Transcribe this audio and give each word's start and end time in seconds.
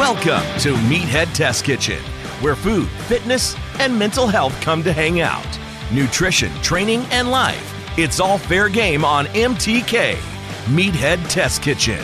Welcome 0.00 0.58
to 0.60 0.72
Meathead 0.88 1.34
Test 1.34 1.62
Kitchen, 1.62 2.02
where 2.40 2.56
food, 2.56 2.88
fitness, 3.06 3.54
and 3.78 3.96
mental 3.98 4.26
health 4.26 4.58
come 4.62 4.82
to 4.84 4.94
hang 4.94 5.20
out. 5.20 5.46
Nutrition, 5.92 6.50
training, 6.62 7.02
and 7.10 7.30
life. 7.30 7.98
It's 7.98 8.18
all 8.18 8.38
fair 8.38 8.70
game 8.70 9.04
on 9.04 9.26
MTK. 9.26 10.14
Meathead 10.68 11.28
Test 11.28 11.60
Kitchen. 11.60 12.02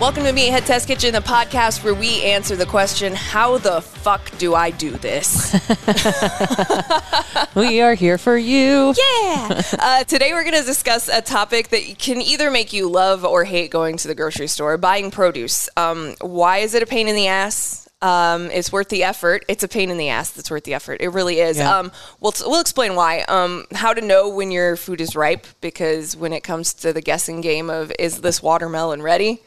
Welcome 0.00 0.22
to 0.22 0.32
Meathead 0.32 0.64
Test 0.64 0.86
Kitchen, 0.86 1.12
the 1.12 1.18
podcast 1.18 1.82
where 1.82 1.92
we 1.92 2.22
answer 2.22 2.54
the 2.54 2.66
question, 2.66 3.16
How 3.16 3.58
the 3.58 3.82
fuck 3.82 4.30
do 4.38 4.54
I 4.54 4.70
do 4.70 4.92
this? 4.92 5.52
we 7.56 7.80
are 7.80 7.94
here 7.94 8.16
for 8.16 8.36
you. 8.36 8.94
Yeah. 8.96 9.62
Uh, 9.80 10.04
today 10.04 10.32
we're 10.32 10.44
going 10.44 10.54
to 10.54 10.64
discuss 10.64 11.08
a 11.08 11.20
topic 11.20 11.68
that 11.68 11.98
can 11.98 12.20
either 12.20 12.50
make 12.50 12.72
you 12.72 12.88
love 12.88 13.24
or 13.24 13.44
hate 13.44 13.70
going 13.70 13.96
to 13.96 14.08
the 14.08 14.14
grocery 14.14 14.46
store 14.46 14.76
buying 14.76 15.10
produce. 15.10 15.68
Um, 15.76 16.14
why 16.20 16.58
is 16.58 16.74
it 16.74 16.82
a 16.82 16.86
pain 16.86 17.08
in 17.08 17.16
the 17.16 17.26
ass? 17.26 17.88
Um, 18.00 18.50
it's 18.50 18.70
worth 18.70 18.88
the 18.88 19.04
effort. 19.04 19.44
It's 19.48 19.64
a 19.64 19.68
pain 19.68 19.90
in 19.90 19.98
the 19.98 20.10
ass 20.10 20.30
that's 20.30 20.50
worth 20.50 20.64
the 20.64 20.74
effort. 20.74 21.00
It 21.00 21.08
really 21.08 21.40
is. 21.40 21.58
Yeah. 21.58 21.76
Um, 21.76 21.92
we'll, 22.20 22.34
we'll 22.46 22.60
explain 22.60 22.94
why. 22.94 23.22
Um, 23.22 23.66
how 23.72 23.94
to 23.94 24.00
know 24.00 24.28
when 24.28 24.50
your 24.50 24.76
food 24.76 25.00
is 25.00 25.16
ripe, 25.16 25.46
because 25.60 26.16
when 26.16 26.32
it 26.32 26.42
comes 26.42 26.74
to 26.74 26.92
the 26.92 27.02
guessing 27.02 27.40
game 27.40 27.70
of 27.70 27.92
is 27.98 28.20
this 28.20 28.42
watermelon 28.42 29.02
ready, 29.02 29.42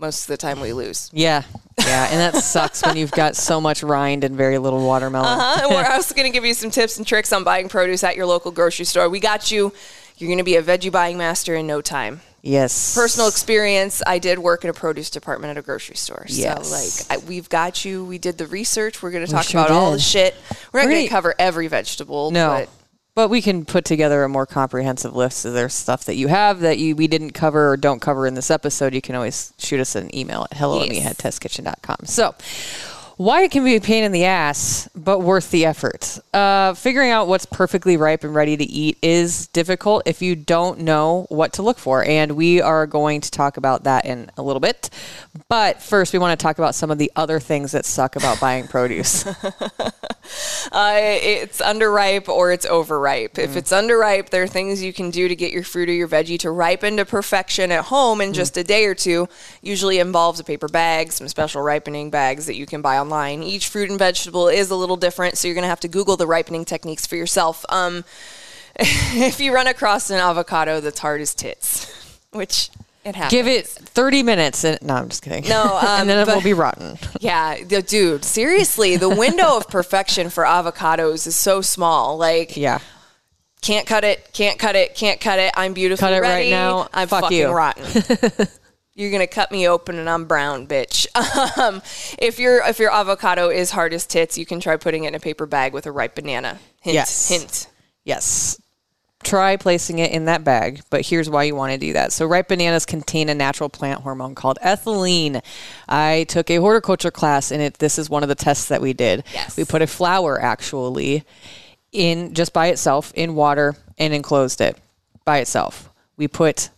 most 0.00 0.22
of 0.22 0.26
the 0.28 0.36
time 0.36 0.60
we 0.60 0.72
lose. 0.72 1.10
Yeah. 1.12 1.42
Yeah. 1.78 2.08
And 2.10 2.18
that 2.20 2.42
sucks 2.42 2.82
when 2.82 2.96
you've 2.96 3.10
got 3.12 3.36
so 3.36 3.60
much 3.60 3.82
rind 3.82 4.24
and 4.24 4.34
very 4.34 4.58
little 4.58 4.84
watermelon. 4.84 5.28
Uh-huh. 5.28 5.60
And 5.62 5.70
we're 5.74 5.90
also 5.92 6.14
going 6.14 6.30
to 6.30 6.32
give 6.32 6.44
you 6.44 6.54
some 6.54 6.70
tips 6.70 6.96
and 6.98 7.06
tricks 7.06 7.32
on 7.32 7.44
buying 7.44 7.68
produce 7.68 8.02
at 8.02 8.16
your 8.16 8.26
local 8.26 8.50
grocery 8.50 8.86
store. 8.86 9.08
We 9.08 9.20
got 9.20 9.50
you. 9.50 9.72
You're 10.16 10.28
going 10.28 10.38
to 10.38 10.44
be 10.44 10.56
a 10.56 10.62
veggie 10.62 10.92
buying 10.92 11.18
master 11.18 11.54
in 11.54 11.66
no 11.66 11.80
time. 11.80 12.20
Yes. 12.42 12.94
Personal 12.94 13.28
experience, 13.28 14.02
I 14.06 14.18
did 14.18 14.38
work 14.38 14.64
in 14.64 14.70
a 14.70 14.72
produce 14.72 15.10
department 15.10 15.50
at 15.50 15.58
a 15.58 15.62
grocery 15.62 15.96
store. 15.96 16.24
Yes. 16.28 16.68
So, 16.68 17.10
like, 17.12 17.22
I, 17.22 17.26
we've 17.26 17.48
got 17.48 17.84
you. 17.84 18.04
We 18.04 18.18
did 18.18 18.38
the 18.38 18.46
research. 18.46 19.02
We're 19.02 19.10
going 19.10 19.26
to 19.26 19.30
talk 19.30 19.44
sure 19.44 19.60
about 19.60 19.70
all 19.70 19.92
the 19.92 19.98
shit. 19.98 20.34
We're 20.72 20.80
not 20.80 20.86
going 20.86 20.96
to 20.96 21.08
gonna- 21.08 21.08
cover 21.10 21.34
every 21.38 21.68
vegetable. 21.68 22.30
No. 22.30 22.48
But 22.48 22.68
But 23.14 23.28
we 23.28 23.42
can 23.42 23.64
put 23.64 23.84
together 23.84 24.22
a 24.22 24.28
more 24.28 24.46
comprehensive 24.46 25.14
list. 25.16 25.38
So 25.38 25.50
there's 25.52 25.74
stuff 25.74 26.04
that 26.04 26.14
you 26.14 26.28
have 26.28 26.60
that 26.60 26.78
you 26.78 26.94
we 26.96 27.08
didn't 27.08 27.32
cover 27.32 27.70
or 27.70 27.76
don't 27.76 28.00
cover 28.00 28.26
in 28.26 28.34
this 28.34 28.50
episode. 28.50 28.94
You 28.94 29.02
can 29.02 29.14
always 29.16 29.52
shoot 29.58 29.80
us 29.80 29.96
an 29.96 30.14
email 30.16 30.46
at 30.50 30.56
hello 30.56 30.82
Yes. 30.84 31.04
at 31.06 31.16
meatheadtestkitchen.com. 31.18 32.06
So 32.06 32.34
why 33.20 33.42
it 33.42 33.50
can 33.50 33.62
be 33.62 33.76
a 33.76 33.80
pain 33.82 34.02
in 34.02 34.12
the 34.12 34.24
ass, 34.24 34.88
but 34.94 35.18
worth 35.18 35.50
the 35.50 35.66
effort. 35.66 36.18
Uh, 36.32 36.72
figuring 36.72 37.10
out 37.10 37.28
what's 37.28 37.44
perfectly 37.44 37.98
ripe 37.98 38.24
and 38.24 38.34
ready 38.34 38.56
to 38.56 38.64
eat 38.64 38.96
is 39.02 39.48
difficult 39.48 40.02
if 40.06 40.22
you 40.22 40.34
don't 40.34 40.80
know 40.80 41.26
what 41.28 41.52
to 41.52 41.60
look 41.60 41.78
for. 41.78 42.02
And 42.02 42.32
we 42.32 42.62
are 42.62 42.86
going 42.86 43.20
to 43.20 43.30
talk 43.30 43.58
about 43.58 43.84
that 43.84 44.06
in 44.06 44.30
a 44.38 44.42
little 44.42 44.58
bit. 44.58 44.88
But 45.50 45.82
first, 45.82 46.14
we 46.14 46.18
want 46.18 46.40
to 46.40 46.42
talk 46.42 46.56
about 46.56 46.74
some 46.74 46.90
of 46.90 46.96
the 46.96 47.12
other 47.14 47.38
things 47.40 47.72
that 47.72 47.84
suck 47.84 48.16
about 48.16 48.40
buying 48.40 48.66
produce. 48.66 49.26
uh, 49.26 49.92
it's 50.72 51.60
underripe 51.60 52.26
or 52.26 52.52
it's 52.52 52.64
overripe. 52.64 53.34
Mm. 53.34 53.44
If 53.44 53.54
it's 53.54 53.70
underripe, 53.70 54.30
there 54.30 54.44
are 54.44 54.48
things 54.48 54.82
you 54.82 54.94
can 54.94 55.10
do 55.10 55.28
to 55.28 55.36
get 55.36 55.52
your 55.52 55.62
fruit 55.62 55.90
or 55.90 55.92
your 55.92 56.08
veggie 56.08 56.38
to 56.38 56.50
ripen 56.50 56.96
to 56.96 57.04
perfection 57.04 57.70
at 57.70 57.84
home 57.84 58.20
Mm. 58.20 58.28
in 58.28 58.32
just 58.32 58.56
a 58.56 58.64
day 58.64 58.86
or 58.86 58.94
two. 58.94 59.28
Usually 59.60 59.98
involves 59.98 60.40
a 60.40 60.44
paper 60.44 60.68
bag, 60.68 61.12
some 61.12 61.28
special 61.28 61.60
ripening 61.60 62.08
bags 62.08 62.46
that 62.46 62.54
you 62.56 62.64
can 62.64 62.80
buy 62.80 62.96
online. 63.10 63.42
Each 63.42 63.68
fruit 63.68 63.90
and 63.90 63.98
vegetable 63.98 64.48
is 64.48 64.70
a 64.70 64.76
little 64.76 64.96
different, 64.96 65.36
so 65.36 65.48
you're 65.48 65.54
going 65.54 65.62
to 65.64 65.68
have 65.68 65.80
to 65.80 65.88
Google 65.88 66.16
the 66.16 66.26
ripening 66.26 66.64
techniques 66.64 67.06
for 67.06 67.16
yourself. 67.16 67.64
Um, 67.68 68.04
if 68.76 69.40
you 69.40 69.52
run 69.52 69.66
across 69.66 70.10
an 70.10 70.16
avocado 70.18 70.80
that's 70.80 71.00
hard 71.00 71.20
as 71.20 71.34
tits, 71.34 71.90
which 72.32 72.70
it 73.04 73.16
happens. 73.16 73.30
Give 73.32 73.46
it 73.48 73.66
30 73.66 74.22
minutes. 74.22 74.62
And, 74.64 74.80
no, 74.82 74.94
I'm 74.94 75.08
just 75.08 75.22
kidding. 75.22 75.48
No, 75.48 75.62
um, 75.78 75.84
and 76.00 76.08
then 76.08 76.20
it 76.20 76.26
but- 76.26 76.36
will 76.36 76.42
be 76.42 76.52
rotten. 76.52 76.98
Yeah, 77.20 77.62
the- 77.64 77.82
dude, 77.82 78.24
seriously, 78.24 78.96
the 78.96 79.08
window 79.08 79.56
of 79.56 79.68
perfection 79.68 80.30
for 80.30 80.44
avocados 80.44 81.26
is 81.26 81.36
so 81.36 81.60
small. 81.62 82.16
Like, 82.16 82.56
Yeah. 82.56 82.78
can't 83.62 83.86
cut 83.86 84.04
it, 84.04 84.30
can't 84.32 84.58
cut 84.58 84.76
it, 84.76 84.94
can't 84.94 85.20
cut 85.20 85.38
it. 85.40 85.52
I'm 85.56 85.72
beautifully 85.74 86.06
Cut 86.08 86.12
it 86.14 86.20
right 86.20 86.48
now. 86.50 86.88
I'm 86.94 87.08
Fuck 87.08 87.22
fucking 87.24 87.38
you. 87.38 87.48
rotten. 87.50 87.84
You're 89.00 89.10
gonna 89.10 89.26
cut 89.26 89.50
me 89.50 89.66
open 89.66 89.98
and 89.98 90.10
I'm 90.10 90.26
brown, 90.26 90.66
bitch. 90.66 91.06
Um, 91.60 91.80
if 92.18 92.38
your 92.38 92.62
if 92.66 92.78
your 92.78 92.92
avocado 92.92 93.48
is 93.48 93.70
hard 93.70 93.94
as 93.94 94.06
tits, 94.06 94.36
you 94.36 94.44
can 94.44 94.60
try 94.60 94.76
putting 94.76 95.04
it 95.04 95.08
in 95.08 95.14
a 95.14 95.20
paper 95.20 95.46
bag 95.46 95.72
with 95.72 95.86
a 95.86 95.92
ripe 95.92 96.14
banana. 96.14 96.58
Hint, 96.82 96.94
Yes. 96.94 97.28
hint. 97.28 97.66
Yes. 98.04 98.60
Try 99.22 99.56
placing 99.56 99.98
it 100.00 100.12
in 100.12 100.26
that 100.26 100.44
bag, 100.44 100.80
but 100.90 101.06
here's 101.06 101.28
why 101.30 101.44
you 101.44 101.54
want 101.54 101.72
to 101.72 101.78
do 101.78 101.92
that. 101.94 102.12
So, 102.12 102.26
ripe 102.26 102.48
bananas 102.48 102.84
contain 102.86 103.28
a 103.28 103.34
natural 103.34 103.68
plant 103.68 104.00
hormone 104.02 104.34
called 104.34 104.58
ethylene. 104.62 105.42
I 105.88 106.24
took 106.28 106.50
a 106.50 106.56
horticulture 106.56 107.10
class, 107.10 107.50
and 107.50 107.60
it 107.62 107.78
this 107.78 107.98
is 107.98 108.08
one 108.10 108.22
of 108.22 108.28
the 108.28 108.34
tests 108.34 108.68
that 108.68 108.80
we 108.82 108.92
did. 108.92 109.24
Yes. 109.32 109.56
We 109.56 109.64
put 109.64 109.82
a 109.82 109.86
flower 109.86 110.40
actually 110.40 111.24
in 111.92 112.34
just 112.34 112.52
by 112.52 112.66
itself 112.68 113.12
in 113.14 113.34
water 113.34 113.76
and 113.98 114.12
enclosed 114.14 114.60
it 114.60 114.76
by 115.24 115.38
itself. 115.38 115.90
We 116.16 116.28
put 116.28 116.70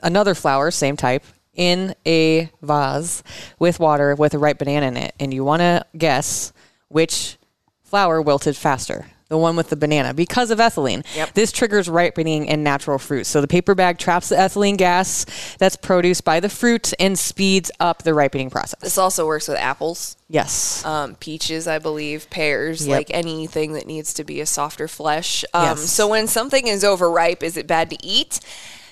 another 0.00 0.34
flower, 0.34 0.70
same 0.70 0.96
type, 0.96 1.24
in 1.58 1.94
a 2.06 2.50
vase 2.62 3.22
with 3.58 3.78
water 3.80 4.14
with 4.14 4.32
a 4.32 4.38
ripe 4.38 4.58
banana 4.58 4.86
in 4.86 4.96
it, 4.96 5.14
and 5.20 5.34
you 5.34 5.44
want 5.44 5.60
to 5.60 5.84
guess 5.98 6.52
which 6.88 7.36
flower 7.82 8.22
wilted 8.22 8.56
faster. 8.56 9.06
The 9.28 9.36
one 9.36 9.56
with 9.56 9.68
the 9.68 9.76
banana 9.76 10.14
because 10.14 10.50
of 10.50 10.58
ethylene. 10.58 11.04
Yep. 11.14 11.34
This 11.34 11.52
triggers 11.52 11.86
ripening 11.86 12.46
in 12.46 12.62
natural 12.62 12.98
fruits. 12.98 13.28
So 13.28 13.42
the 13.42 13.46
paper 13.46 13.74
bag 13.74 13.98
traps 13.98 14.30
the 14.30 14.36
ethylene 14.36 14.78
gas 14.78 15.26
that's 15.58 15.76
produced 15.76 16.24
by 16.24 16.40
the 16.40 16.48
fruit 16.48 16.94
and 16.98 17.18
speeds 17.18 17.70
up 17.78 18.04
the 18.04 18.14
ripening 18.14 18.48
process. 18.48 18.80
This 18.80 18.96
also 18.96 19.26
works 19.26 19.46
with 19.46 19.58
apples, 19.58 20.16
Yes. 20.30 20.82
um, 20.86 21.14
peaches, 21.16 21.68
I 21.68 21.78
believe, 21.78 22.30
pears, 22.30 22.86
Yep. 22.86 22.96
like 22.96 23.08
anything 23.10 23.74
that 23.74 23.86
needs 23.86 24.14
to 24.14 24.24
be 24.24 24.40
a 24.40 24.46
softer 24.46 24.88
flesh. 24.88 25.44
Um, 25.52 25.76
Yes. 25.78 25.90
So 25.92 26.08
when 26.08 26.26
something 26.26 26.66
is 26.66 26.82
overripe, 26.82 27.42
is 27.42 27.58
it 27.58 27.66
bad 27.66 27.90
to 27.90 27.98
eat? 28.02 28.40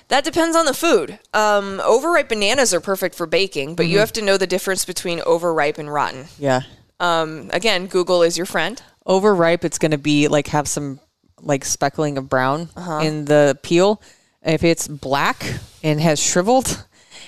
That 0.09 0.23
depends 0.23 0.55
on 0.55 0.65
the 0.65 0.73
food. 0.73 1.19
Um, 1.33 1.81
overripe 1.83 2.29
bananas 2.29 2.73
are 2.73 2.79
perfect 2.79 3.13
for 3.15 3.25
baking, 3.25 3.75
but 3.75 3.83
Mm-hmm. 3.83 3.91
you 3.93 3.99
have 3.99 4.13
to 4.13 4.21
know 4.21 4.37
the 4.37 4.47
difference 4.47 4.85
between 4.85 5.19
overripe 5.21 5.77
and 5.77 5.91
rotten. 5.91 6.25
yeah. 6.39 6.61
Um, 6.99 7.49
again, 7.53 7.85
Google 7.87 8.23
is 8.23 8.37
your 8.37 8.45
friend. 8.47 8.81
overripe, 9.05 9.63
it's 9.63 9.77
going 9.77 9.91
to 9.91 9.97
be 9.99 10.27
like 10.27 10.47
have 10.47 10.67
some 10.67 10.99
like 11.39 11.63
speckling 11.63 12.17
of 12.17 12.27
brown 12.27 12.69
in 13.03 13.25
the 13.25 13.57
peel. 13.61 14.01
If 14.41 14.63
it's 14.63 14.87
black 14.87 15.43
and 15.83 16.01
has 16.01 16.19
shriveled, 16.19 16.85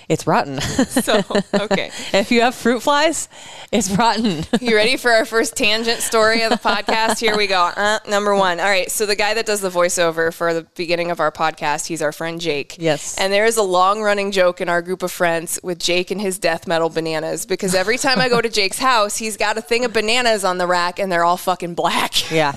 it's 0.09 0.25
rotten. 0.27 0.59
So, 0.89 1.21
okay. 1.53 1.91
if 2.13 2.31
you 2.31 2.41
have 2.41 2.55
fruit 2.55 2.81
flies, 2.81 3.29
it's 3.71 3.91
rotten. 3.91 4.43
You 4.59 4.75
ready 4.75 4.97
for 4.97 5.11
our 5.11 5.23
first 5.23 5.55
tangent 5.55 5.99
story 5.99 6.41
of 6.41 6.49
the 6.49 6.57
podcast? 6.57 7.19
Here 7.19 7.37
we 7.37 7.47
go. 7.47 7.61
Uh, 7.75 7.99
number 8.07 8.35
one. 8.35 8.59
All 8.59 8.65
right. 8.65 8.89
So 8.91 9.05
the 9.05 9.15
guy 9.15 9.33
that 9.35 9.45
does 9.45 9.61
the 9.61 9.69
voiceover 9.69 10.33
for 10.33 10.53
the 10.53 10.63
beginning 10.75 11.11
of 11.11 11.19
our 11.19 11.31
podcast, 11.31 11.87
he's 11.87 12.01
our 12.01 12.11
friend 12.11 12.41
Jake. 12.41 12.75
Yes. 12.79 13.17
And 13.17 13.31
there 13.31 13.45
is 13.45 13.57
a 13.57 13.63
long 13.63 14.01
running 14.01 14.31
joke 14.31 14.59
in 14.61 14.67
our 14.67 14.81
group 14.81 15.03
of 15.03 15.11
friends 15.11 15.59
with 15.63 15.79
Jake 15.79 16.11
and 16.11 16.19
his 16.19 16.39
death 16.39 16.67
metal 16.67 16.89
bananas 16.89 17.45
because 17.45 17.73
every 17.75 17.97
time 17.97 18.19
I 18.19 18.27
go 18.27 18.41
to 18.41 18.49
Jake's 18.49 18.79
house, 18.79 19.17
he's 19.17 19.37
got 19.37 19.57
a 19.57 19.61
thing 19.61 19.85
of 19.85 19.93
bananas 19.93 20.43
on 20.43 20.57
the 20.57 20.67
rack 20.67 20.99
and 20.99 21.11
they're 21.11 21.23
all 21.23 21.37
fucking 21.37 21.75
black. 21.75 22.31
yeah. 22.31 22.55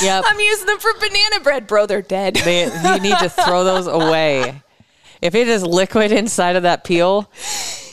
Yep. 0.00 0.24
I'm 0.26 0.38
using 0.38 0.66
them 0.66 0.78
for 0.78 0.92
banana 0.94 1.40
bread, 1.40 1.66
bro. 1.66 1.86
They're 1.86 2.02
dead. 2.02 2.36
They, 2.36 2.64
you 2.64 3.00
need 3.00 3.18
to 3.18 3.28
throw 3.28 3.64
those 3.64 3.86
away. 3.86 4.62
If 5.22 5.34
it 5.36 5.48
is 5.48 5.62
liquid 5.62 6.10
inside 6.12 6.56
of 6.56 6.64
that 6.64 6.82
peel, 6.82 7.22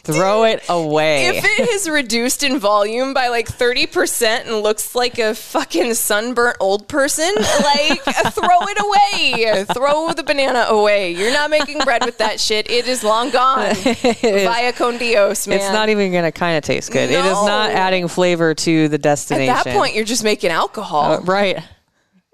throw 0.04 0.44
it 0.46 0.64
away. 0.68 1.28
If 1.28 1.46
it 1.46 1.70
is 1.70 1.88
reduced 1.88 2.42
in 2.42 2.58
volume 2.58 3.14
by 3.14 3.28
like 3.28 3.48
30% 3.48 4.48
and 4.48 4.62
looks 4.64 4.96
like 4.96 5.20
a 5.20 5.36
fucking 5.36 5.94
sunburnt 5.94 6.58
old 6.60 6.88
person, 6.88 7.32
like 7.36 8.02
throw 8.34 8.60
it 8.62 8.80
away. 8.82 9.66
Throw 9.74 10.12
the 10.14 10.24
banana 10.24 10.66
away. 10.70 11.12
You're 11.12 11.32
not 11.32 11.52
making 11.52 11.80
bread 11.80 12.04
with 12.04 12.18
that 12.18 12.40
shit. 12.40 12.70
It 12.70 12.88
is 12.88 13.04
long 13.04 13.30
gone. 13.30 13.76
Via 14.22 14.74
con 14.74 14.98
Dios, 14.98 15.48
man. 15.48 15.60
it's 15.60 15.72
not 15.72 15.90
even 15.90 16.12
going 16.12 16.24
to 16.24 16.32
kind 16.32 16.58
of 16.58 16.64
taste 16.64 16.92
good. 16.92 17.12
It 17.12 17.26
is 17.26 17.44
not 17.46 17.70
adding 17.70 18.08
flavor 18.08 18.56
to 18.56 18.88
the 18.88 18.98
destination. 18.98 19.56
At 19.56 19.66
that 19.66 19.76
point, 19.76 19.94
you're 19.94 20.04
just 20.06 20.24
making 20.24 20.50
alcohol. 20.50 21.14
Uh, 21.14 21.20
right. 21.22 21.64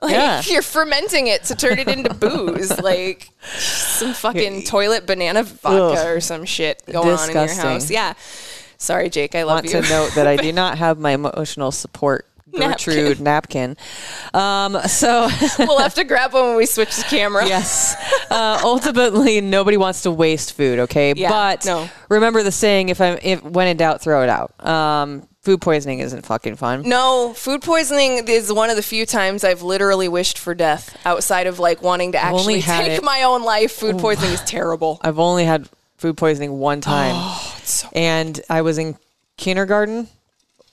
Like 0.01 0.11
Yeah. 0.13 0.41
you're 0.45 0.61
fermenting 0.61 1.27
it 1.27 1.43
to 1.45 1.55
turn 1.55 1.79
it 1.79 1.87
into 1.87 2.13
booze, 2.13 2.77
like 2.81 3.29
some 3.57 4.13
fucking 4.13 4.63
toilet 4.63 5.05
banana 5.05 5.43
vodka 5.43 5.99
Ugh. 6.01 6.07
or 6.07 6.19
some 6.21 6.45
shit 6.45 6.81
going 6.91 7.09
on 7.17 7.29
in 7.29 7.35
your 7.35 7.53
house. 7.53 7.89
Yeah. 7.89 8.13
Sorry, 8.77 9.09
Jake. 9.09 9.35
I 9.35 9.43
love 9.43 9.55
want 9.63 9.65
you. 9.67 9.81
to 9.81 9.89
note 9.89 10.11
that 10.15 10.27
I 10.27 10.35
do 10.35 10.51
not 10.63 10.77
have 10.77 10.99
my 10.99 11.11
emotional 11.11 11.71
support 11.71 12.27
Gertrude 12.51 13.19
napkin. 13.19 13.75
Um, 14.33 14.77
so 14.87 15.27
we'll 15.59 15.79
have 15.79 15.93
to 15.95 16.03
grab 16.03 16.33
one 16.33 16.47
when 16.49 16.55
we 16.57 16.65
switch 16.65 16.95
the 16.95 17.03
camera. 17.03 17.45
yes, 17.47 17.95
uh, 18.29 18.59
ultimately 18.63 19.41
nobody 19.41 19.75
wants 19.77 20.03
to 20.03 20.11
waste 20.11 20.53
food. 20.53 20.79
Okay, 20.79 21.13
Yeah, 21.15 21.29
but 21.29 21.65
no. 21.65 21.89
remember 22.09 22.43
the 22.43 22.51
saying: 22.51 22.89
if 22.89 23.01
I'm 23.01 23.17
if 23.21 23.43
when 23.43 23.67
in 23.67 23.77
doubt, 23.77 24.01
throw 24.01 24.23
it 24.23 24.29
out. 24.29 24.53
Um, 24.65 25.27
food 25.45 25.61
poisoning 25.61 25.99
isn't 25.99 26.25
fucking 26.25 26.55
fun. 26.55 26.81
No, 26.81 27.31
food 27.35 27.61
poisoning 27.61 28.27
is 28.27 28.51
one 28.51 28.71
of 28.71 28.75
the 28.75 28.81
few 28.81 29.05
times 29.05 29.43
I've 29.43 29.61
literally 29.61 30.07
wished 30.07 30.39
for 30.39 30.55
death 30.55 30.97
outside 31.05 31.45
of 31.45 31.59
like 31.59 31.83
wanting 31.83 32.13
to 32.13 32.17
actually 32.17 32.61
take 32.61 32.93
it- 32.93 33.03
my 33.03 33.21
own 33.23 33.43
life. 33.43 33.71
Food 33.71 33.95
oh. 33.95 33.99
poisoning 33.99 34.31
is 34.31 34.41
terrible. 34.41 34.99
I've 35.03 35.19
only 35.19 35.45
had 35.45 35.69
food 35.97 36.17
poisoning 36.17 36.57
one 36.57 36.79
oh, 36.79 36.81
time, 36.81 37.13
Oh, 37.15 37.57
so- 37.63 37.87
and 37.93 38.41
I 38.49 38.63
was 38.63 38.79
in 38.79 38.97
kindergarten 39.37 40.07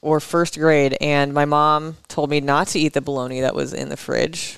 or 0.00 0.20
first 0.20 0.58
grade, 0.58 0.96
and 1.02 1.34
my 1.34 1.44
mom 1.44 1.98
told 2.08 2.30
me 2.30 2.40
not 2.40 2.68
to 2.68 2.78
eat 2.78 2.94
the 2.94 3.02
bologna 3.02 3.42
that 3.42 3.54
was 3.54 3.74
in 3.74 3.90
the 3.90 3.96
fridge. 3.98 4.56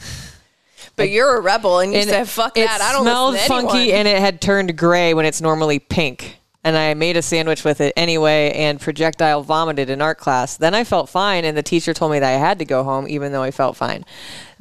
But 0.97 1.11
you're 1.11 1.37
a 1.37 1.41
rebel 1.41 1.81
and 1.81 1.93
you 1.93 1.99
and 1.99 2.09
said, 2.09 2.29
fuck 2.29 2.57
it 2.57 2.67
that. 2.67 2.81
I 2.81 2.93
don't 2.93 3.03
smelled 3.03 3.37
funky 3.41 3.79
anyone. 3.79 3.99
and 3.99 4.09
it 4.09 4.21
had 4.21 4.41
turned 4.41 4.79
gray 4.79 5.13
when 5.13 5.27
it's 5.27 5.41
normally 5.41 5.81
pink 5.81 6.39
and 6.65 6.77
i 6.77 6.93
made 6.95 7.17
a 7.17 7.23
sandwich 7.23 7.63
with 7.65 7.81
it 7.81 7.93
anyway 7.97 8.51
and 8.53 8.81
projectile 8.81 9.43
vomited 9.43 9.89
in 9.91 10.01
art 10.03 10.19
class 10.19 10.57
then 10.57 10.75
i 10.75 10.83
felt 10.85 11.09
fine 11.09 11.45
and 11.45 11.57
the 11.57 11.63
teacher 11.63 11.93
told 11.95 12.11
me 12.11 12.19
that 12.19 12.35
i 12.35 12.39
had 12.39 12.59
to 12.59 12.65
go 12.65 12.83
home 12.83 13.07
even 13.09 13.33
though 13.33 13.43
i 13.43 13.51
felt 13.51 13.77
fine 13.77 14.05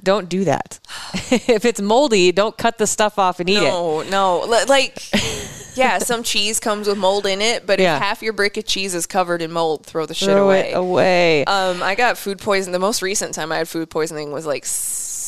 don't 0.04 0.28
do 0.28 0.44
that 0.44 0.80
if 1.32 1.64
it's 1.66 1.80
moldy 1.80 2.32
don't 2.32 2.58
cut 2.58 2.78
the 2.78 2.86
stuff 2.88 3.18
off 3.18 3.40
and 3.40 3.50
eat 3.50 3.58
it 3.58 3.62
No, 3.64 4.04
no. 4.04 4.42
Li- 4.46 4.66
Like, 4.68 5.02
yeah, 5.76 5.98
some 6.00 6.24
cheese 6.24 6.60
comes 6.60 6.88
with 6.88 6.98
mold 6.98 7.26
in 7.26 7.40
it, 7.42 7.66
but 7.66 7.80
Yeah. 7.80 7.96
if 7.96 8.02
half 8.02 8.22
your 8.22 8.34
brick 8.34 8.58
of 8.58 8.66
cheese 8.66 8.94
is 8.94 9.06
covered 9.06 9.42
in 9.42 9.52
mold, 9.52 9.86
throw 9.86 10.06
the 10.06 10.14
shit 10.14 10.28
throw 10.30 10.46
away. 10.46 10.72
it 10.72 10.78
away 10.78 11.46
Um, 11.46 11.82
I 11.82 11.96
got 11.96 12.18
food 12.18 12.40
poisoning. 12.40 12.74
The 12.74 12.80
most 12.80 13.02
recent 13.02 13.34
time 13.34 13.52
I 13.54 13.58
had 13.60 13.70
food 13.70 13.90
poisoning 13.90 14.32
was 14.32 14.46
like 14.46 14.66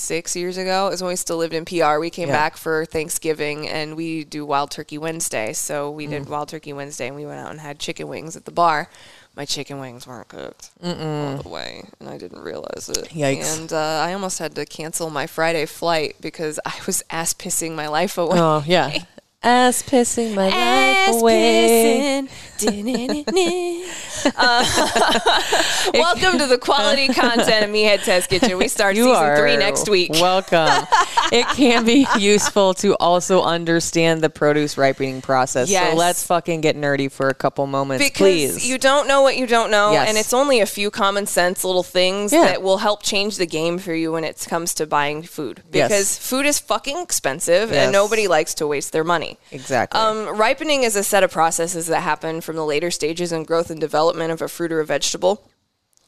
six 0.05 0.35
years 0.35 0.57
ago. 0.57 0.87
is 0.89 1.01
when 1.01 1.09
we 1.09 1.15
still 1.15 1.37
lived 1.37 1.53
in 1.53 1.65
PR. 1.65 1.99
We 1.99 2.09
came 2.09 2.29
Yeah. 2.29 2.35
back 2.35 2.57
for 2.57 2.85
Thanksgiving 2.85 3.67
and 3.67 3.95
we 3.95 4.23
do 4.23 4.45
Wild 4.45 4.71
Turkey 4.71 4.97
Wednesday. 4.97 5.53
So 5.53 5.89
we 5.91 6.05
Mm. 6.07 6.09
did 6.11 6.29
Wild 6.29 6.49
Turkey 6.49 6.73
Wednesday 6.73 7.07
and 7.07 7.15
we 7.15 7.25
went 7.25 7.39
out 7.39 7.51
and 7.51 7.59
had 7.61 7.79
chicken 7.79 8.07
wings 8.07 8.35
at 8.35 8.45
the 8.45 8.51
bar. 8.51 8.89
My 9.35 9.43
chicken 9.43 9.79
wings 9.81 10.07
weren't 10.07 10.29
cooked 10.29 10.69
all 10.81 11.37
the 11.43 11.49
way, 11.49 11.83
and 11.99 12.07
I 12.07 12.17
didn't 12.17 12.39
realize 12.41 12.87
it. 12.87 13.09
Yikes. 13.09 13.59
And 13.59 13.73
uh, 13.73 13.77
I 14.07 14.13
almost 14.13 14.39
had 14.39 14.55
to 14.55 14.65
cancel 14.65 15.09
my 15.09 15.27
Friday 15.27 15.65
flight 15.65 16.15
because 16.21 16.57
I 16.65 16.73
was 16.87 17.03
ass 17.09 17.33
pissing 17.33 17.75
my 17.75 17.87
life 17.89 18.17
away. 18.17 18.39
oh 18.39 18.63
yeah 18.65 18.97
ass 19.43 19.83
pissing 19.83 20.33
my 20.35 20.47
Ass 20.49 21.13
life 21.15 21.21
away 21.21 22.27
pissing. 22.57 23.84
Uh, 24.25 24.65
welcome 25.93 26.39
to 26.39 26.47
the 26.47 26.57
quality 26.57 27.07
content 27.07 27.65
of 27.65 27.69
Meathead 27.69 28.03
Test 28.03 28.29
Kitchen. 28.29 28.57
We 28.57 28.67
start 28.67 28.95
You 28.95 29.05
season 29.13 29.35
three 29.37 29.57
next 29.57 29.87
week. 29.89 30.11
Welcome. 30.13 30.87
it 31.31 31.45
can 31.55 31.85
be 31.85 32.07
useful 32.19 32.73
to 32.75 32.95
also 32.99 33.41
understand 33.43 34.21
the 34.21 34.29
produce 34.29 34.77
ripening 34.77 35.21
process. 35.21 35.69
Yes. 35.69 35.91
So 35.91 35.97
let's 35.97 36.25
fucking 36.25 36.61
get 36.61 36.75
nerdy 36.75 37.11
for 37.11 37.29
a 37.29 37.33
couple 37.33 37.67
moments, 37.67 38.03
because 38.03 38.17
please. 38.17 38.67
you 38.67 38.77
don't 38.77 39.07
know 39.07 39.21
what 39.21 39.37
you 39.37 39.47
don't 39.47 39.69
know, 39.71 39.91
Yes. 39.91 40.09
and 40.09 40.17
it's 40.17 40.33
only 40.33 40.59
a 40.59 40.65
few 40.65 40.89
common 40.91 41.25
sense 41.27 41.63
little 41.63 41.83
things 41.83 42.33
Yeah. 42.33 42.45
that 42.45 42.61
will 42.61 42.77
help 42.77 43.03
change 43.03 43.38
the 43.38 43.45
game 43.45 43.77
for 43.77 43.93
you 43.93 44.11
when 44.11 44.23
it 44.23 44.45
comes 44.49 44.73
to 44.75 44.85
buying 44.85 45.23
food. 45.23 45.61
Yes. 45.71 45.89
Because 45.89 46.17
food 46.17 46.45
is 46.45 46.59
fucking 46.59 46.97
expensive, 46.97 47.71
Yes. 47.71 47.83
and 47.85 47.91
nobody 47.91 48.27
likes 48.27 48.53
to 48.55 48.67
waste 48.67 48.91
their 48.91 49.03
money. 49.03 49.38
exactly. 49.51 49.99
Um, 49.99 50.27
ripening 50.38 50.83
is 50.83 50.95
a 50.95 51.03
set 51.03 51.23
of 51.23 51.31
processes 51.31 51.88
that 51.88 52.01
happen 52.01 52.41
from 52.41 52.55
the 52.55 52.65
later 52.65 52.89
stages 52.91 53.31
in 53.31 53.43
growth 53.43 53.69
and 53.75 53.81
development 53.81 54.31
of 54.31 54.42
a 54.42 54.48
fruit 54.48 54.72
or 54.72 54.80
a 54.80 54.86
vegetable. 54.86 55.48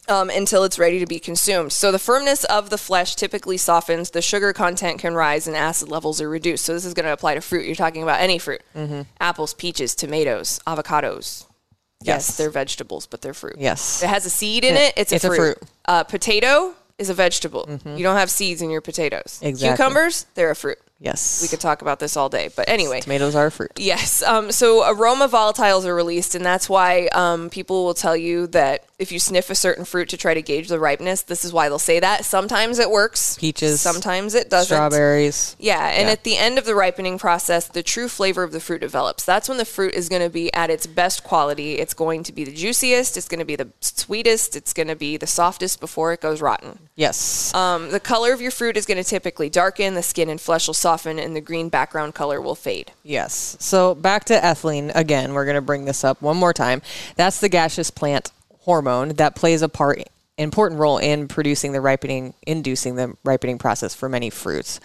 Um, 0.09 0.29
until 0.29 0.63
it's 0.63 0.79
ready 0.79 0.99
to 0.99 1.05
be 1.05 1.19
consumed. 1.19 1.73
So 1.73 1.91
the 1.91 1.99
firmness 1.99 2.45
of 2.45 2.69
the 2.69 2.77
flesh 2.77 3.13
typically 3.13 3.57
softens, 3.57 4.11
the 4.11 4.21
sugar 4.21 4.53
content 4.53 4.99
can 4.99 5.13
rise, 5.15 5.47
and 5.47 5.57
acid 5.57 5.89
levels 5.89 6.21
are 6.21 6.29
reduced. 6.29 6.63
So 6.63 6.73
this 6.73 6.85
is 6.85 6.93
going 6.93 7.07
to 7.07 7.11
apply 7.11 7.33
to 7.33 7.41
fruit. 7.41 7.65
You're 7.65 7.75
talking 7.75 8.03
about 8.03 8.21
any 8.21 8.37
fruit 8.37 8.61
apples, 9.19 9.53
peaches, 9.53 9.95
tomatoes, 9.95 10.61
avocados. 10.65 11.45
Yes, 12.01 12.29
Yes. 12.29 12.37
they're 12.37 12.49
vegetables, 12.49 13.05
but 13.05 13.21
they're 13.21 13.33
fruit. 13.33 13.55
Yes. 13.57 14.01
It 14.01 14.07
has 14.07 14.25
a 14.25 14.29
seed 14.29 14.63
in 14.63 14.77
it, 14.77 14.93
it's 14.95 15.11
a 15.11 15.15
it's 15.15 15.25
a 15.25 15.27
fruit. 15.27 15.37
fruit. 15.37 15.57
Mm-hmm. 15.59 15.91
Uh, 15.91 16.03
potato 16.05 16.73
is 16.97 17.09
a 17.09 17.13
vegetable. 17.13 17.67
You 17.85 18.01
don't 18.03 18.15
have 18.15 18.29
seeds 18.31 18.61
in 18.61 18.69
your 18.69 18.79
potatoes. 18.79 19.39
Exactly. 19.43 19.75
Cucumbers, 19.75 20.25
they're 20.35 20.51
a 20.51 20.55
fruit. 20.55 20.77
Yes. 20.99 21.41
We 21.41 21.47
could 21.47 21.59
talk 21.59 21.81
about 21.81 21.99
this 21.99 22.15
all 22.17 22.29
day. 22.29 22.49
But 22.55 22.67
anyway, 22.69 23.01
Tomatoes 23.01 23.35
are 23.35 23.49
fruit. 23.49 23.71
Yes. 23.77 24.21
Um, 24.23 24.51
so 24.51 24.87
aroma 24.89 25.27
volatiles 25.27 25.85
are 25.85 25.95
released, 25.95 26.35
and 26.35 26.45
that's 26.45 26.69
why 26.69 27.07
um, 27.13 27.49
people 27.49 27.85
will 27.85 27.93
tell 27.93 28.15
you 28.15 28.47
that 28.47 28.83
if 28.99 29.11
you 29.11 29.19
sniff 29.19 29.49
a 29.51 29.55
certain 29.55 29.85
fruit 29.85 30.09
to 30.09 30.17
try 30.17 30.33
to 30.33 30.41
gauge 30.41 30.69
the 30.69 30.79
ripeness, 30.79 31.21
this 31.21 31.45
is 31.45 31.53
why 31.53 31.69
they'll 31.69 31.77
say 31.77 31.99
that. 31.99 32.25
Sometimes 32.25 32.79
it 32.79 32.89
works. 32.89 33.37
Peaches, 33.37 33.79
Sometimes 33.79 34.33
it 34.33 34.49
doesn't. 34.49 34.75
Strawberries. 34.75 35.55
Yeah, 35.59 35.87
and 35.89 36.07
Yeah. 36.07 36.13
at 36.13 36.23
the 36.23 36.35
end 36.37 36.57
of 36.57 36.65
the 36.65 36.73
ripening 36.73 37.19
process, 37.19 37.67
the 37.67 37.83
true 37.83 38.07
flavor 38.09 38.41
of 38.41 38.51
the 38.51 38.59
fruit 38.59 38.81
develops. 38.81 39.23
That's 39.23 39.47
when 39.47 39.59
the 39.59 39.65
fruit 39.65 39.93
is 39.93 40.09
going 40.09 40.23
to 40.23 40.29
be 40.29 40.51
at 40.53 40.69
its 40.71 40.87
best 40.87 41.23
quality. 41.23 41.73
It's 41.77 41.93
going 41.93 42.23
to 42.23 42.33
be 42.33 42.43
the 42.43 42.51
juiciest, 42.51 43.17
it's 43.17 43.27
going 43.27 43.39
to 43.39 43.45
be 43.45 43.55
the 43.55 43.69
sweetest, 43.81 44.55
it's 44.55 44.73
going 44.73 44.87
to 44.87 44.95
be 44.95 45.15
the 45.17 45.27
softest 45.27 45.79
before 45.79 46.11
it 46.13 46.21
goes 46.21 46.41
rotten. 46.41 46.79
Yes. 46.95 47.53
Um, 47.53 47.91
the 47.91 47.99
color 47.99 48.33
of 48.33 48.41
your 48.41 48.51
fruit 48.51 48.77
is 48.77 48.85
going 48.87 48.97
to 48.97 49.03
typically 49.03 49.49
darken, 49.49 49.93
the 49.93 50.01
skin 50.03 50.29
and 50.29 50.41
flesh 50.41 50.65
will 50.65 50.73
soften, 50.87 51.19
and 51.19 51.35
the 51.35 51.41
green 51.41 51.67
background 51.67 52.15
color 52.15 52.39
will 52.39 52.55
fade. 52.55 52.93
yes. 53.03 53.57
So 53.59 53.93
back 53.93 54.23
to 54.25 54.35
ethylene 54.39 54.89
again. 54.95 55.33
We're 55.33 55.43
going 55.43 55.55
to 55.55 55.61
bring 55.61 55.83
this 55.83 56.05
up 56.05 56.21
one 56.21 56.37
more 56.37 56.53
time. 56.53 56.81
That's 57.17 57.41
the 57.41 57.49
gaseous 57.49 57.91
plant 57.91 58.31
hormone 58.61 59.09
that 59.15 59.35
plays 59.35 59.61
a 59.61 59.67
part 59.67 60.03
important 60.37 60.79
role 60.79 60.97
in 60.99 61.27
producing 61.27 61.71
the 61.71 61.81
ripening 61.81 62.33
inducing 62.45 62.95
the 62.95 63.13
ripening 63.23 63.57
process 63.57 63.95
for 63.95 64.07
many 64.07 64.29
fruits 64.29 64.79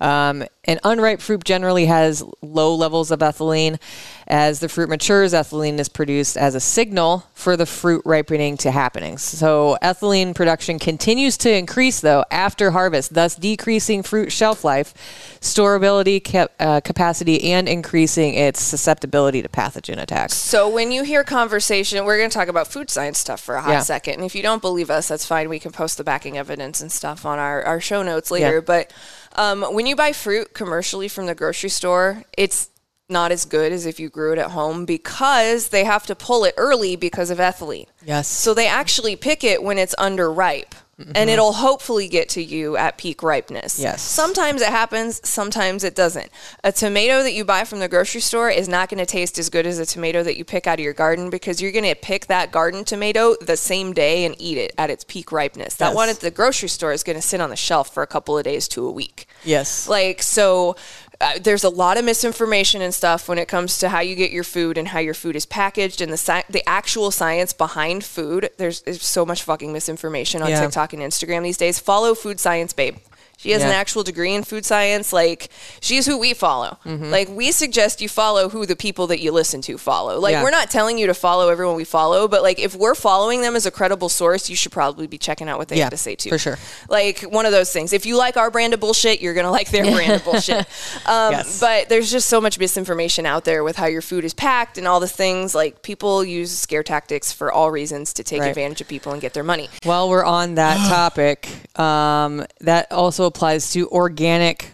um, 0.00 0.42
an 0.66 0.78
unripe 0.82 1.20
fruit 1.20 1.44
generally 1.44 1.84
has 1.86 2.22
low 2.40 2.74
levels 2.74 3.10
of 3.10 3.18
ethylene 3.20 3.78
as 4.26 4.60
the 4.60 4.68
fruit 4.68 4.88
matures 4.88 5.34
ethylene 5.34 5.78
is 5.78 5.88
produced 5.90 6.36
as 6.38 6.54
a 6.54 6.60
signal 6.60 7.24
for 7.34 7.54
the 7.56 7.66
fruit 7.66 8.00
ripening 8.06 8.56
to 8.56 8.70
happening 8.70 9.18
so 9.18 9.76
ethylene 9.82 10.34
production 10.34 10.78
continues 10.78 11.36
to 11.36 11.52
increase 11.54 12.00
though 12.00 12.24
after 12.30 12.70
harvest 12.70 13.12
thus 13.12 13.34
decreasing 13.36 14.02
fruit 14.02 14.32
shelf 14.32 14.64
life 14.64 14.94
storability 15.40 16.22
cap- 16.24 16.52
uh, 16.58 16.80
capacity 16.80 17.52
and 17.52 17.68
increasing 17.68 18.32
its 18.34 18.60
susceptibility 18.60 19.42
to 19.42 19.48
pathogen 19.48 20.00
attacks 20.00 20.34
So 20.34 20.68
when 20.68 20.90
you 20.90 21.04
hear 21.04 21.22
conversation, 21.24 22.04
we're 22.04 22.16
going 22.16 22.30
to 22.30 22.34
talk 22.34 22.48
about 22.48 22.66
food 22.68 22.88
science 22.90 23.18
stuff 23.18 23.40
for 23.40 23.56
a 23.56 23.60
hot 23.60 23.70
Yeah. 23.70 23.80
second. 23.80 24.14
And 24.14 24.24
if 24.24 24.34
you 24.34 24.42
don't 24.42 24.62
believe 24.62 24.90
us, 24.94 25.08
that's 25.08 25.26
fine. 25.26 25.48
We 25.48 25.58
can 25.58 25.72
post 25.72 25.98
the 25.98 26.04
backing 26.04 26.38
evidence 26.38 26.80
and 26.80 26.90
stuff 26.90 27.26
on 27.26 27.38
our, 27.38 27.62
our 27.62 27.80
show 27.80 28.02
notes 28.02 28.30
later. 28.30 28.54
Yeah. 28.54 28.60
But 28.60 28.92
um, 29.36 29.62
when 29.74 29.86
you 29.86 29.96
buy 29.96 30.12
fruit 30.12 30.54
commercially 30.54 31.08
from 31.08 31.26
the 31.26 31.34
grocery 31.34 31.70
store, 31.70 32.24
it's 32.38 32.70
not 33.08 33.30
as 33.32 33.44
good 33.44 33.72
as 33.72 33.84
if 33.84 34.00
you 34.00 34.08
grew 34.08 34.32
it 34.32 34.38
at 34.38 34.52
home 34.52 34.86
because 34.86 35.68
they 35.68 35.84
have 35.84 36.06
to 36.06 36.14
pull 36.14 36.44
it 36.44 36.54
early 36.56 36.96
because 36.96 37.30
of 37.30 37.38
ethylene. 37.38 37.86
yes 38.04 38.28
So 38.28 38.54
they 38.54 38.66
actually 38.66 39.16
pick 39.16 39.44
it 39.44 39.62
when 39.62 39.76
it's 39.78 39.94
underripe. 39.96 40.72
And 40.98 41.08
mm-hmm. 41.08 41.28
it'll 41.28 41.52
hopefully 41.52 42.08
get 42.08 42.28
to 42.30 42.42
you 42.42 42.76
at 42.76 42.98
peak 42.98 43.22
ripeness. 43.22 43.80
Yes. 43.80 44.00
Sometimes 44.00 44.62
it 44.62 44.68
happens, 44.68 45.20
sometimes 45.28 45.82
it 45.82 45.94
doesn't. 45.96 46.30
A 46.62 46.70
tomato 46.70 47.22
that 47.22 47.32
you 47.32 47.44
buy 47.44 47.64
from 47.64 47.80
the 47.80 47.88
grocery 47.88 48.20
store 48.20 48.48
is 48.48 48.68
not 48.68 48.88
going 48.88 48.98
to 48.98 49.06
taste 49.06 49.38
as 49.38 49.50
good 49.50 49.66
as 49.66 49.78
a 49.78 49.86
tomato 49.86 50.22
that 50.22 50.36
you 50.36 50.44
pick 50.44 50.66
out 50.66 50.78
of 50.78 50.84
your 50.84 50.92
garden 50.92 51.30
because 51.30 51.60
you're 51.60 51.72
going 51.72 51.84
to 51.84 51.94
pick 51.94 52.26
that 52.26 52.52
garden 52.52 52.84
tomato 52.84 53.34
the 53.40 53.56
same 53.56 53.92
day 53.92 54.24
and 54.24 54.36
eat 54.38 54.58
it 54.58 54.72
at 54.78 54.90
its 54.90 55.04
peak 55.04 55.32
ripeness. 55.32 55.74
That 55.74 55.88
Yes. 55.88 55.94
one 55.96 56.08
at 56.08 56.20
the 56.20 56.30
grocery 56.30 56.68
store 56.68 56.92
is 56.92 57.02
going 57.02 57.16
to 57.16 57.22
sit 57.22 57.40
on 57.40 57.50
the 57.50 57.56
shelf 57.56 57.92
for 57.92 58.02
a 58.02 58.06
couple 58.06 58.38
of 58.38 58.44
days 58.44 58.68
to 58.68 58.86
a 58.86 58.90
week. 58.90 59.26
yes 59.44 59.88
Like, 59.88 60.22
so 60.22 60.76
uh, 61.24 61.38
there's 61.40 61.64
a 61.64 61.68
lot 61.70 61.96
of 61.96 62.04
misinformation 62.04 62.82
and 62.82 62.92
stuff 62.92 63.28
when 63.28 63.38
it 63.38 63.48
comes 63.48 63.78
to 63.78 63.88
how 63.88 64.00
you 64.00 64.14
get 64.14 64.30
your 64.30 64.44
food 64.44 64.76
and 64.78 64.88
how 64.88 64.98
your 64.98 65.14
food 65.14 65.34
is 65.36 65.46
packaged 65.46 66.00
and 66.00 66.10
the 66.12 66.16
sci- 66.18 66.44
the 66.50 66.62
actual 66.68 67.10
science 67.10 67.52
behind 67.52 68.04
food. 68.04 68.50
There's, 68.58 68.82
there's 68.82 69.02
so 69.02 69.24
much 69.24 69.42
fucking 69.42 69.72
misinformation 69.72 70.42
on 70.42 70.50
Yeah. 70.50 70.60
TikTok 70.60 70.92
and 70.92 71.02
Instagram 71.02 71.42
these 71.42 71.56
days. 71.56 71.78
Follow 71.78 72.14
Food 72.14 72.38
Science 72.40 72.72
Babe. 72.72 72.96
She 73.44 73.50
has 73.50 73.62
an 73.62 73.68
actual 73.68 74.02
degree 74.02 74.32
in 74.32 74.42
food 74.42 74.64
science. 74.64 75.12
Like 75.12 75.50
she's 75.80 76.06
who 76.06 76.18
we 76.18 76.32
follow. 76.32 76.78
Mm-hmm. 76.86 77.10
Like 77.10 77.28
we 77.28 77.52
suggest 77.52 78.00
you 78.00 78.08
follow 78.08 78.48
who 78.48 78.64
the 78.64 78.74
people 78.74 79.06
that 79.08 79.20
you 79.20 79.32
listen 79.32 79.60
to 79.62 79.76
follow. 79.76 80.18
Like 80.18 80.32
Yeah. 80.32 80.42
we're 80.42 80.50
not 80.50 80.70
telling 80.70 80.96
you 80.96 81.06
to 81.08 81.14
follow 81.14 81.50
everyone 81.50 81.76
we 81.76 81.84
follow, 81.84 82.26
but 82.26 82.42
like 82.42 82.58
if 82.58 82.74
we're 82.74 82.94
following 82.94 83.42
them 83.42 83.54
as 83.54 83.66
a 83.66 83.70
credible 83.70 84.08
source, 84.08 84.48
you 84.48 84.56
should 84.56 84.72
probably 84.72 85.06
be 85.06 85.18
checking 85.18 85.46
out 85.46 85.58
what 85.58 85.68
they 85.68 85.76
Yeah, 85.76 85.84
have 85.84 85.90
to 85.90 85.96
say 85.98 86.14
too. 86.14 86.30
for 86.30 86.38
sure. 86.38 86.58
Like 86.88 87.20
one 87.20 87.44
of 87.44 87.52
those 87.52 87.70
things. 87.70 87.92
If 87.92 88.06
you 88.06 88.16
like 88.16 88.38
our 88.38 88.50
brand 88.50 88.72
of 88.72 88.80
bullshit, 88.80 89.20
you're 89.20 89.34
gonna 89.34 89.50
like 89.50 89.70
their 89.70 89.84
brand 89.84 90.12
of 90.14 90.24
bullshit. 90.30 90.66
Um, 91.06 91.32
Yes. 91.32 91.60
But 91.60 91.90
there's 91.90 92.10
just 92.10 92.28
so 92.30 92.40
much 92.40 92.58
misinformation 92.58 93.26
out 93.26 93.44
there 93.44 93.62
with 93.62 93.76
how 93.76 93.86
your 93.86 94.00
food 94.02 94.24
is 94.24 94.32
packed 94.32 94.78
and 94.78 94.88
all 94.88 95.00
the 95.00 95.08
things. 95.08 95.54
Like 95.54 95.82
people 95.82 96.24
use 96.24 96.56
scare 96.56 96.82
tactics 96.82 97.30
for 97.30 97.52
all 97.52 97.70
reasons 97.70 98.12
to 98.14 98.24
take 98.24 98.40
Right. 98.40 98.48
advantage 98.48 98.80
of 98.80 98.88
people 98.88 99.12
and 99.12 99.20
get 99.20 99.34
their 99.34 99.42
money. 99.44 99.68
While 99.82 100.08
we're 100.08 100.24
on 100.24 100.54
that 100.54 100.76
topic, 100.88 101.48
um, 101.78 102.46
that 102.60 102.90
also 102.90 103.30
applies 103.34 103.72
to 103.72 103.88
organic 103.88 104.70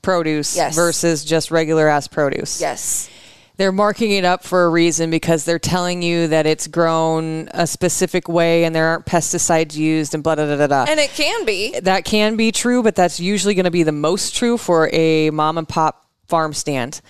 produce 0.00 0.56
Yes. 0.56 0.74
versus 0.74 1.22
just 1.24 1.50
regular 1.50 1.86
ass 1.86 2.08
produce. 2.08 2.60
Yes. 2.62 3.10
They're 3.58 3.72
marking 3.72 4.12
it 4.12 4.24
up 4.24 4.44
for 4.44 4.64
a 4.64 4.68
reason 4.70 5.10
because 5.10 5.44
they're 5.44 5.58
telling 5.58 6.00
you 6.00 6.28
that 6.28 6.46
it's 6.46 6.66
grown 6.68 7.48
a 7.52 7.66
specific 7.66 8.28
way 8.28 8.64
and 8.64 8.74
there 8.74 8.86
aren't 8.86 9.04
pesticides 9.04 9.74
used 9.76 10.14
and 10.14 10.22
blah, 10.22 10.36
blah, 10.36 10.46
blah, 10.46 10.56
blah, 10.56 10.66
blah. 10.68 10.86
And 10.88 10.98
it 11.00 11.10
can 11.10 11.44
be. 11.44 11.78
that 11.80 12.04
can 12.04 12.36
be 12.36 12.52
true, 12.52 12.82
but 12.82 12.94
that's 12.94 13.18
usually 13.20 13.54
going 13.54 13.64
to 13.64 13.70
be 13.70 13.82
the 13.82 13.92
most 13.92 14.34
true 14.36 14.56
for 14.56 14.88
a 14.92 15.30
mom 15.30 15.58
and 15.58 15.68
pop 15.68 16.06
farm 16.28 16.52
stand. 16.54 17.00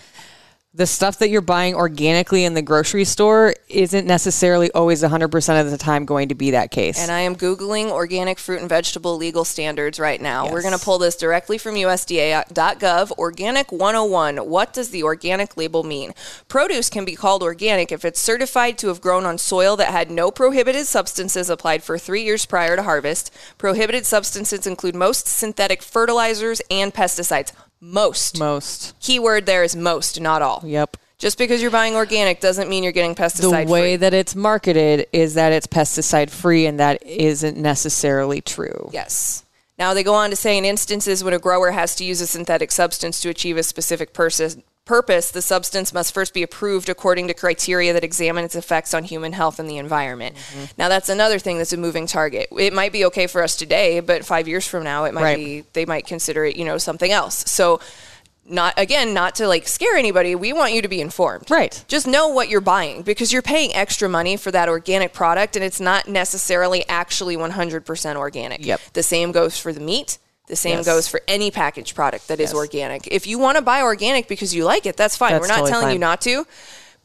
The 0.78 0.87
stuff 0.87 1.18
that 1.18 1.28
you're 1.28 1.40
buying 1.40 1.75
organically 1.75 2.44
in 2.44 2.54
the 2.54 2.62
grocery 2.62 3.04
store 3.04 3.52
isn't 3.68 4.06
necessarily 4.06 4.70
always 4.70 5.02
100% 5.02 5.61
of 5.61 5.73
the 5.73 5.76
time 5.76 6.04
going 6.04 6.28
to 6.28 6.37
be 6.37 6.52
that 6.52 6.70
case. 6.70 7.00
And 7.00 7.11
I 7.11 7.18
am 7.23 7.35
Googling 7.35 7.90
organic 7.90 8.38
fruit 8.38 8.61
and 8.61 8.68
vegetable 8.68 9.16
legal 9.16 9.44
standards 9.44 9.99
right 9.99 10.20
now. 10.20 10.49
We're 10.49 10.62
going 10.62 10.78
to 10.78 10.85
pull 10.85 10.99
this 10.99 11.16
directly 11.16 11.58
from 11.58 11.75
USDA.gov. 11.75 13.11
Organic 13.18 13.73
101. 13.73 14.37
What 14.37 14.73
does 14.73 14.90
the 14.90 15.02
organic 15.02 15.56
label 15.56 15.82
mean? 15.82 16.14
Produce 16.47 16.88
can 16.88 17.04
be 17.04 17.16
called 17.16 17.42
organic 17.42 17.90
if 17.90 18.04
it's 18.04 18.20
certified 18.20 18.78
to 18.78 18.87
have 18.87 19.00
grown 19.00 19.26
on 19.26 19.37
soil 19.37 19.75
that 19.78 19.90
had 19.90 20.12
no 20.12 20.30
prohibited 20.30 20.87
substances 20.87 21.50
applied 21.50 21.82
for 21.82 21.99
three 21.99 22.23
years 22.23 22.47
prior 22.47 22.76
to 22.76 22.85
harvest. 22.85 23.35
Prohibited 23.58 24.06
substances 24.06 24.64
include 24.64 24.94
most 24.94 25.26
synthetic 25.26 25.82
fertilizers 25.82 26.62
and 26.70 26.94
pesticides. 26.94 27.50
Most. 27.80 28.38
most. 28.38 28.94
Keyword 29.00 29.47
there 29.47 29.62
is 29.62 29.76
most, 29.76 30.20
not 30.20 30.42
all. 30.42 30.62
Yep. 30.64 30.97
Just 31.18 31.37
because 31.38 31.61
you're 31.61 31.70
buying 31.70 31.97
organic 31.97 32.40
doesn't 32.40 32.68
mean 32.68 32.82
you're 32.85 32.92
getting 32.92 33.14
pesticide 33.16 33.66
The 33.66 33.73
way 33.73 33.80
free. 33.92 33.97
that 33.97 34.14
it's 34.14 34.37
marketed 34.37 35.06
is 35.12 35.35
that 35.35 35.52
it's 35.52 35.66
pesticide 35.66 36.30
free, 36.30 36.66
and 36.66 36.78
that 36.78 37.04
isn't 37.04 37.56
necessarily 37.56 38.40
true. 38.40 38.90
Yes. 38.92 39.44
Now 39.78 39.94
they 39.94 40.02
go 40.02 40.14
on 40.14 40.30
to 40.30 40.37
say 40.37 40.56
in 40.58 40.64
instances 40.64 41.23
when 41.23 41.35
a 41.35 41.38
grower 41.38 41.70
has 41.73 41.94
to 41.97 42.04
use 42.04 42.20
a 42.20 42.26
synthetic 42.26 42.70
substance 42.73 43.20
to 43.20 43.28
achieve 43.28 43.56
a 43.56 43.62
specific 43.62 44.12
purpose, 44.12 44.56
purpose, 44.88 45.30
the 45.30 45.42
substance 45.42 45.92
must 45.92 46.12
first 46.12 46.35
be 46.35 46.42
approved 46.42 46.88
according 46.88 47.28
to 47.28 47.35
criteria 47.35 47.92
that 47.92 48.02
examine 48.02 48.45
its 48.45 48.57
effects 48.57 48.95
on 48.95 49.04
human 49.04 49.33
health 49.35 49.61
and 49.61 49.68
the 49.68 49.76
environment. 49.76 50.35
Mm-hmm. 50.35 50.64
Now 50.78 50.88
that's 50.88 51.09
another 51.09 51.38
thing 51.38 51.59
that's 51.59 51.73
a 51.73 51.76
moving 51.76 52.07
target. 52.07 52.49
It 52.59 52.73
might 52.73 52.90
be 52.90 53.04
okay 53.04 53.26
for 53.28 53.42
us 53.42 53.54
today, 53.54 54.00
but 54.00 54.25
5 54.25 54.49
years 54.49 54.66
from 54.66 54.83
now 54.83 55.04
it 55.04 55.14
might 55.14 55.23
Right. 55.23 55.37
be 55.37 55.64
they 55.75 55.85
might 55.85 56.07
consider 56.07 56.45
it, 56.47 56.57
you 56.57 56.64
know, 56.64 56.78
something 56.78 57.12
else. 57.12 57.45
So 57.47 57.80
not 58.50 58.73
again, 58.78 59.12
not 59.12 59.35
to 59.35 59.47
like 59.47 59.68
scare 59.68 59.97
anybody. 59.97 60.35
We 60.35 60.54
want 60.54 60.73
you 60.73 60.80
to 60.80 60.88
be 60.88 61.02
informed. 61.02 61.50
Right. 61.50 61.85
Just 61.87 62.07
know 62.07 62.28
what 62.28 62.49
you're 62.49 62.62
buying 62.62 63.02
because 63.02 63.30
you're 63.30 63.42
paying 63.42 63.75
extra 63.75 64.09
money 64.09 64.38
for 64.38 64.50
that 64.52 64.71
organic 64.71 65.12
product 65.12 65.54
and 65.54 65.62
it's 65.64 65.80
not 65.80 66.09
necessarily 66.09 66.83
actually 66.88 67.37
100% 67.37 68.16
organic. 68.16 68.64
Yep. 68.64 68.80
The 68.95 69.02
same 69.02 69.33
goes 69.33 69.59
for 69.59 69.75
the 69.75 69.80
meat. 69.80 70.18
The 70.49 70.57
same 70.57 70.78
Yes. 70.78 70.87
goes 70.87 71.09
for 71.09 71.21
any 71.28 71.50
packaged 71.50 71.95
product 71.95 72.28
that 72.28 72.40
is 72.40 72.50
Yes. 72.50 72.55
organic. 72.55 73.07
If 73.07 73.26
you 73.26 73.38
want 73.38 73.57
to 73.57 73.62
buy 73.62 73.83
organic 73.83 74.28
because 74.28 74.55
you 74.55 74.64
like 74.64 74.87
it, 74.87 74.97
that's 74.97 75.17
fine. 75.17 75.33
That's 75.33 75.43
We're 75.43 75.49
not 75.49 75.55
totally 75.57 75.71
telling 75.73 75.93
you 75.93 75.99
not 75.99 76.21
to. 76.23 76.47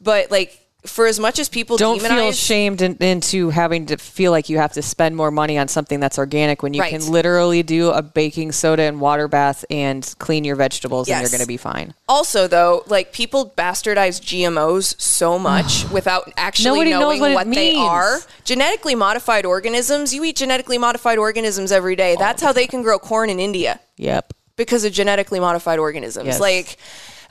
But 0.00 0.30
like 0.30 0.58
for 0.86 1.06
as 1.06 1.18
much 1.18 1.38
as 1.38 1.48
people 1.48 1.76
Don't 1.78 1.98
demonize 2.00 2.08
feel 2.08 2.32
shamed 2.32 2.82
in, 2.82 2.96
into 2.96 3.48
having 3.50 3.86
to 3.86 3.96
feel 3.96 4.30
like 4.32 4.48
you 4.50 4.58
have 4.58 4.72
to 4.74 4.82
spend 4.82 5.16
more 5.16 5.30
money 5.30 5.56
on 5.56 5.66
something 5.68 5.98
that's 5.98 6.18
organic 6.18 6.62
when 6.62 6.74
you 6.74 6.82
Right. 6.82 6.90
can 6.90 7.10
literally 7.10 7.62
do 7.62 7.90
a 7.90 8.02
baking 8.02 8.52
soda 8.52 8.82
and 8.82 9.00
water 9.00 9.26
bath 9.26 9.64
and 9.70 10.14
clean 10.18 10.44
your 10.44 10.56
vegetables 10.56 11.08
and 11.08 11.20
you're 11.22 11.30
going 11.30 11.40
to 11.40 11.46
be 11.46 11.56
fine. 11.56 11.94
Also, 12.08 12.46
though, 12.46 12.82
like 12.86 13.12
people 13.12 13.52
bastardize 13.56 14.20
GMOs 14.20 15.00
so 15.00 15.38
much 15.38 15.88
without 15.90 16.30
actually 16.36 16.70
Nobody 16.70 16.90
knowing 16.90 17.20
what 17.20 17.34
what, 17.34 17.50
they 17.54 17.74
are. 17.76 18.18
Genetically 18.44 18.94
modified 18.94 19.46
organisms, 19.46 20.12
you 20.12 20.22
eat 20.24 20.36
genetically 20.36 20.76
modified 20.76 21.16
organisms 21.18 21.72
every 21.72 21.96
day. 21.96 22.14
That's 22.18 22.42
how 22.42 22.52
they 22.52 22.66
can 22.66 22.82
grow 22.82 22.98
corn 22.98 23.30
in 23.30 23.40
India 23.40 23.80
Yep. 23.96 24.34
because 24.56 24.84
of 24.84 24.92
genetically 24.92 25.40
modified 25.40 25.78
organisms. 25.78 26.26
Yes. 26.26 26.40
Like, 26.40 26.76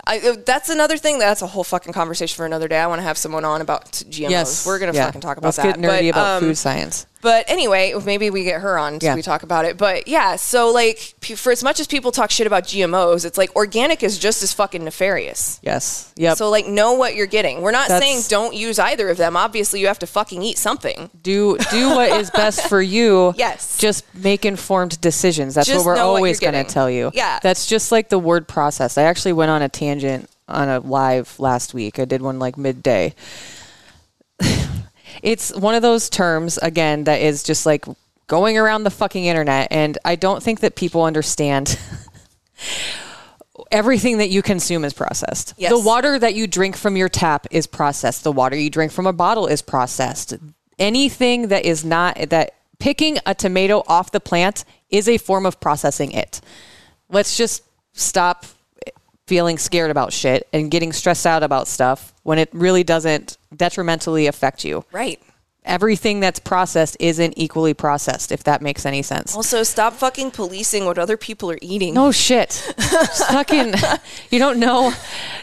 I, 0.06 0.20
uh, 0.20 0.36
that's 0.46 0.70
another 0.70 0.98
thing. 0.98 1.18
That's 1.20 1.42
a 1.42 1.48
whole 1.48 1.64
fucking 1.64 1.94
conversation 1.94 2.36
for 2.36 2.46
another 2.46 2.68
day. 2.68 2.78
I 2.80 2.88
want 2.88 3.00
to 3.00 3.04
have 3.04 3.18
someone 3.18 3.46
on 3.46 3.62
about 3.62 3.92
GMOs. 3.92 4.30
Yes. 4.30 4.66
We're 4.66 4.80
gonna 4.80 4.92
Yeah. 4.94 5.06
fucking 5.06 5.22
talk 5.22 5.38
about 5.38 5.48
Let's 5.48 5.58
that. 5.58 5.76
get 5.76 5.78
nerdy 5.78 6.12
But, 6.12 6.20
about 6.20 6.38
um, 6.38 6.44
food 6.44 6.58
science. 6.58 7.06
But 7.24 7.46
anyway, 7.50 7.94
maybe 8.06 8.30
we 8.30 8.44
get 8.44 8.62
her 8.62 8.78
on 8.78 9.00
so 9.02 9.08
Yeah. 9.08 9.16
we 9.16 9.24
talk 9.24 9.42
about 9.42 9.66
it. 9.66 9.78
But 9.78 10.08
yeah, 10.08 10.36
so 10.36 10.72
like 10.72 11.00
for 11.36 11.52
as 11.52 11.64
much 11.64 11.80
as 11.80 11.88
people 11.88 12.12
talk 12.12 12.30
shit 12.30 12.46
about 12.46 12.66
GMOs, 12.66 13.26
it's 13.26 13.38
like 13.38 13.56
organic 13.56 14.04
is 14.04 14.20
just 14.20 14.44
as 14.44 14.54
fucking 14.54 14.84
nefarious. 14.84 15.60
Yes. 15.64 16.14
Yep. 16.18 16.38
So 16.38 16.50
like 16.52 16.68
know 16.68 16.94
what 16.94 17.16
you're 17.16 17.26
getting. 17.26 17.62
We're 17.62 17.72
not 17.72 17.88
That's- 17.88 18.02
saying 18.08 18.24
don't 18.30 18.54
use 18.54 18.78
either 18.78 19.10
of 19.10 19.18
them. 19.18 19.36
Obviously, 19.36 19.80
you 19.80 19.88
have 19.88 20.00
to 20.00 20.08
fucking 20.08 20.44
eat 20.44 20.58
something. 20.60 21.10
do 21.24 21.58
do 21.72 21.90
what 21.90 22.12
is 22.12 22.30
best 22.30 22.68
for 22.68 22.82
you. 22.82 23.34
Yes. 23.44 23.78
Just 23.80 24.04
make 24.14 24.46
informed 24.46 25.00
decisions. 25.02 25.56
That's 25.56 25.68
Just 25.68 25.86
what 25.86 25.96
we're 25.96 26.02
always 26.04 26.40
going 26.40 26.54
to 26.54 26.64
tell 26.66 26.90
you. 26.90 27.12
Yeah. 27.14 27.40
That's 27.42 27.66
just 27.68 27.92
like 27.92 28.10
the 28.10 28.20
word 28.20 28.48
process. 28.48 28.98
I 28.98 29.04
actually 29.04 29.34
went 29.34 29.50
on 29.50 29.62
a 29.62 29.70
tangent 29.70 30.30
on 30.48 30.68
a 30.70 30.80
live 30.82 31.40
last 31.40 31.74
week. 31.74 32.00
I 32.00 32.06
did 32.06 32.22
one 32.22 32.38
like 32.38 32.58
midday. 32.58 33.14
It's 35.22 35.56
one 35.56 35.76
of 35.76 35.82
those 35.82 36.10
terms 36.10 36.58
again 36.58 37.04
that 37.06 37.22
is 37.22 37.44
just 37.44 37.66
like 37.66 37.86
going 38.28 38.58
around 38.58 38.84
the 38.84 38.90
fucking 38.90 39.26
internet 39.26 39.68
and 39.72 39.98
I 40.06 40.16
don't 40.16 40.42
think 40.42 40.62
that 40.62 40.76
people 40.76 41.04
understand 41.04 41.78
everything 43.72 44.18
that 44.20 44.30
you 44.30 44.42
consume 44.42 44.86
is 44.86 44.94
processed. 44.94 45.54
Yes. 45.58 45.72
The 45.72 45.80
water 45.80 46.18
that 46.18 46.36
you 46.36 46.48
drink 46.48 46.78
from 46.78 46.96
your 46.96 47.10
tap 47.10 47.48
is 47.52 47.68
processed. 47.68 48.24
The 48.24 48.32
water 48.32 48.56
you 48.56 48.70
drink 48.70 48.92
from 48.92 49.08
a 49.08 49.14
bottle 49.14 49.48
is 49.48 49.62
processed. 49.62 50.36
Anything 50.80 51.50
that 51.50 51.66
is 51.66 51.84
not 51.84 52.18
that 52.30 52.56
picking 52.80 53.18
a 53.26 53.36
tomato 53.36 53.84
off 53.88 54.12
the 54.12 54.20
plant 54.20 54.66
is 54.90 55.08
a 55.08 55.18
form 55.18 55.46
of 55.46 55.60
processing 55.60 56.12
it. 56.12 56.42
Let's 57.10 57.38
just 57.38 57.64
stop 57.94 58.46
feeling 59.28 59.58
scared 59.58 59.92
about 59.92 60.14
shit 60.14 60.48
and 60.52 60.70
getting 60.70 60.92
stressed 60.92 61.26
out 61.26 61.44
about 61.44 61.68
stuff 61.68 62.13
when 62.24 62.40
it 62.40 62.50
really 62.54 62.84
doesn't 62.84 63.38
detrimentally 63.56 64.28
affect 64.28 64.64
you. 64.66 64.84
Right. 64.92 65.22
Everything 65.66 66.20
that's 66.20 66.40
processed 66.40 66.98
isn't 67.00 67.36
equally 67.38 67.74
processed, 67.74 68.34
if 68.34 68.44
that 68.44 68.62
makes 68.62 68.86
any 68.86 69.02
sense. 69.02 69.34
Also, 69.34 69.64
stop 69.64 69.94
fucking 69.94 70.32
policing 70.32 70.84
what 70.84 70.98
other 70.98 71.16
people 71.16 71.50
are 71.50 71.58
eating. 71.62 71.94
No 71.94 72.12
shit. 72.12 72.52
Fucking 73.30 73.74
you 74.30 74.40
don't 74.40 74.60
know 74.60 74.92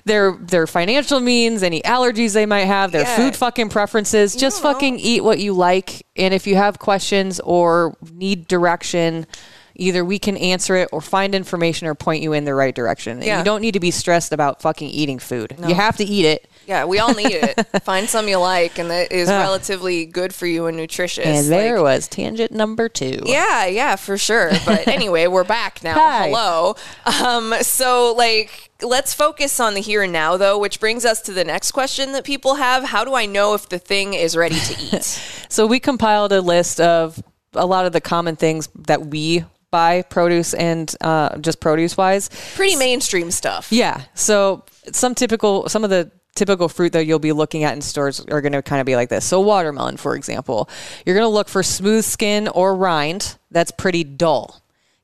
their 0.04 0.32
their 0.32 0.66
financial 0.66 1.20
means, 1.20 1.62
any 1.62 1.80
allergies 1.82 2.34
they 2.34 2.44
might 2.44 2.66
have, 2.66 2.92
their 2.92 3.02
Yeah. 3.02 3.16
food 3.16 3.34
fucking 3.34 3.70
preferences. 3.70 4.36
Just 4.36 4.60
don't 4.62 4.68
know. 4.70 4.74
fucking 4.74 4.98
eat 5.00 5.24
what 5.24 5.38
you 5.38 5.54
like. 5.54 6.06
And 6.16 6.34
if 6.34 6.46
you 6.46 6.56
have 6.56 6.78
questions 6.78 7.40
or 7.40 7.96
need 8.12 8.46
direction, 8.46 9.26
either 9.74 10.04
we 10.04 10.18
can 10.18 10.36
answer 10.36 10.76
it 10.76 10.90
or 10.92 11.00
find 11.00 11.34
information 11.34 11.88
or 11.88 11.94
point 11.94 12.22
you 12.22 12.34
in 12.34 12.44
the 12.44 12.54
right 12.54 12.74
direction. 12.74 13.22
Yeah. 13.22 13.38
You 13.38 13.44
don't 13.44 13.62
need 13.62 13.72
to 13.72 13.80
be 13.80 13.90
stressed 13.90 14.32
about 14.34 14.60
fucking 14.60 14.90
eating 14.90 15.18
food. 15.18 15.56
You 15.66 15.74
have 15.74 15.96
to 15.96 16.04
eat 16.04 16.26
it. 16.26 16.49
Yeah, 16.66 16.84
we 16.84 16.98
all 16.98 17.14
need 17.14 17.32
it. 17.32 17.66
Find 17.82 18.08
some 18.08 18.28
you 18.28 18.36
like 18.38 18.78
and 18.78 18.90
that 18.90 19.10
is 19.12 19.28
relatively 19.28 20.06
good 20.06 20.34
for 20.34 20.46
you 20.46 20.66
and 20.66 20.76
nutritious. 20.76 21.24
And 21.26 21.48
there 21.48 21.76
Like, 21.76 21.96
was 21.96 22.08
tangent 22.08 22.52
number 22.52 22.88
two. 22.88 23.20
Yeah, 23.24 23.66
yeah, 23.66 23.96
for 23.96 24.16
sure. 24.18 24.50
But 24.64 24.86
anyway, 24.88 25.26
we're 25.26 25.44
back 25.44 25.82
now. 25.82 25.94
Hi. 25.94 26.28
Hello. 26.28 26.76
Um, 27.24 27.54
so 27.62 28.14
like 28.16 28.70
let's 28.82 29.12
focus 29.14 29.58
on 29.60 29.74
the 29.74 29.80
here 29.80 30.02
and 30.02 30.12
now 30.12 30.36
though, 30.36 30.58
which 30.58 30.80
brings 30.80 31.04
us 31.04 31.20
to 31.22 31.32
the 31.32 31.44
next 31.44 31.72
question 31.72 32.12
that 32.12 32.24
people 32.24 32.54
have. 32.56 32.84
How 32.84 33.04
do 33.04 33.14
I 33.14 33.26
know 33.26 33.54
if 33.54 33.68
the 33.68 33.78
thing 33.78 34.14
is 34.14 34.36
ready 34.36 34.58
to 34.60 34.74
eat? 34.96 35.04
So 35.48 35.66
we 35.66 35.80
compiled 35.80 36.32
a 36.32 36.40
list 36.40 36.80
of 36.80 37.22
a 37.54 37.66
lot 37.66 37.84
of 37.86 37.92
the 37.92 38.00
common 38.00 38.36
things 38.36 38.68
that 38.86 39.06
we 39.06 39.44
buy 39.72 40.02
produce 40.02 40.52
and 40.54 40.94
uh, 41.00 41.36
just 41.38 41.60
produce 41.60 41.96
wise. 41.96 42.28
Pretty 42.54 42.76
mainstream 42.76 43.30
stuff. 43.30 43.70
Yeah. 43.72 44.02
So 44.14 44.64
some 44.92 45.14
typical, 45.14 45.68
some 45.68 45.84
of 45.84 45.90
the 45.90 46.10
typical 46.34 46.68
fruit 46.68 46.92
that 46.92 47.04
you'll 47.06 47.18
be 47.18 47.32
looking 47.32 47.64
at 47.64 47.74
in 47.74 47.80
stores 47.80 48.20
are 48.20 48.40
going 48.40 48.52
to 48.52 48.62
kind 48.62 48.80
of 48.80 48.86
be 48.86 48.96
like 48.96 49.08
this. 49.08 49.24
So 49.24 49.40
watermelon, 49.40 49.96
for 49.96 50.14
example, 50.16 50.68
you're 51.04 51.16
going 51.16 51.24
to 51.24 51.28
look 51.28 51.48
for 51.48 51.62
smooth 51.62 52.04
skin 52.04 52.48
or 52.48 52.74
rind 52.74 53.36
that's 53.50 53.70
pretty 53.70 54.04
dull. 54.04 54.56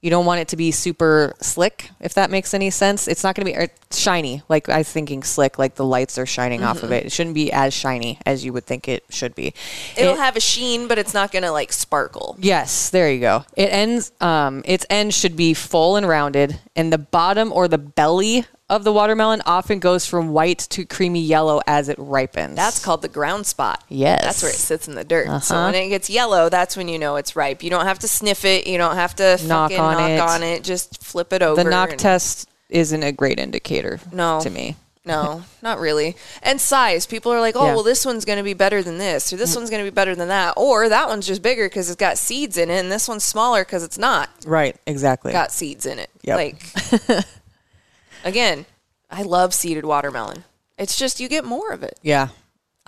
You 0.02 0.10
don't 0.10 0.26
want 0.26 0.40
it 0.40 0.48
to 0.48 0.56
be 0.56 0.70
super 0.70 1.32
slick, 1.40 1.90
if 2.00 2.14
that 2.14 2.30
makes 2.30 2.54
any 2.54 2.70
sense. 2.70 3.08
It's 3.08 3.24
not 3.24 3.34
going 3.34 3.46
to 3.46 3.52
be 3.52 3.58
er, 3.58 3.68
shiny, 3.90 4.42
like 4.48 4.68
I 4.68 4.78
was 4.78 4.92
thinking 4.92 5.24
slick, 5.24 5.58
like 5.58 5.74
the 5.74 5.84
lights 5.84 6.16
are 6.16 6.26
shining 6.26 6.62
off 6.62 6.84
of 6.84 6.92
it. 6.92 7.06
It 7.06 7.12
shouldn't 7.12 7.34
be 7.34 7.50
as 7.50 7.74
shiny 7.74 8.20
as 8.24 8.44
you 8.44 8.52
would 8.52 8.66
think 8.66 8.86
it 8.86 9.04
should 9.08 9.34
be. 9.34 9.52
It'll 9.96 10.14
It- 10.14 10.18
have 10.18 10.36
a 10.36 10.40
sheen, 10.40 10.86
but 10.86 10.98
it's 10.98 11.12
not 11.14 11.32
gonna 11.32 11.50
like 11.50 11.72
sparkle. 11.72 12.36
Yes, 12.38 12.90
there 12.90 13.10
you 13.10 13.18
go. 13.18 13.46
It 13.56 13.72
ends. 13.72 14.12
Um, 14.20 14.62
its 14.64 14.86
end 14.90 15.12
should 15.12 15.34
be 15.34 15.54
full 15.54 15.96
and 15.96 16.06
rounded, 16.06 16.60
and 16.76 16.92
the 16.92 16.98
bottom 16.98 17.52
or 17.52 17.66
the 17.66 17.78
belly 17.78 18.44
of 18.68 18.82
the 18.84 18.92
watermelon 18.92 19.42
often 19.46 19.78
goes 19.78 20.06
from 20.06 20.32
white 20.32 20.58
to 20.70 20.84
creamy 20.84 21.20
yellow 21.22 21.60
as 21.66 21.88
it 21.88 21.96
ripens. 21.98 22.56
That's 22.56 22.84
called 22.84 23.02
the 23.02 23.08
ground 23.08 23.46
spot. 23.46 23.84
Yes. 23.88 24.22
That's 24.22 24.42
where 24.42 24.50
it 24.50 24.56
sits 24.56 24.88
in 24.88 24.94
the 24.96 25.04
dirt. 25.04 25.26
So 25.42 25.54
Uh-huh. 25.54 25.66
when 25.70 25.74
it 25.76 25.88
gets 25.88 26.10
yellow, 26.10 26.48
that's 26.48 26.76
when 26.76 26.88
you 26.88 26.98
know 26.98 27.16
it's 27.16 27.36
ripe. 27.36 27.62
You 27.62 27.70
don't 27.70 27.86
have 27.86 28.00
to 28.00 28.08
sniff 28.08 28.44
it. 28.44 28.66
You 28.66 28.76
don't 28.78 28.96
have 28.96 29.14
to 29.16 29.38
Knock 29.46 29.70
on 29.72 29.96
knock 29.96 30.10
it. 30.10 30.20
on 30.20 30.42
it. 30.42 30.64
Just 30.64 31.02
flip 31.04 31.32
it 31.32 31.42
over. 31.42 31.62
the 31.62 31.70
knock 31.70 31.90
and- 31.90 31.98
test 32.00 32.48
isn't 32.68 33.02
a 33.04 33.12
great 33.12 33.38
indicator. 33.38 34.00
No. 34.12 34.40
to 34.40 34.50
me. 34.50 34.74
No, 35.04 35.44
not 35.62 35.78
really. 35.78 36.16
And 36.42 36.60
size. 36.60 37.06
People 37.06 37.32
are 37.32 37.40
like, 37.40 37.54
oh, 37.54 37.66
Yeah. 37.66 37.74
well, 37.74 37.84
this 37.84 38.04
one's 38.04 38.24
going 38.24 38.38
to 38.38 38.42
be 38.42 38.54
better 38.54 38.82
than 38.82 38.98
this, 38.98 39.32
or 39.32 39.36
this 39.36 39.54
one's 39.54 39.70
going 39.70 39.84
to 39.84 39.88
be 39.88 39.94
better 39.94 40.16
than 40.16 40.26
that, 40.26 40.54
or 40.56 40.88
that 40.88 41.06
one's 41.06 41.28
just 41.28 41.42
bigger 41.42 41.68
because 41.68 41.88
it's 41.88 41.94
got 42.00 42.18
seeds 42.18 42.56
in 42.58 42.70
it, 42.70 42.80
and 42.80 42.90
this 42.90 43.06
one's 43.06 43.24
smaller 43.24 43.64
because 43.64 43.84
it's 43.84 43.98
not 43.98 44.28
Right. 44.44 44.74
Exactly. 44.84 45.30
got 45.30 45.52
seeds 45.52 45.86
in 45.86 46.00
it. 46.00 46.10
Yep. 46.22 46.36
Like, 46.36 47.24
again, 48.26 48.66
I 49.10 49.22
love 49.22 49.54
seeded 49.54 49.84
watermelon. 49.86 50.44
It's 50.76 50.98
just 50.98 51.20
you 51.20 51.28
get 51.28 51.44
more 51.44 51.72
of 51.72 51.82
it. 51.82 51.98
yeah. 52.02 52.28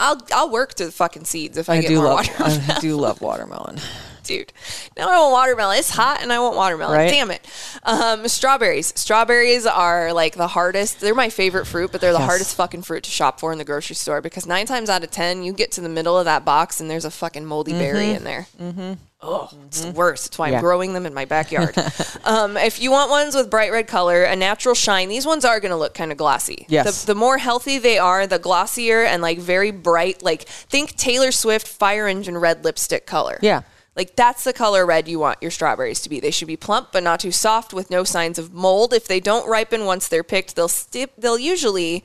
I'll 0.00 0.20
I'll 0.32 0.50
work 0.50 0.74
to 0.74 0.84
the 0.86 0.92
fucking 0.92 1.24
seeds 1.24 1.58
if 1.58 1.68
I, 1.68 1.76
I 1.76 1.80
get 1.80 1.88
do 1.88 1.96
more 1.96 2.04
love. 2.04 2.16
watermelon. 2.28 2.70
I 2.70 2.78
do 2.80 2.94
love 2.96 3.20
watermelon. 3.20 3.80
Dude. 4.28 4.52
Now 4.96 5.08
I 5.10 5.18
want 5.18 5.32
watermelon. 5.32 5.78
It's 5.78 5.90
hot 5.90 6.20
and 6.22 6.32
I 6.32 6.38
want 6.38 6.54
watermelon. 6.54 6.96
Right. 6.98 7.10
Damn 7.10 7.32
it. 7.32 7.44
Um, 7.82 8.28
strawberries. 8.28 8.92
Strawberries 8.94 9.66
are 9.66 10.12
like 10.12 10.36
the 10.36 10.46
hardest. 10.46 11.00
They're 11.00 11.14
my 11.14 11.30
favorite 11.30 11.66
fruit, 11.66 11.90
but 11.90 12.00
they're 12.00 12.12
the 12.12 12.18
Yes. 12.20 12.28
hardest 12.28 12.54
fucking 12.56 12.82
fruit 12.82 13.02
to 13.04 13.10
shop 13.10 13.40
for 13.40 13.50
in 13.52 13.58
the 13.58 13.64
grocery 13.64 13.96
store 13.96 14.20
because 14.20 14.46
nine 14.46 14.66
times 14.66 14.88
out 14.90 15.02
of 15.02 15.10
ten, 15.10 15.42
you 15.42 15.52
get 15.52 15.72
to 15.72 15.80
the 15.80 15.88
middle 15.88 16.16
of 16.18 16.26
that 16.26 16.44
box 16.44 16.80
and 16.80 16.88
there's 16.90 17.04
a 17.04 17.10
fucking 17.10 17.44
moldy 17.44 17.72
berry 17.72 18.10
in 18.10 18.22
there. 18.24 18.46
Mm-hmm. 18.60 18.92
Oh, 19.20 19.50
it's 19.66 19.80
the 19.80 19.90
worst. 19.90 20.26
That's 20.26 20.38
why 20.38 20.50
Yeah. 20.50 20.56
I'm 20.58 20.60
growing 20.62 20.92
them 20.92 21.04
in 21.04 21.12
my 21.12 21.24
backyard. 21.24 21.76
um, 22.24 22.56
if 22.56 22.80
you 22.80 22.92
want 22.92 23.10
ones 23.10 23.34
with 23.34 23.50
bright 23.50 23.72
red 23.72 23.88
color, 23.88 24.22
a 24.22 24.36
natural 24.36 24.76
shine, 24.76 25.08
these 25.08 25.26
ones 25.26 25.44
are 25.44 25.58
going 25.58 25.72
to 25.72 25.76
look 25.76 25.92
kind 25.92 26.12
of 26.12 26.18
glossy. 26.18 26.66
Yes. 26.68 27.02
The, 27.02 27.14
the 27.14 27.18
more 27.18 27.38
healthy 27.38 27.78
they 27.78 27.98
are, 27.98 28.28
the 28.28 28.38
glossier 28.38 29.02
and 29.02 29.20
like 29.20 29.38
very 29.38 29.72
bright, 29.72 30.22
like 30.22 30.42
think 30.42 30.94
Taylor 30.96 31.32
Swift 31.32 31.66
fire 31.66 32.06
engine 32.06 32.38
red 32.38 32.62
lipstick 32.64 33.06
color. 33.06 33.38
Yeah. 33.42 33.62
Like 33.98 34.14
that's 34.14 34.44
the 34.44 34.52
color 34.52 34.86
red 34.86 35.08
you 35.08 35.18
want 35.18 35.42
your 35.42 35.50
strawberries 35.50 36.00
to 36.02 36.08
be. 36.08 36.20
They 36.20 36.30
should 36.30 36.46
be 36.48 36.56
plump 36.56 36.92
but 36.92 37.02
not 37.02 37.18
too 37.18 37.32
soft 37.32 37.74
with 37.74 37.90
no 37.90 38.04
signs 38.04 38.38
of 38.38 38.54
mold. 38.54 38.94
If 38.94 39.08
they 39.08 39.18
don't 39.18 39.48
ripen 39.48 39.84
once 39.84 40.06
they're 40.08 40.22
picked, 40.22 40.54
they'll 40.54 40.68
stip 40.68 41.12
they'll 41.18 41.36
usually 41.38 42.04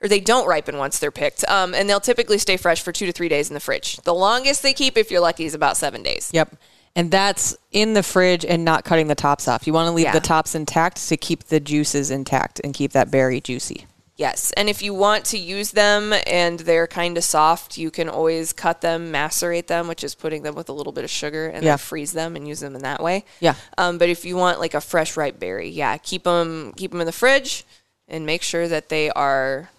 or 0.00 0.08
they 0.08 0.20
don't 0.20 0.46
ripen 0.48 0.78
once 0.78 0.98
they're 0.98 1.10
picked. 1.10 1.46
Um, 1.48 1.74
and 1.74 1.88
they'll 1.88 2.00
typically 2.00 2.38
stay 2.38 2.56
fresh 2.56 2.82
for 2.82 2.92
two 2.92 3.04
to 3.06 3.12
three 3.12 3.28
days 3.28 3.50
in 3.50 3.54
the 3.54 3.60
fridge. 3.60 3.98
The 3.98 4.14
longest 4.14 4.62
they 4.62 4.72
keep, 4.72 4.96
if 4.96 5.10
you're 5.10 5.20
lucky, 5.20 5.44
is 5.44 5.54
about 5.54 5.76
seven 5.76 6.02
days. 6.02 6.30
Yep. 6.32 6.56
And 6.96 7.10
that's 7.10 7.56
in 7.72 7.92
the 7.94 8.02
fridge 8.02 8.44
and 8.44 8.64
not 8.64 8.84
cutting 8.84 9.08
the 9.08 9.14
tops 9.14 9.46
off. 9.46 9.66
You 9.66 9.72
want 9.72 9.88
to 9.88 9.92
leave 9.92 10.04
Yeah. 10.04 10.12
the 10.12 10.20
tops 10.20 10.54
intact 10.54 11.08
to 11.08 11.16
keep 11.16 11.44
the 11.44 11.60
juices 11.60 12.10
intact 12.10 12.60
and 12.64 12.72
keep 12.72 12.92
that 12.92 13.10
berry 13.10 13.40
juicy. 13.40 13.86
Yes. 14.16 14.52
And 14.56 14.68
if 14.68 14.80
you 14.80 14.94
want 14.94 15.24
to 15.26 15.38
use 15.38 15.72
them 15.72 16.14
and 16.26 16.60
they're 16.60 16.86
kind 16.86 17.18
of 17.18 17.24
soft, 17.24 17.76
you 17.76 17.90
can 17.90 18.08
always 18.08 18.52
cut 18.52 18.80
them, 18.80 19.10
macerate 19.10 19.66
them, 19.66 19.88
which 19.88 20.04
is 20.04 20.14
putting 20.14 20.42
them 20.44 20.54
with 20.54 20.68
a 20.68 20.72
little 20.72 20.92
bit 20.92 21.02
of 21.02 21.10
sugar 21.10 21.48
and 21.48 21.64
Yeah. 21.64 21.72
then 21.72 21.78
freeze 21.78 22.12
them 22.12 22.36
and 22.36 22.46
use 22.46 22.60
them 22.60 22.76
in 22.76 22.82
that 22.82 23.02
way. 23.02 23.24
Yeah. 23.40 23.54
Um, 23.76 23.98
but 23.98 24.08
if 24.08 24.24
you 24.24 24.36
want 24.36 24.60
like 24.60 24.74
a 24.74 24.80
fresh 24.80 25.16
ripe 25.16 25.40
berry, 25.40 25.68
yeah, 25.68 25.96
keep 25.96 26.22
them 26.22 26.72
keep 26.76 26.92
them 26.92 27.00
in 27.00 27.06
the 27.06 27.12
fridge 27.12 27.64
and 28.06 28.24
make 28.24 28.42
sure 28.42 28.68
that 28.68 28.88
they 28.88 29.10
are 29.10 29.70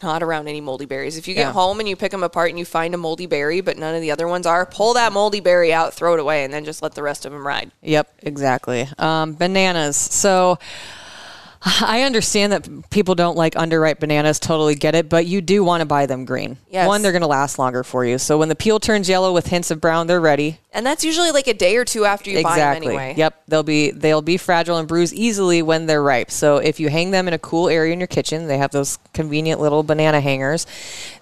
not 0.00 0.22
around 0.22 0.46
any 0.48 0.60
moldy 0.60 0.84
berries. 0.84 1.16
If 1.16 1.26
you 1.26 1.34
get 1.34 1.46
Yeah. 1.48 1.52
home 1.52 1.80
and 1.80 1.88
you 1.88 1.96
pick 1.96 2.10
them 2.12 2.22
apart 2.24 2.50
and 2.50 2.58
you 2.58 2.64
find 2.64 2.92
a 2.94 2.98
moldy 2.98 3.26
berry, 3.26 3.60
but 3.60 3.76
none 3.78 3.94
of 3.96 4.00
the 4.00 4.10
other 4.12 4.26
ones 4.28 4.46
are, 4.46 4.64
pull 4.66 4.94
that 4.94 5.12
moldy 5.12 5.38
berry 5.40 5.72
out, 5.72 5.94
throw 5.94 6.14
it 6.14 6.20
away, 6.20 6.44
and 6.44 6.52
then 6.52 6.64
just 6.64 6.82
let 6.82 6.94
the 6.94 7.02
rest 7.04 7.24
of 7.24 7.30
them 7.32 7.46
ride. 7.46 7.70
Yep, 7.82 8.12
exactly. 8.20 8.88
Um, 8.98 9.34
bananas. 9.34 9.96
So 9.96 10.58
I 11.64 12.02
understand 12.02 12.52
that 12.52 12.90
people 12.90 13.14
don't 13.14 13.36
like 13.36 13.54
underripe 13.54 14.00
bananas, 14.00 14.40
totally 14.40 14.74
get 14.74 14.96
it, 14.96 15.08
but 15.08 15.26
you 15.26 15.40
do 15.40 15.62
want 15.62 15.80
to 15.80 15.86
buy 15.86 16.06
them 16.06 16.24
green. 16.24 16.56
Yes. 16.68 16.88
One, 16.88 17.02
they're 17.02 17.12
going 17.12 17.22
to 17.22 17.28
last 17.28 17.58
longer 17.58 17.84
for 17.84 18.04
you. 18.04 18.18
So 18.18 18.36
when 18.36 18.48
the 18.48 18.56
peel 18.56 18.80
turns 18.80 19.08
yellow 19.08 19.32
with 19.32 19.46
hints 19.46 19.70
of 19.70 19.80
brown, 19.80 20.08
they're 20.08 20.20
ready. 20.20 20.58
And 20.72 20.84
that's 20.84 21.04
usually 21.04 21.30
like 21.30 21.46
a 21.46 21.54
day 21.54 21.76
or 21.76 21.84
two 21.84 22.04
after 22.04 22.30
you 22.30 22.42
buy 22.42 22.56
them 22.56 22.76
anyway. 22.76 23.14
Yep, 23.16 23.42
they'll 23.46 23.62
be 23.62 23.92
they'll 23.92 24.22
be 24.22 24.36
fragile 24.38 24.78
and 24.78 24.88
bruise 24.88 25.14
easily 25.14 25.62
when 25.62 25.86
they're 25.86 26.02
ripe. 26.02 26.30
So 26.32 26.56
if 26.56 26.80
you 26.80 26.88
hang 26.88 27.12
them 27.12 27.28
in 27.28 27.34
a 27.34 27.38
cool 27.38 27.68
area 27.68 27.92
in 27.92 28.00
your 28.00 28.08
kitchen, 28.08 28.48
they 28.48 28.58
have 28.58 28.72
those 28.72 28.98
convenient 29.12 29.60
little 29.60 29.84
banana 29.84 30.20
hangers. 30.20 30.66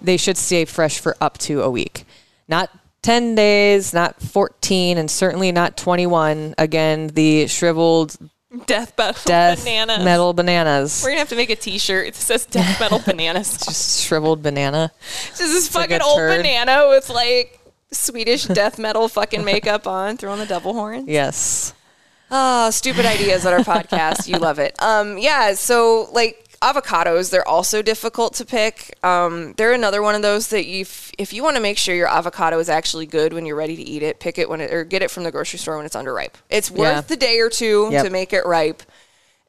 They 0.01 0.17
should 0.17 0.37
stay 0.37 0.65
fresh 0.65 0.99
for 0.99 1.15
up 1.21 1.37
to 1.39 1.61
a 1.61 1.69
week. 1.69 2.05
Not 2.47 2.71
10 3.03 3.35
days, 3.35 3.93
not 3.93 4.21
14, 4.21 4.97
and 4.97 5.09
certainly 5.09 5.51
not 5.51 5.77
21. 5.77 6.55
Again, 6.57 7.07
the 7.07 7.47
shriveled 7.47 8.17
Death 8.65 8.93
metal 8.97 9.21
death 9.25 9.59
bananas. 9.63 10.03
metal 10.03 10.33
bananas. 10.33 11.01
We're 11.03 11.11
gonna 11.11 11.19
have 11.19 11.29
to 11.29 11.37
make 11.37 11.49
a 11.49 11.55
T-shirt 11.55 12.13
that 12.13 12.19
says 12.19 12.45
"Death 12.45 12.79
Metal 12.81 12.99
Bananas." 13.05 13.57
Just 13.57 14.03
shriveled 14.05 14.43
banana. 14.43 14.91
Just 15.29 15.37
this 15.39 15.73
like 15.73 15.89
fucking 15.89 16.01
a 16.01 16.05
old 16.05 16.17
turd. 16.17 16.37
banana 16.39 16.87
with 16.89 17.09
like 17.09 17.59
Swedish 17.91 18.43
death 18.45 18.77
metal 18.77 19.07
fucking 19.07 19.45
makeup 19.45 19.87
on, 19.87 20.17
throwing 20.17 20.39
the 20.39 20.45
devil 20.45 20.73
horns. 20.73 21.07
Yes. 21.07 21.73
Oh, 22.29 22.69
stupid 22.71 23.05
ideas 23.05 23.45
on 23.45 23.53
our 23.53 23.59
podcast. 23.59 24.27
You 24.27 24.37
love 24.37 24.59
it. 24.59 24.75
Um, 24.81 25.17
yeah. 25.17 25.53
So 25.53 26.09
like 26.11 26.50
avocados, 26.61 27.31
they're 27.31 27.47
also 27.47 27.81
difficult 27.81 28.33
to 28.35 28.45
pick. 28.45 28.97
Um, 29.03 29.53
they're 29.57 29.73
another 29.73 30.01
one 30.01 30.15
of 30.15 30.21
those 30.21 30.49
that 30.49 30.65
you, 30.65 30.81
if 31.17 31.33
you 31.33 31.43
want 31.43 31.55
to 31.57 31.61
make 31.61 31.77
sure 31.77 31.95
your 31.95 32.07
avocado 32.07 32.59
is 32.59 32.69
actually 32.69 33.05
good 33.05 33.33
when 33.33 33.45
you're 33.45 33.55
ready 33.55 33.75
to 33.75 33.81
eat 33.81 34.03
it, 34.03 34.19
pick 34.19 34.37
it 34.37 34.49
when 34.49 34.61
it 34.61 34.71
or 34.73 34.83
get 34.83 35.01
it 35.01 35.11
from 35.11 35.23
the 35.23 35.31
grocery 35.31 35.59
store 35.59 35.77
when 35.77 35.85
it's 35.85 35.95
underripe. 35.95 36.33
It's 36.49 36.69
worth 36.69 36.79
Yeah. 36.95 37.01
the 37.01 37.17
day 37.17 37.39
or 37.39 37.49
two 37.49 37.89
Yep. 37.91 38.03
to 38.05 38.09
make 38.09 38.33
it 38.33 38.45
ripe. 38.45 38.83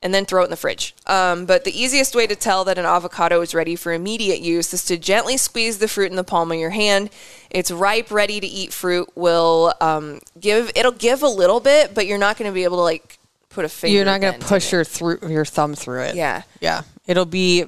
And 0.04 0.12
then 0.12 0.24
throw 0.24 0.40
it 0.42 0.46
in 0.46 0.50
the 0.50 0.56
fridge. 0.56 0.96
Um, 1.06 1.46
but 1.46 1.62
the 1.62 1.80
easiest 1.80 2.16
way 2.16 2.26
to 2.26 2.34
tell 2.34 2.64
that 2.64 2.76
an 2.76 2.84
avocado 2.84 3.40
is 3.40 3.54
ready 3.54 3.76
for 3.76 3.92
immediate 3.92 4.40
use 4.40 4.74
is 4.74 4.84
to 4.86 4.96
gently 4.96 5.36
squeeze 5.36 5.78
the 5.78 5.86
fruit 5.86 6.10
in 6.10 6.16
the 6.16 6.24
palm 6.24 6.50
of 6.50 6.58
your 6.58 6.70
hand. 6.70 7.08
It's 7.50 7.70
ripe, 7.70 8.10
ready 8.10 8.40
to 8.40 8.46
eat 8.48 8.72
fruit. 8.72 9.08
Will 9.14 9.72
um, 9.80 10.18
give 10.40 10.72
it'll 10.74 10.90
give 10.90 11.22
a 11.22 11.28
little 11.28 11.60
bit, 11.60 11.94
but 11.94 12.08
you're 12.08 12.18
not 12.18 12.36
going 12.36 12.50
to 12.50 12.52
be 12.52 12.64
able 12.64 12.78
to 12.78 12.82
like 12.82 13.16
put 13.48 13.64
a 13.64 13.68
finger. 13.68 13.94
You're 13.94 14.04
not 14.04 14.20
going 14.20 14.40
to 14.40 14.44
push 14.44 14.72
your 14.72 14.82
through 14.82 15.20
your 15.28 15.44
thumb 15.44 15.76
through 15.76 16.00
it. 16.02 16.16
Yeah. 16.16 16.42
Yeah. 16.60 16.82
It'll 17.06 17.26
be 17.26 17.66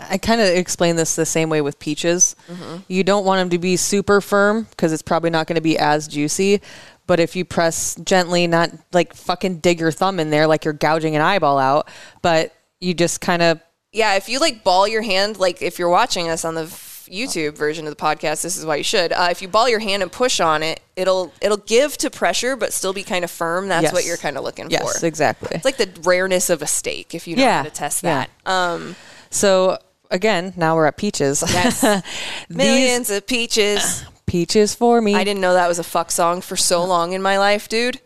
I 0.00 0.18
kind 0.18 0.40
of 0.40 0.48
explain 0.48 0.96
this 0.96 1.14
the 1.16 1.26
same 1.26 1.50
way 1.50 1.60
with 1.60 1.78
peaches. 1.78 2.36
Mm-hmm. 2.48 2.76
You 2.88 3.04
don't 3.04 3.24
want 3.24 3.40
them 3.40 3.50
to 3.50 3.58
be 3.58 3.76
super 3.76 4.20
firm 4.20 4.66
because 4.70 4.92
it's 4.92 5.02
probably 5.02 5.30
not 5.30 5.46
going 5.46 5.56
to 5.56 5.62
be 5.62 5.78
as 5.78 6.08
juicy. 6.08 6.60
But 7.06 7.20
if 7.20 7.36
you 7.36 7.44
press 7.44 7.94
gently, 7.96 8.46
not 8.46 8.70
like 8.92 9.14
fucking 9.14 9.58
dig 9.58 9.80
your 9.80 9.92
thumb 9.92 10.18
in 10.18 10.30
there 10.30 10.46
like 10.46 10.64
you're 10.64 10.72
gouging 10.72 11.16
an 11.16 11.22
eyeball 11.22 11.58
out, 11.58 11.88
but 12.22 12.54
you 12.80 12.94
just 12.94 13.20
kind 13.20 13.42
of 13.42 13.60
Yeah, 13.92 14.14
if 14.14 14.28
you 14.28 14.38
like 14.40 14.64
ball 14.64 14.88
your 14.88 15.02
hand, 15.02 15.38
like 15.38 15.60
if 15.60 15.78
you're 15.78 15.90
watching 15.90 16.28
us 16.28 16.44
on 16.44 16.54
the 16.54 16.66
YouTube 17.08 17.56
version 17.56 17.86
of 17.86 17.96
the 17.96 18.02
podcast, 18.02 18.42
this 18.42 18.56
is 18.56 18.64
why 18.66 18.76
you 18.76 18.82
should. 18.84 19.12
Uh, 19.12 19.28
if 19.30 19.40
you 19.42 19.48
ball 19.48 19.68
your 19.68 19.78
hand 19.80 20.02
and 20.02 20.10
push 20.10 20.40
on 20.40 20.62
it, 20.62 20.80
it'll 20.96 21.32
it'll 21.40 21.56
give 21.58 21.96
to 21.98 22.10
pressure, 22.10 22.56
but 22.56 22.72
still 22.72 22.92
be 22.92 23.02
kind 23.02 23.24
of 23.24 23.30
firm. 23.30 23.68
That's 23.68 23.84
Yes. 23.84 23.92
what 23.92 24.04
you're 24.04 24.16
kind 24.16 24.36
of 24.36 24.44
looking 24.44 24.70
yes, 24.70 24.98
for. 25.00 25.06
exactly. 25.06 25.50
It's 25.52 25.64
like 25.64 25.76
the 25.76 25.90
rareness 26.02 26.50
of 26.50 26.62
a 26.62 26.66
steak. 26.66 27.14
If 27.14 27.26
you 27.26 27.36
know 27.36 27.42
Yeah, 27.42 27.58
how 27.58 27.62
to 27.64 27.70
test 27.70 28.02
yeah. 28.02 28.26
that. 28.44 28.50
Um, 28.50 28.96
So 29.30 29.78
again, 30.10 30.52
now 30.56 30.76
we're 30.76 30.86
at 30.86 30.96
peaches. 30.96 31.42
Yes. 31.46 31.80
These 32.48 32.56
millions 32.56 33.10
of 33.10 33.26
peaches. 33.26 34.04
peaches 34.26 34.74
for 34.74 35.00
me. 35.00 35.14
I 35.14 35.24
didn't 35.24 35.40
know 35.40 35.52
that 35.54 35.68
was 35.68 35.78
a 35.78 35.84
fuck 35.84 36.10
song 36.10 36.40
for 36.40 36.56
so 36.56 36.84
long 36.84 37.12
in 37.12 37.20
my 37.22 37.38
life, 37.38 37.68
dude. 37.68 38.00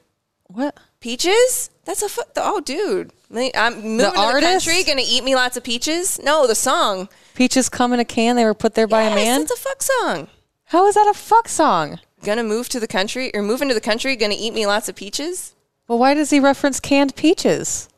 what? 0.47 0.77
Peaches? 1.01 1.71
That's 1.85 2.03
a 2.03 2.09
fuck. 2.09 2.27
Oh, 2.37 2.61
dude. 2.61 3.13
I'm 3.55 3.75
moving 3.81 3.99
to 3.99 4.05
the 4.11 4.19
artist? 4.19 4.67
country, 4.67 4.83
gonna 4.85 5.03
eat 5.07 5.23
me 5.23 5.35
lots 5.37 5.57
of 5.57 5.63
peaches. 5.63 6.19
No, 6.23 6.47
the 6.47 6.55
song. 6.57 7.09
Peaches 7.39 7.69
come 7.69 7.93
in 7.93 8.01
a 8.01 8.05
can. 8.05 8.35
They 8.35 8.45
were 8.45 8.53
put 8.53 8.75
there 8.75 8.89
by 8.89 9.05
yes, 9.05 9.13
a 9.13 9.15
man. 9.15 9.43
It's 9.43 9.53
a 9.53 9.57
fuck 9.57 9.81
song. 9.81 10.27
How 10.65 10.89
is 10.89 10.97
that 10.97 11.07
a 11.07 11.15
fuck 11.17 11.47
song? 11.49 12.01
Gonna 12.25 12.43
move 12.43 12.69
to 12.71 12.81
the 12.81 12.89
country 12.89 13.31
or 13.33 13.43
move 13.43 13.63
into 13.63 13.75
the 13.75 13.81
country. 13.81 14.17
Gonna 14.17 14.35
eat 14.37 14.53
me 14.55 14.67
lots 14.67 14.89
of 14.89 14.97
peaches. 14.97 15.55
Well, 15.87 16.01
why 16.01 16.15
does 16.15 16.31
he 16.31 16.41
reference 16.41 16.81
canned 16.81 17.15
peaches? 17.15 17.89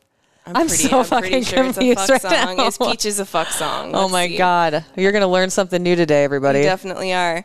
I'm 0.45 0.69
so 0.69 1.03
fucking 1.03 1.43
confused 1.45 1.79
it's 1.81 2.07
a 2.07 2.13
right 2.13 2.21
fuck 2.21 2.31
song. 2.31 2.57
now. 2.57 2.67
Is 2.67 2.77
peaches 2.77 3.19
a 3.19 3.25
fuck 3.25 3.47
song? 3.47 3.95
Oh 3.95 4.01
Let's 4.01 4.11
my 4.11 4.27
see. 4.27 4.37
god, 4.37 4.85
you're 4.95 5.11
gonna 5.11 5.27
learn 5.27 5.49
something 5.49 5.81
new 5.81 5.95
today, 5.95 6.23
everybody. 6.23 6.59
You 6.59 6.65
definitely 6.65 7.11
are. 7.11 7.43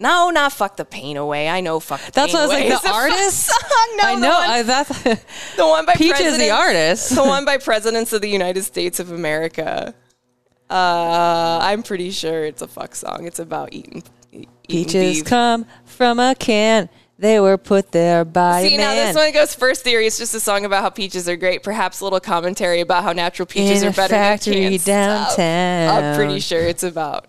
No, 0.00 0.30
not 0.30 0.52
fuck 0.52 0.76
the 0.76 0.84
pain 0.84 1.16
away. 1.16 1.48
I 1.48 1.60
know 1.60 1.78
fuck 1.78 2.00
the 2.00 2.10
That's 2.10 2.32
what 2.32 2.40
I 2.40 2.46
was 2.46 2.50
away 2.56 2.70
like. 2.70 2.82
The 2.82 2.88
a 2.88 2.92
artist. 2.92 3.46
song. 3.46 3.96
No, 3.96 4.04
I 4.04 4.14
the 4.16 4.20
know. 4.20 4.28
one- 4.30 4.50
I, 4.50 4.62
that's 4.62 5.02
The 5.56 5.66
one 5.68 5.86
by 5.86 5.94
Peach 5.94 6.18
is 6.18 6.36
the 6.36 6.50
artist. 6.50 7.14
The 7.14 7.22
one 7.22 7.44
by 7.44 7.58
presidents 7.58 8.12
of 8.12 8.22
the 8.22 8.28
United 8.28 8.64
States 8.64 8.98
of 8.98 9.12
America. 9.12 9.94
Uh, 10.70 11.58
I'm 11.62 11.82
pretty 11.82 12.10
sure 12.10 12.44
it's 12.44 12.62
a 12.62 12.68
fuck 12.68 12.94
song. 12.94 13.26
It's 13.26 13.38
about 13.38 13.72
eating, 13.72 14.02
eating 14.32 14.48
peaches 14.68 15.18
beef. 15.18 15.24
come 15.24 15.66
from 15.84 16.18
a 16.18 16.34
can. 16.34 16.88
They 17.18 17.40
were 17.40 17.58
put 17.58 17.90
there 17.90 18.24
by 18.24 18.62
See, 18.62 18.76
now 18.76 18.94
this 18.94 19.16
one 19.16 19.32
goes 19.32 19.52
first 19.52 19.82
theory. 19.82 20.06
It's 20.06 20.18
just 20.18 20.34
a 20.34 20.40
song 20.40 20.64
about 20.64 20.82
how 20.82 20.90
peaches 20.90 21.28
are 21.28 21.36
great. 21.36 21.64
Perhaps 21.64 22.00
a 22.00 22.04
little 22.04 22.20
commentary 22.20 22.80
about 22.80 23.02
how 23.02 23.12
natural 23.12 23.46
peaches 23.46 23.82
In 23.82 23.88
are 23.88 23.92
better 23.92 24.14
factory 24.14 24.54
than 24.54 24.62
canned 24.70 24.80
stuff. 24.82 25.36
downtown. 25.36 26.04
I'm 26.04 26.16
pretty 26.16 26.38
sure 26.38 26.60
it's 26.60 26.84
about 26.84 27.26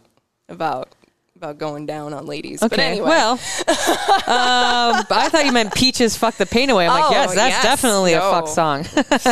about 0.48 0.94
about 1.40 1.58
going 1.58 1.86
down 1.86 2.14
on 2.14 2.26
ladies. 2.26 2.60
But 2.60 2.74
Okay. 2.74 2.84
anyway, 2.84 3.08
Well, 3.08 3.32
um, 4.28 5.06
I 5.10 5.30
thought 5.32 5.46
you 5.46 5.54
meant 5.54 5.74
peaches 5.74 6.18
fuck 6.18 6.36
the 6.36 6.46
pain 6.46 6.70
away. 6.70 6.86
I'm 6.86 6.92
like, 7.00 7.06
Oh, 7.10 7.12
yes, 7.12 7.34
that's 7.34 7.50
yes. 7.52 7.64
definitely 7.64 8.12
a 8.12 8.20
fuck 8.20 8.50
song. 8.50 8.86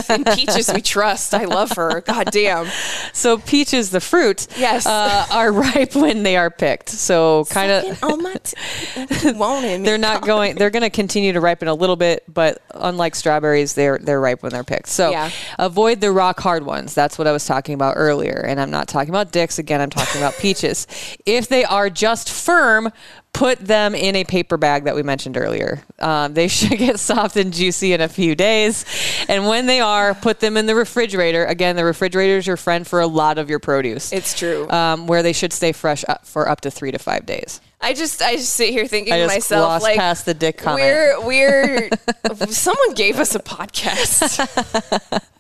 in 0.09 0.23
peaches 0.33 0.71
we 0.73 0.81
trust. 0.81 1.33
I 1.33 1.43
love 1.43 1.73
her. 1.73 1.99
God 2.07 2.29
damn. 2.31 2.67
so 3.11 3.37
peaches, 3.39 3.89
the 3.91 3.99
fruit, 3.99 4.47
Yes. 4.57 4.85
uh, 4.85 5.25
are 5.31 5.51
ripe 5.51 5.95
when 5.95 6.23
they 6.23 6.37
are 6.37 6.49
picked. 6.49 6.87
So 6.89 7.43
kind 7.49 7.71
of. 7.71 7.99
Oh 8.01 8.15
my! 8.15 8.35
T- 8.35 9.31
won't? 9.33 9.57
They're 9.83 9.97
not 9.97 10.25
going. 10.25 10.55
They're 10.55 10.69
going 10.69 10.83
to 10.83 10.89
continue 10.89 11.33
to 11.33 11.41
ripen 11.41 11.67
a 11.67 11.73
little 11.73 11.97
bit, 11.97 12.23
but 12.33 12.61
unlike 12.73 13.15
strawberries, 13.15 13.73
they're 13.73 13.97
they're 13.97 14.21
ripe 14.21 14.43
when 14.43 14.53
they're 14.53 14.63
picked. 14.63 14.87
So 14.87 15.11
Yeah. 15.11 15.29
avoid 15.59 15.99
the 15.99 16.11
rock 16.11 16.39
hard 16.39 16.65
ones. 16.65 16.93
That's 16.93 17.17
what 17.17 17.27
I 17.27 17.33
was 17.33 17.45
talking 17.45 17.73
about 17.75 17.95
earlier, 17.97 18.45
and 18.47 18.61
I'm 18.61 18.71
not 18.71 18.87
talking 18.87 19.09
about 19.09 19.33
dicks 19.33 19.59
again. 19.59 19.81
I'm 19.81 19.89
talking 19.89 20.21
about 20.21 20.35
peaches. 20.37 20.87
If 21.25 21.49
they 21.49 21.65
are 21.65 21.89
just 21.97 22.29
firm, 22.29 22.91
put 23.33 23.60
them 23.60 23.95
in 23.95 24.15
a 24.15 24.23
paper 24.23 24.55
bag 24.55 24.86
that 24.86 24.95
we 24.95 25.03
mentioned 25.03 25.36
earlier. 25.36 25.83
Um, 25.99 26.33
they 26.33 26.47
should 26.47 26.77
get 26.77 26.99
soft 26.99 27.36
and 27.36 27.51
juicy 27.51 27.93
in 27.93 28.01
a 28.01 28.07
few 28.07 28.36
days, 28.36 28.86
and 29.27 29.47
when 29.47 29.65
they 29.65 29.81
are, 29.81 30.13
put 30.13 30.39
them 30.39 30.55
in 30.55 30.67
the 30.67 30.75
refrigerator. 30.75 31.43
Again, 31.45 31.75
the 31.75 31.83
refrigerator 31.83 32.38
is 32.38 32.47
your 32.47 32.57
friend 32.57 32.88
for 32.88 33.01
a 33.01 33.07
lot 33.07 33.38
of 33.38 33.49
your 33.49 33.60
produce. 33.60 34.13
It's 34.13 34.38
true. 34.38 34.69
um, 34.69 35.07
where 35.07 35.23
they 35.23 35.33
should 35.33 35.51
stay 35.51 35.71
fresh 35.71 36.05
up 36.07 36.25
for 36.25 36.47
up 36.47 36.62
to 36.62 36.71
three 36.71 36.91
to 36.91 36.99
five 36.99 37.25
days. 37.25 37.60
I 37.79 37.93
just 37.93 38.21
I 38.21 38.36
just 38.38 38.53
sit 38.53 38.71
here 38.71 38.88
thinking 38.88 39.13
to 39.13 39.27
myself 39.27 39.83
like 39.83 39.97
past 39.97 40.25
the 40.25 40.33
dick 40.33 40.57
comment. 40.57 41.25
We're 41.25 41.25
we're 41.25 41.89
someone 42.49 42.93
gave 42.95 43.19
us 43.19 43.36
a 43.36 43.39
podcast. 43.39 45.21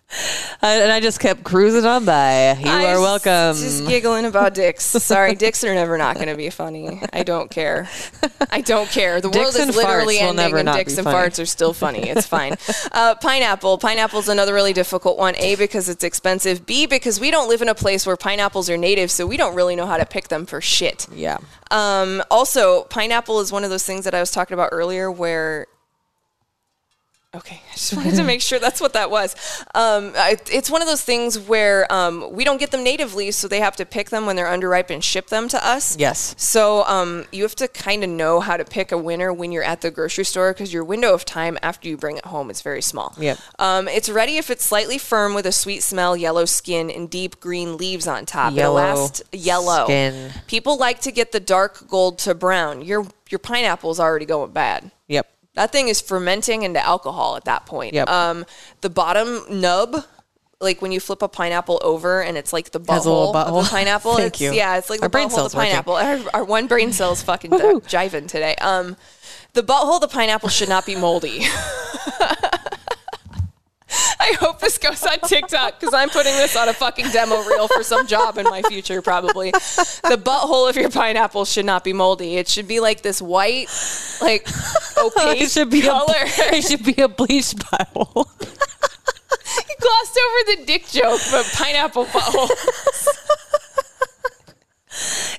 And 0.61 0.91
I 0.91 0.99
just 1.01 1.19
kept 1.19 1.43
cruising 1.43 1.85
on 1.85 2.05
by. 2.05 2.53
You 2.59 2.69
I 2.69 2.93
are 2.93 2.99
welcome. 2.99 3.55
Just 3.55 3.85
giggling 3.87 4.25
about 4.25 4.53
dicks. 4.53 4.83
Sorry, 4.85 5.35
dicks 5.45 5.63
are 5.63 5.73
never 5.73 5.97
not 5.97 6.15
going 6.15 6.29
to 6.29 6.35
be 6.35 6.49
funny. 6.49 7.01
I 7.13 7.23
don't 7.23 7.51
care. 7.51 7.87
I 8.49 8.61
don't 8.61 8.89
care. 8.89 9.21
The 9.21 9.29
world 9.29 9.53
Dicks 9.53 9.59
and 9.59 9.69
is 9.69 9.75
literally 9.75 10.17
ending, 10.19 10.57
and 10.57 10.67
dicks 10.69 10.97
and 10.97 11.03
funny. 11.03 11.29
farts 11.29 11.41
are 11.41 11.45
still 11.45 11.73
funny. 11.73 12.09
It's 12.09 12.25
fine. 12.25 12.55
Uh, 12.91 13.13
pineapple. 13.15 13.77
Pineapple's 13.77 14.27
another 14.29 14.53
really 14.53 14.73
difficult 14.73 15.17
one. 15.17 15.35
A 15.37 15.55
because 15.55 15.89
it's 15.89 16.03
expensive. 16.03 16.65
B 16.65 16.85
because 16.87 17.19
we 17.19 17.29
don't 17.29 17.47
live 17.49 17.61
in 17.61 17.69
a 17.69 17.75
place 17.75 18.07
where 18.07 18.15
pineapples 18.17 18.69
are 18.69 18.77
native, 18.77 19.11
so 19.11 19.27
we 19.27 19.37
don't 19.37 19.53
really 19.55 19.75
know 19.75 19.85
how 19.85 19.97
to 19.97 20.05
pick 20.05 20.29
them 20.29 20.45
for 20.45 20.61
shit. 20.61 21.05
yeah. 21.13 21.37
Um, 21.69 22.23
also, 22.31 22.83
pineapple 22.85 23.39
is 23.41 23.51
one 23.51 23.63
of 23.63 23.69
those 23.69 23.85
things 23.85 24.05
that 24.05 24.15
I 24.15 24.19
was 24.19 24.31
talking 24.31 24.53
about 24.55 24.69
earlier 24.71 25.11
where. 25.11 25.67
Okay, 27.37 27.61
I 27.69 27.73
just 27.73 27.95
wanted 27.95 28.15
to 28.15 28.23
make 28.23 28.41
sure 28.41 28.57
that's 28.57 28.81
what 28.81 28.93
that 28.93 29.11
was. 29.11 29.35
Um, 29.75 30.13
I- 30.15 30.37
it's 30.51 30.69
one 30.71 30.81
of 30.81 30.87
those 30.87 31.03
things 31.03 31.37
where 31.37 31.91
um, 31.93 32.31
we 32.33 32.43
don't 32.43 32.57
get 32.59 32.71
them 32.71 32.83
natively, 32.83 33.29
so 33.31 33.47
they 33.47 33.59
have 33.59 33.75
to 33.75 33.85
pick 33.85 34.09
them 34.09 34.25
when 34.25 34.35
they're 34.35 34.47
underripe 34.47 34.89
and 34.89 35.03
ship 35.03 35.27
them 35.27 35.47
to 35.49 35.65
us. 35.65 35.95
Yes. 35.97 36.33
So 36.37 36.83
um, 36.85 37.25
you 37.31 37.43
have 37.43 37.55
to 37.57 37.67
kind 37.67 38.03
of 38.03 38.09
know 38.09 38.39
how 38.39 38.57
to 38.57 38.65
pick 38.65 38.91
a 38.91 38.97
winner 38.97 39.31
when 39.31 39.51
you're 39.51 39.63
at 39.63 39.81
the 39.81 39.91
grocery 39.91 40.25
store 40.25 40.51
because 40.53 40.73
your 40.73 40.83
window 40.83 41.13
of 41.13 41.25
time 41.25 41.57
after 41.61 41.87
you 41.87 41.95
bring 41.95 42.17
it 42.17 42.25
home 42.25 42.49
is 42.49 42.61
very 42.61 42.81
small. 42.81 43.13
Yep. 43.19 43.37
Um, 43.59 43.87
it's 43.87 44.09
ready 44.09 44.37
if 44.37 44.49
it's 44.49 44.65
slightly 44.65 44.97
firm 44.97 45.35
with 45.35 45.45
a 45.45 45.51
sweet 45.51 45.83
smell, 45.83 46.17
yellow 46.17 46.45
skin, 46.45 46.89
and 46.89 47.09
deep 47.09 47.39
green 47.39 47.77
leaves 47.77 48.07
on 48.07 48.25
top. 48.25 48.53
Yellow 48.53 48.79
It'll 48.81 48.99
last 49.01 49.21
yellow. 49.31 49.85
skin. 49.85 50.31
People 50.47 50.77
like 50.77 51.01
to 51.01 51.11
get 51.11 51.31
the 51.31 51.39
dark 51.39 51.87
gold 51.87 52.17
to 52.19 52.33
brown. 52.33 52.81
Your 52.81 53.05
your 53.29 53.39
pineapple's 53.39 53.99
already 53.99 54.25
going 54.25 54.51
bad. 54.51 54.91
That 55.57 55.71
thing 55.71 55.87
is 55.87 55.99
fermenting 55.99 56.61
into 56.61 56.79
alcohol 56.85 57.35
at 57.35 57.45
that 57.45 57.65
point. 57.65 57.95
Yep. 57.95 58.07
Um, 58.07 58.45
the 58.81 58.91
bottom 58.91 59.41
nub, 59.49 60.05
like 60.61 60.83
when 60.83 60.91
you 60.91 60.99
flip 60.99 61.23
a 61.23 61.27
pineapple 61.27 61.79
over 61.83 62.21
and 62.21 62.37
it's 62.37 62.53
like 62.53 62.69
the 62.69 62.79
a 62.79 62.83
butthole, 62.83 63.33
of 63.33 63.65
the 63.65 63.69
pineapple. 63.71 64.17
Thank 64.17 64.33
it's, 64.33 64.41
you. 64.41 64.53
Yeah, 64.53 64.77
it's 64.77 64.91
like 64.91 65.01
Our 65.01 65.07
the 65.07 65.11
brain 65.11 65.29
butthole 65.29 65.47
of 65.47 65.51
the 65.51 65.57
pineapple. 65.57 65.95
Our, 65.95 66.19
our 66.35 66.43
one 66.43 66.67
brain 66.67 66.93
cell's 66.93 67.23
fucking 67.23 67.49
di- 67.49 67.57
jiving 67.57 68.27
today. 68.27 68.53
Um, 68.61 68.97
the 69.53 69.63
butthole 69.63 69.95
of 69.95 70.01
the 70.01 70.07
pineapple 70.07 70.49
should 70.49 70.69
not 70.69 70.85
be 70.85 70.95
moldy. 70.95 71.39
I 74.19 74.33
hope 74.39 74.59
this 74.59 74.77
goes 74.77 75.03
on 75.03 75.19
TikTok 75.19 75.79
because 75.79 75.93
I'm 75.93 76.09
putting 76.09 76.33
this 76.33 76.55
on 76.55 76.69
a 76.69 76.73
fucking 76.73 77.09
demo 77.11 77.41
reel 77.43 77.67
for 77.67 77.83
some 77.83 78.07
job 78.07 78.37
in 78.37 78.45
my 78.45 78.61
future, 78.63 79.01
probably. 79.01 79.51
The 79.51 80.19
butthole 80.21 80.69
of 80.69 80.75
your 80.75 80.89
pineapple 80.89 81.45
should 81.45 81.65
not 81.65 81.83
be 81.83 81.93
moldy. 81.93 82.35
It 82.37 82.47
should 82.47 82.67
be 82.67 82.79
like 82.79 83.01
this 83.01 83.21
white, 83.21 83.67
like 84.21 84.47
opaque 84.97 85.41
It 85.41 85.51
should 85.51 85.69
be 85.69 85.81
color. 85.81 86.13
A, 86.15 86.55
it 86.55 86.63
should 86.63 86.83
be 86.83 87.01
a 87.01 87.07
bleached 87.07 87.69
bottle. 87.71 88.29
You 89.57 89.75
glossed 89.79 90.19
over 90.19 90.59
the 90.59 90.65
dick 90.65 90.87
joke, 90.87 91.19
but 91.31 91.45
pineapple 91.55 92.05
butthole. 92.05 92.49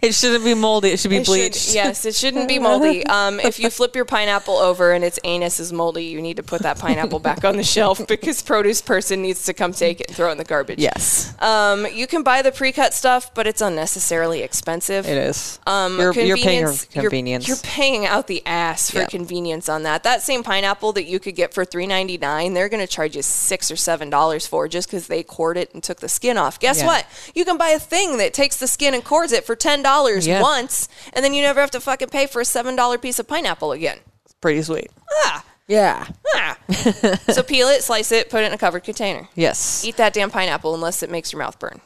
It 0.03 0.15
shouldn't 0.15 0.45
be 0.45 0.55
moldy. 0.55 0.91
It 0.91 1.01
should 1.01 1.11
be 1.11 1.17
It 1.17 1.27
should- 1.27 1.33
bleached. 1.33 1.75
yes, 1.75 2.05
it 2.05 2.15
shouldn't 2.15 2.49
be 2.49 2.59
moldy. 2.59 3.05
Um, 3.07 3.41
if 3.41 3.59
you 3.59 3.71
flip 3.71 3.95
your 3.97 4.05
pineapple 4.05 4.57
over 4.57 4.93
and 4.93 5.05
its 5.05 5.19
anus 5.25 5.61
is 5.61 5.73
moldy, 5.73 6.05
you 6.05 6.21
need 6.23 6.37
to 6.37 6.43
put 6.43 6.63
that 6.63 6.79
pineapple 6.79 7.19
back 7.19 7.45
on 7.45 7.57
the 7.57 7.65
shelf 7.65 8.07
because 8.09 8.43
produce 8.43 8.81
person 8.81 9.23
needs 9.23 9.45
to 9.47 9.55
come 9.55 9.73
take 9.73 10.01
it 10.01 10.09
and 10.09 10.17
throw 10.17 10.29
it 10.29 10.33
in 10.33 10.39
the 10.39 10.45
garbage. 10.45 10.79
Yes. 10.79 11.35
Um, 11.41 11.87
you 11.93 12.07
can 12.07 12.23
buy 12.23 12.43
the 12.43 12.53
pre-cut 12.53 12.95
stuff, 12.95 13.33
but 13.35 13.47
it's 13.47 13.61
unnecessarily 13.61 14.43
expensive. 14.43 15.07
It 15.07 15.19
is. 15.19 15.59
Um, 15.67 15.99
you're, 15.99 16.13
you're 16.15 16.37
paying 16.37 16.67
for 16.67 16.87
convenience- 16.87 17.47
you're- 17.49 17.57
You're, 17.57 17.63
paying 17.65 18.07
out 18.07 18.27
the 18.27 18.43
ass 18.47 18.91
for 18.91 18.99
Yeah. 19.01 19.07
convenience 19.07 19.69
on 19.69 19.83
that. 19.85 20.03
That 20.05 20.23
same 20.23 20.43
pineapple 20.43 20.93
that 20.93 21.05
you 21.05 21.19
could 21.19 21.35
get 21.35 21.53
for 21.55 21.65
three 21.65 21.87
ninety 21.87 22.19
nine, 22.19 22.55
they're 22.55 22.69
going 22.69 22.85
to 22.85 22.93
charge 22.93 23.17
you 23.17 23.23
six 23.23 23.71
or 23.71 23.77
seven 23.77 24.11
dollars 24.11 24.47
for 24.47 24.69
just 24.69 24.89
because 24.89 25.07
they 25.07 25.23
cored 25.23 25.57
it 25.57 25.73
and 25.75 25.83
took 25.83 26.01
the 26.01 26.09
skin 26.09 26.37
off. 26.39 26.59
Guess 26.61 26.79
Yeah. 26.81 26.87
what? 26.87 27.07
You 27.35 27.45
can 27.45 27.57
buy 27.57 27.71
a 27.71 27.79
thing 27.79 28.19
that 28.19 28.33
takes 28.35 28.57
the 28.57 28.67
skin 28.67 28.95
and 28.95 29.05
cores 29.05 29.33
it 29.33 29.45
for 29.45 29.57
ten 29.57 29.83
dollars 29.83 29.88
Yeah. 30.27 30.43
once, 30.43 30.89
and 31.13 31.25
then 31.25 31.33
you 31.35 31.43
never 31.43 31.61
have 31.61 31.71
to 31.73 31.81
fucking 31.81 32.09
pay 32.09 32.27
for 32.27 32.41
a 32.41 32.45
seven 32.45 32.77
dollar 32.77 32.99
piece 32.99 33.19
of 33.19 33.27
pineapple 33.29 33.73
again. 33.73 33.99
it's 34.25 34.35
pretty 34.35 34.63
sweet. 34.63 34.91
Ah, 35.25 35.45
Yeah. 35.67 36.07
ah. 36.35 36.59
so 37.31 37.43
peel 37.43 37.69
it, 37.69 37.83
slice 37.83 38.13
it, 38.13 38.31
put 38.31 38.43
it 38.43 38.47
in 38.47 38.53
a 38.53 38.59
covered 38.59 38.85
container. 38.85 39.29
Yes. 39.35 39.85
Eat 39.85 39.97
that 39.97 40.13
damn 40.13 40.31
pineapple 40.31 40.75
unless 40.75 41.03
it 41.03 41.11
makes 41.11 41.33
your 41.33 41.39
mouth 41.41 41.59
burn. 41.59 41.81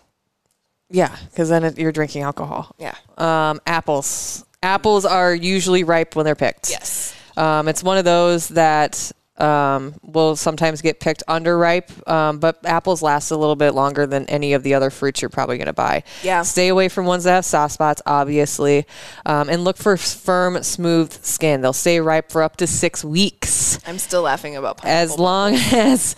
Yeah, 0.90 1.16
because 1.30 1.48
then 1.48 1.64
it, 1.64 1.78
you're 1.78 1.92
drinking 1.92 2.22
alcohol. 2.22 2.74
Yeah. 2.78 2.94
Um, 3.16 3.60
apples. 3.66 4.44
Apples 4.62 5.04
are 5.04 5.34
usually 5.34 5.84
ripe 5.84 6.14
when 6.14 6.24
they're 6.26 6.34
picked. 6.34 6.70
Yes. 6.70 7.14
Um, 7.36 7.66
it's 7.66 7.82
one 7.82 7.96
of 7.98 8.04
those 8.04 8.48
that 8.48 9.10
um, 9.42 9.94
will 10.02 10.36
sometimes 10.36 10.80
get 10.82 11.00
picked 11.00 11.22
underripe, 11.28 12.08
um, 12.08 12.38
but 12.38 12.58
apples 12.64 13.02
last 13.02 13.30
a 13.30 13.36
little 13.36 13.56
bit 13.56 13.74
longer 13.74 14.06
than 14.06 14.26
any 14.26 14.52
of 14.52 14.62
the 14.62 14.74
other 14.74 14.90
fruits 14.90 15.20
you're 15.20 15.28
probably 15.28 15.58
going 15.58 15.66
to 15.66 15.72
buy. 15.72 16.04
Yeah. 16.22 16.42
Stay 16.42 16.68
away 16.68 16.88
from 16.88 17.06
ones 17.06 17.24
that 17.24 17.32
have 17.32 17.44
soft 17.44 17.74
spots, 17.74 18.00
obviously, 18.06 18.86
um, 19.26 19.48
and 19.48 19.64
look 19.64 19.76
for 19.76 19.96
firm, 19.96 20.62
smooth 20.62 21.12
skin. 21.24 21.60
They'll 21.60 21.72
stay 21.72 22.00
ripe 22.00 22.30
for 22.30 22.42
up 22.42 22.56
to 22.58 22.66
six 22.66 23.04
weeks 23.04 23.72
I'm 23.86 23.98
still 23.98 24.22
laughing 24.22 24.56
about 24.56 24.78
pineapple. 24.78 25.14
as 25.14 25.18
long 25.18 25.54
as 25.72 26.16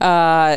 uh, 0.00 0.56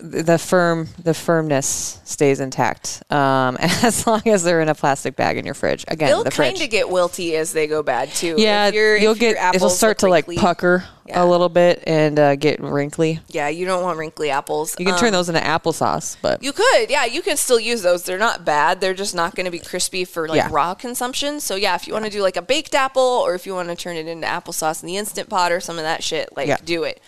the 0.00 0.38
firm 0.38 0.88
the 1.02 1.12
firmness 1.14 2.00
stays 2.04 2.40
intact. 2.40 3.02
Um, 3.10 3.56
as 3.60 4.06
long 4.06 4.22
as 4.26 4.44
they're 4.44 4.60
in 4.60 4.68
a 4.68 4.74
plastic 4.74 5.16
bag 5.16 5.36
in 5.36 5.44
your 5.44 5.54
fridge. 5.54 5.84
Again, 5.88 6.08
They'll 6.08 6.24
the 6.24 6.30
kind 6.30 6.60
of 6.60 6.70
get 6.70 6.86
wilty 6.86 7.34
as 7.34 7.52
they 7.52 7.66
go 7.66 7.82
bad 7.82 8.10
too. 8.10 8.36
yeah, 8.38 8.68
you'll 8.68 9.14
get 9.14 9.36
it'll 9.54 9.68
start 9.70 9.98
to 9.98 10.08
like 10.08 10.26
pucker 10.36 10.84
Yeah. 11.06 11.22
a 11.22 11.26
little 11.26 11.48
bit 11.48 11.82
and 11.86 12.18
uh, 12.18 12.36
get 12.36 12.60
wrinkly. 12.60 13.20
Yeah, 13.28 13.48
you 13.48 13.66
don't 13.66 13.82
want 13.82 13.98
wrinkly 13.98 14.30
apples. 14.30 14.76
You 14.78 14.86
can 14.86 14.96
turn 14.98 15.08
Um, 15.08 15.12
those 15.14 15.28
into 15.28 15.40
applesauce, 15.40 16.16
but 16.22 16.42
You 16.42 16.52
could, 16.52 16.90
yeah, 16.90 17.04
you 17.06 17.22
can 17.22 17.36
still 17.36 17.58
use 17.60 17.82
those. 17.82 18.04
They're 18.04 18.18
not 18.18 18.44
bad. 18.44 18.80
They're 18.80 18.94
just 18.94 19.14
not 19.14 19.34
going 19.34 19.46
to 19.46 19.50
be 19.50 19.58
crispy 19.58 20.04
for 20.04 20.28
like 20.28 20.36
Yeah. 20.36 20.48
raw 20.50 20.74
consumption. 20.74 21.40
So 21.40 21.56
yeah, 21.56 21.74
if 21.74 21.86
you 21.88 21.92
want 21.92 22.04
to 22.04 22.10
do 22.10 22.22
like 22.22 22.36
a 22.36 22.42
baked 22.42 22.74
apple, 22.74 23.02
or 23.02 23.34
if 23.34 23.46
you 23.46 23.54
want 23.54 23.68
to 23.68 23.74
turn 23.74 23.96
it 23.96 24.06
into 24.06 24.26
applesauce 24.26 24.82
in 24.82 24.86
the 24.86 24.96
instant 24.96 25.28
pot 25.28 25.50
or 25.50 25.60
some 25.60 25.76
of 25.78 25.82
that 25.84 26.04
shit, 26.04 26.28
like 26.36 26.46
Yeah. 26.48 26.58
do 26.64 26.84
it. 26.84 27.00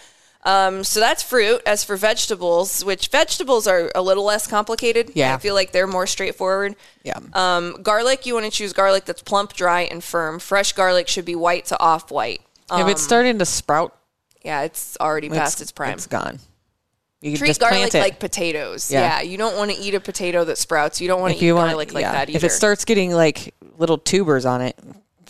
Um, 0.42 0.84
so 0.84 1.00
that's 1.00 1.22
fruit. 1.22 1.60
As 1.66 1.84
for 1.84 1.96
vegetables, 1.96 2.84
which 2.84 3.08
vegetables 3.08 3.66
are 3.66 3.90
a 3.94 4.02
little 4.02 4.24
less 4.24 4.46
complicated. 4.46 5.12
Yeah. 5.14 5.34
I 5.34 5.38
feel 5.38 5.54
like 5.54 5.72
they're 5.72 5.86
more 5.86 6.06
straightforward. 6.06 6.76
yeah. 7.02 7.18
Um, 7.34 7.82
garlic, 7.82 8.26
you 8.26 8.34
want 8.34 8.46
to 8.46 8.50
choose 8.50 8.72
garlic 8.72 9.04
that's 9.04 9.22
plump, 9.22 9.52
dry, 9.52 9.82
and 9.82 10.02
firm. 10.02 10.38
Fresh 10.38 10.72
garlic 10.72 11.08
should 11.08 11.24
be 11.24 11.34
white 11.34 11.66
to 11.66 11.78
off 11.80 12.10
white. 12.10 12.40
if 12.72 12.88
it's 12.88 13.02
starting 13.02 13.38
to 13.38 13.44
sprout, 13.44 13.96
Yeah, 14.42 14.62
it's 14.62 14.96
already 15.00 15.28
past 15.28 15.60
its, 15.60 15.72
prime. 15.72 15.94
It's 15.94 16.06
gone. 16.06 16.38
You 17.20 17.36
Treat 17.36 17.48
just 17.48 17.60
garlic 17.60 17.78
plant 17.78 17.94
it. 17.96 18.00
like 18.00 18.18
potatoes. 18.18 18.90
Yeah. 18.90 19.20
Yeah. 19.20 19.20
you 19.20 19.36
don't 19.36 19.56
want 19.58 19.70
to 19.70 19.76
eat 19.76 19.94
a 19.94 20.00
potato 20.00 20.44
that 20.44 20.56
sprouts. 20.56 21.02
You 21.02 21.08
don't 21.08 21.20
want 21.20 21.32
to 21.34 21.38
eat 21.38 21.44
you 21.44 21.54
want 21.54 21.68
garlic 21.68 21.92
like 21.92 22.02
yeah. 22.02 22.12
that 22.12 22.30
either. 22.30 22.38
If 22.38 22.44
it 22.44 22.52
starts 22.52 22.86
getting 22.86 23.12
like 23.12 23.54
little 23.76 23.98
tubers 23.98 24.46
on 24.46 24.62
it, 24.62 24.78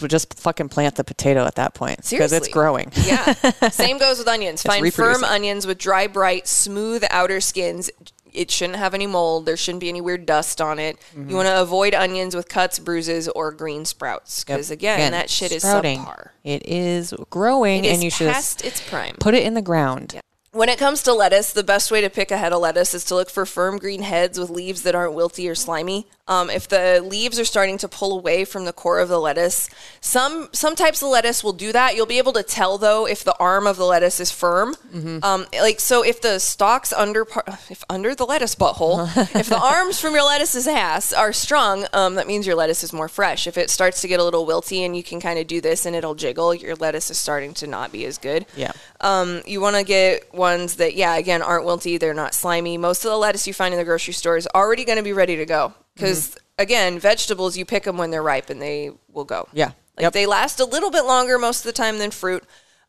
just 0.09 0.39
fucking 0.39 0.69
plant 0.69 0.97
the 0.97 1.05
potato 1.05 1.45
at 1.45 1.57
that 1.57 1.75
point 1.75 2.09
because 2.09 2.33
it's 2.33 2.49
growing. 2.49 2.91
yeah. 3.05 3.33
Same 3.71 3.99
goes 3.99 4.19
with 4.19 4.29
onions. 4.29 4.63
Find 4.63 4.93
firm 4.93 5.25
onions 5.25 5.67
with 5.67 5.79
dry, 5.79 6.07
bright, 6.07 6.47
smooth 6.49 7.05
outer 7.11 7.41
skins. 7.41 7.91
It 8.33 8.51
shouldn't 8.53 8.79
have 8.79 8.95
any 8.95 9.09
mold. 9.09 9.45
There 9.45 9.57
shouldn't 9.57 9.81
be 9.81 9.89
any 9.89 10.01
weird 10.01 10.25
dust 10.25 10.61
on 10.61 10.79
it. 10.79 10.99
Mm-hmm. 11.17 11.31
You 11.31 11.37
want 11.37 11.49
to 11.49 11.61
avoid 11.61 11.95
onions 11.95 12.37
with 12.37 12.49
cuts, 12.49 12.79
bruises, 12.79 13.29
or 13.29 13.51
green 13.51 13.85
sprouts 13.85 14.45
because 14.45 14.71
again, 14.71 15.11
that 15.11 15.29
shit 15.29 15.51
is 15.51 15.63
sprouting. 15.63 15.99
subpar. 16.01 16.29
It 16.45 16.65
is 16.65 17.13
growing, 17.31 17.85
It 17.85 17.89
is 17.89 17.95
and 17.95 18.05
you 18.05 18.11
should 18.11 18.31
past 18.33 18.65
its 18.65 18.81
prime. 18.89 19.17
put 19.19 19.35
it 19.35 19.43
in 19.43 19.55
the 19.55 19.63
ground. 19.63 20.21
When 20.53 20.69
it 20.69 20.81
comes 20.81 21.05
to 21.05 21.13
lettuce, 21.13 21.53
the 21.53 21.63
best 21.63 21.93
way 21.93 22.01
to 22.01 22.11
pick 22.11 22.33
a 22.33 22.37
head 22.37 22.53
of 22.53 22.61
lettuce 22.61 22.93
is 22.93 23.05
to 23.05 23.15
look 23.15 23.31
for 23.31 23.47
firm 23.47 23.79
green 23.79 24.03
heads 24.03 24.37
with 24.37 24.51
leaves 24.51 24.83
that 24.83 24.97
aren't 24.97 25.15
wilty 25.15 25.49
or 25.49 25.55
slimy. 25.55 26.09
Um, 26.27 26.49
if 26.49 26.69
the 26.69 27.01
leaves 27.05 27.41
are 27.41 27.45
starting 27.45 27.77
to 27.79 27.89
pull 27.89 28.17
away 28.17 28.45
from 28.45 28.65
the 28.65 28.73
core 28.73 29.01
of 29.01 29.09
the 29.09 29.19
lettuce, 29.19 29.69
some 30.01 30.49
some 30.53 30.77
types 30.77 31.03
of 31.03 31.09
lettuce 31.09 31.43
will 31.43 31.53
do 31.53 31.73
that. 31.73 31.97
You'll 31.97 32.07
be 32.07 32.19
able 32.19 32.33
to 32.35 32.45
tell 32.45 32.79
though 32.79 33.05
if 33.05 33.25
the 33.25 33.37
arm 33.39 33.67
of 33.67 33.77
the 33.77 33.85
lettuce 33.85 34.21
is 34.21 34.31
firm. 34.31 34.77
Um, 35.25 35.47
like 35.53 35.81
so, 35.81 36.05
if 36.05 36.21
the 36.21 36.39
stalks 36.39 36.93
under 36.93 37.27
if 37.69 37.83
under 37.91 38.15
the 38.15 38.25
lettuce 38.25 38.55
butthole, 38.55 39.09
if 39.35 39.49
the 39.49 39.59
arms 39.59 40.01
from 40.01 40.15
your 40.15 40.25
lettuce's 40.25 40.69
ass 40.69 41.13
are 41.13 41.33
strong, 41.33 41.87
um, 41.93 42.15
that 42.15 42.29
means 42.29 42.47
your 42.47 42.55
lettuce 42.57 42.85
is 42.85 42.93
more 42.93 43.09
fresh. 43.09 43.49
If 43.49 43.59
it 43.59 43.69
starts 43.69 44.01
to 44.03 44.09
get 44.09 44.21
a 44.21 44.25
little 44.25 44.47
wilty 44.47 44.85
and 44.87 44.97
you 44.97 45.03
can 45.03 45.21
kind 45.21 45.39
of 45.39 45.49
do 45.49 45.61
this 45.61 45.85
and 45.85 45.97
it'll 45.97 46.15
jiggle, 46.15 46.55
your 46.55 46.77
lettuce 46.77 47.11
is 47.11 47.21
starting 47.21 47.55
to 47.55 47.67
not 47.67 47.91
be 47.91 48.05
as 48.05 48.19
good. 48.19 48.47
Yeah. 48.57 48.71
Um, 49.01 49.43
you 49.47 49.61
want 49.61 49.75
to 49.77 49.83
get 49.83 50.33
ones 50.41 50.77
that, 50.77 50.95
yeah, 50.97 51.15
again, 51.17 51.41
aren't 51.43 51.65
wilty. 51.65 52.01
They're 52.01 52.15
not 52.15 52.35
slimy. 52.35 52.77
Most 52.79 53.05
of 53.05 53.11
the 53.13 53.17
lettuce 53.17 53.47
you 53.47 53.55
find 53.55 53.73
in 53.73 53.79
the 53.79 53.85
grocery 53.85 54.13
store 54.15 54.37
is 54.37 54.49
already 54.55 54.85
going 54.85 54.97
to 54.99 55.05
be 55.05 55.13
ready 55.13 55.37
to 55.37 55.47
go. 55.47 55.73
Because, 55.95 56.31
Mm-hmm. 56.31 56.63
again, 56.63 56.99
vegetables, 56.99 57.57
you 57.57 57.65
pick 57.65 57.85
them 57.85 57.97
when 57.97 58.11
they're 58.11 58.23
ripe 58.23 58.51
and 58.51 58.61
they 58.61 58.91
will 59.13 59.25
go. 59.25 59.47
Yeah. 59.53 59.67
Like 59.97 60.05
Yep. 60.05 60.13
they 60.15 60.27
last 60.27 60.59
a 60.59 60.65
little 60.65 60.91
bit 60.91 61.05
longer 61.05 61.39
most 61.39 61.61
of 61.61 61.65
the 61.65 61.73
time 61.73 61.99
than 61.99 62.11
fruit. 62.11 62.43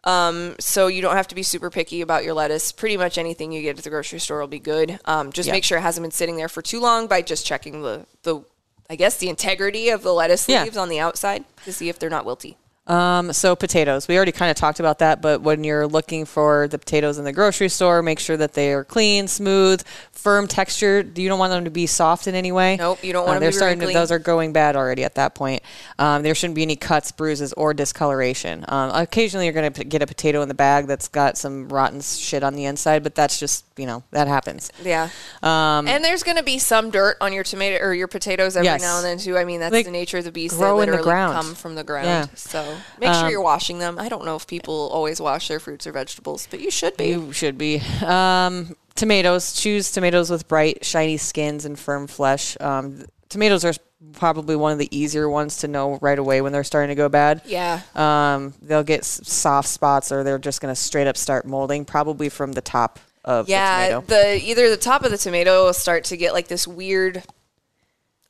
Um, 0.04 0.56
so 0.60 0.88
you 0.88 1.02
don't 1.04 1.16
have 1.16 1.28
to 1.28 1.36
be 1.36 1.44
super 1.44 1.70
picky 1.70 2.02
about 2.02 2.24
your 2.24 2.34
lettuce. 2.34 2.72
Pretty 2.72 2.98
much 2.98 3.18
anything 3.20 3.52
you 3.52 3.62
get 3.62 3.78
at 3.78 3.84
the 3.84 3.90
grocery 3.92 4.20
store 4.20 4.40
will 4.40 4.48
be 4.48 4.58
good. 4.60 5.00
Um, 5.06 5.32
just 5.32 5.46
Yeah. 5.48 5.54
make 5.54 5.64
sure 5.64 5.78
it 5.78 5.82
hasn't 5.82 6.04
been 6.04 6.12
sitting 6.12 6.38
there 6.38 6.50
for 6.50 6.62
too 6.64 6.80
long 6.80 7.06
by 7.08 7.22
just 7.22 7.46
checking 7.46 7.84
the, 7.84 8.06
the 8.24 8.42
I 8.90 8.96
guess, 8.96 9.18
the 9.18 9.30
integrity 9.30 9.90
of 9.90 10.02
the 10.04 10.14
lettuce 10.14 10.50
Yeah. 10.50 10.64
leaves 10.64 10.76
on 10.78 10.90
the 10.90 11.00
outside 11.00 11.44
to 11.66 11.72
see 11.72 11.88
if 11.90 12.00
they're 12.00 12.10
not 12.10 12.26
wilty. 12.26 12.56
Um, 12.92 13.32
so 13.32 13.56
potatoes, 13.56 14.08
we 14.08 14.18
already 14.18 14.32
kind 14.34 14.52
of 14.52 14.58
talked 14.58 14.80
about 14.82 15.00
that, 15.00 15.22
but 15.22 15.42
when 15.42 15.64
you're 15.64 15.88
looking 15.88 16.26
for 16.26 16.68
the 16.68 16.78
potatoes 16.78 17.18
in 17.18 17.24
the 17.24 17.32
grocery 17.32 17.70
store, 17.70 18.02
make 18.02 18.20
sure 18.20 18.36
that 18.38 18.54
they 18.54 18.74
are 18.74 18.84
clean, 18.84 19.28
smooth, 19.28 19.82
firm 20.12 20.46
texture. 20.48 21.00
You 21.16 21.30
don't 21.30 21.40
want 21.40 21.52
them 21.52 21.64
to 21.64 21.70
be 21.72 21.88
soft 21.88 22.28
in 22.28 22.36
any 22.36 22.52
way. 22.52 22.76
Nope, 22.76 23.04
you 23.04 23.14
don't 23.14 23.26
want 23.26 23.38
Uh, 23.38 23.40
them 23.40 23.40
to 23.40 23.44
They're 23.46 23.50
be 23.52 23.56
starting 23.56 23.80
to, 23.80 23.86
wrinkly. 23.86 24.00
those 24.02 24.12
are 24.12 24.20
going 24.20 24.52
bad 24.54 24.76
already 24.76 25.04
at 25.06 25.16
that 25.16 25.36
point. 25.36 25.64
Um, 26.00 26.22
there 26.22 26.36
shouldn't 26.36 26.56
be 26.56 26.64
any 26.64 26.76
cuts, 26.76 27.12
bruises, 27.12 27.54
or 27.54 27.74
discoloration. 27.74 28.66
Um, 28.68 28.92
occasionally, 28.94 29.46
you're 29.46 29.54
going 29.54 29.72
to 29.72 29.84
get 29.86 30.02
a 30.02 30.08
potato 30.08 30.42
in 30.42 30.48
the 30.50 30.54
bag 30.54 30.88
that's 30.88 31.08
got 31.08 31.38
some 31.38 31.70
rotten 31.70 32.02
shit 32.02 32.44
on 32.44 32.56
the 32.56 32.66
inside, 32.66 33.04
but 33.04 33.16
that's 33.16 33.40
just 33.40 33.64
you 33.78 33.86
know 33.86 34.04
that 34.12 34.28
happens. 34.28 34.70
Yeah. 34.84 35.10
Um, 35.42 35.88
and 35.88 36.04
there's 36.04 36.24
going 36.24 36.38
to 36.38 36.44
be 36.44 36.60
some 36.60 36.92
dirt 36.92 37.16
on 37.22 37.32
your 37.34 37.44
tomato 37.44 37.84
or 37.84 37.94
your 37.94 38.08
potatoes 38.08 38.56
every 38.58 38.66
Yes. 38.66 38.82
now 38.82 38.98
and 38.98 39.06
then 39.06 39.18
too. 39.18 39.38
I 39.38 39.46
mean, 39.46 39.60
that's 39.62 39.72
They 39.72 39.84
the 39.84 39.92
nature 39.92 40.18
of 40.18 40.26
the 40.26 40.32
beast. 40.32 40.58
grow 40.58 40.78
they 40.78 40.84
in 40.84 40.92
the 40.92 40.98
ground. 41.02 41.34
come 41.36 41.56
from 41.56 41.76
the 41.76 41.84
ground. 41.86 42.06
Yeah. 42.08 42.26
So 42.36 42.76
make 43.00 43.14
sure 43.14 43.26
Um, 43.26 43.32
you're 43.32 43.42
washing 43.42 43.80
them. 43.80 43.98
I 44.00 44.10
don't 44.10 44.26
know 44.26 44.36
if 44.36 44.48
people 44.48 44.90
always 44.92 45.20
wash 45.22 45.48
their 45.48 45.60
fruits 45.60 45.86
or 45.88 45.92
vegetables, 45.92 46.48
but 46.50 46.60
you 46.60 46.72
should 46.72 46.98
be. 46.98 47.10
You 47.10 47.32
should 47.34 47.58
be. 47.58 47.82
Um, 48.06 48.76
tomatoes. 48.96 49.54
Choose 49.54 49.92
tomatoes 49.92 50.30
with 50.30 50.48
bright, 50.48 50.84
shiny 50.86 51.18
skins 51.18 51.66
and 51.66 51.78
firm 51.78 52.08
flesh. 52.08 52.58
Um, 52.60 53.06
tomatoes 53.30 53.64
are 53.66 53.74
probably 54.14 54.56
one 54.56 54.72
of 54.72 54.80
the 54.80 54.90
easier 54.96 55.30
ones 55.30 55.58
to 55.58 55.68
know 55.68 55.98
right 56.02 56.18
away 56.18 56.42
when 56.42 56.52
they're 56.52 56.64
starting 56.64 56.90
to 56.90 56.96
go 56.96 57.08
bad. 57.08 57.42
yeah. 57.46 57.82
Um, 57.96 58.54
they'll 58.62 58.84
get 58.84 59.06
soft 59.06 59.68
spots, 59.70 60.12
or 60.12 60.24
they're 60.24 60.40
just 60.40 60.60
going 60.62 60.74
to 60.74 60.80
straight 60.80 61.08
up 61.08 61.18
start 61.18 61.46
molding, 61.46 61.86
probably 61.86 62.30
from 62.30 62.52
the 62.54 62.62
top 62.62 63.00
of 63.24 63.48
Yeah, 63.48 63.82
the 63.82 63.94
tomato. 64.02 64.06
the 64.08 64.44
either 64.44 64.70
the 64.72 64.78
top 64.78 65.04
of 65.04 65.12
the 65.12 65.18
tomato 65.20 65.66
will 65.66 65.74
start 65.74 66.06
to 66.06 66.18
get 66.18 66.34
like 66.34 66.48
this 66.48 66.68
weird. 66.68 67.24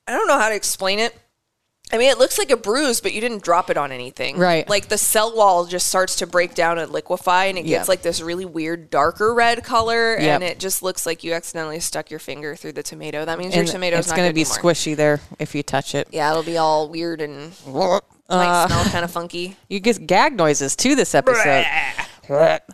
I 0.07 0.11
don't 0.11 0.27
know 0.27 0.37
how 0.37 0.49
to 0.49 0.55
explain 0.55 0.99
it. 0.99 1.15
I 1.93 1.97
mean, 1.97 2.09
it 2.09 2.17
looks 2.17 2.37
like 2.37 2.51
a 2.51 2.57
bruise, 2.57 3.01
but 3.01 3.13
you 3.13 3.21
didn't 3.21 3.43
drop 3.43 3.69
it 3.69 3.77
on 3.77 3.91
anything. 3.91 4.37
Right. 4.37 4.67
Like 4.69 4.87
the 4.87 4.97
cell 4.97 5.35
wall 5.35 5.65
just 5.65 5.87
starts 5.87 6.15
to 6.17 6.27
break 6.27 6.53
down 6.55 6.79
and 6.79 6.91
liquefy, 6.91 7.45
and 7.45 7.57
it 7.57 7.65
Yeah. 7.65 7.77
gets 7.79 7.89
like 7.89 8.01
this 8.01 8.21
really 8.21 8.45
weird 8.45 8.89
darker 8.89 9.33
red 9.33 9.63
color, 9.63 10.13
Yep. 10.19 10.21
and 10.35 10.43
it 10.43 10.59
just 10.59 10.81
looks 10.83 11.05
like 11.05 11.23
you 11.23 11.33
accidentally 11.33 11.79
stuck 11.79 12.09
your 12.09 12.19
finger 12.19 12.55
through 12.55 12.73
the 12.73 12.83
tomato. 12.83 13.25
That 13.25 13.37
means 13.39 13.53
your 13.55 13.63
and 13.63 13.71
tomato's 13.71 13.99
it's 13.99 14.07
not 14.09 14.15
going 14.17 14.25
going 14.33 14.33
to 14.33 14.35
be 14.35 14.43
squishy 14.45 14.95
there 14.95 15.19
if 15.39 15.53
you 15.55 15.63
touch 15.63 15.93
it. 15.95 16.07
Yeah, 16.11 16.29
it'll 16.31 16.43
be 16.43 16.57
all 16.57 16.87
weird 16.89 17.21
and 17.21 17.51
Uh, 17.67 17.99
might 18.29 18.67
smell 18.67 18.83
kind 18.85 19.03
of 19.03 19.11
funky. 19.11 19.57
You 19.67 19.79
get 19.81 20.07
gag 20.07 20.37
noises 20.37 20.75
too 20.77 20.95
this 20.95 21.13
episode. 21.13 21.65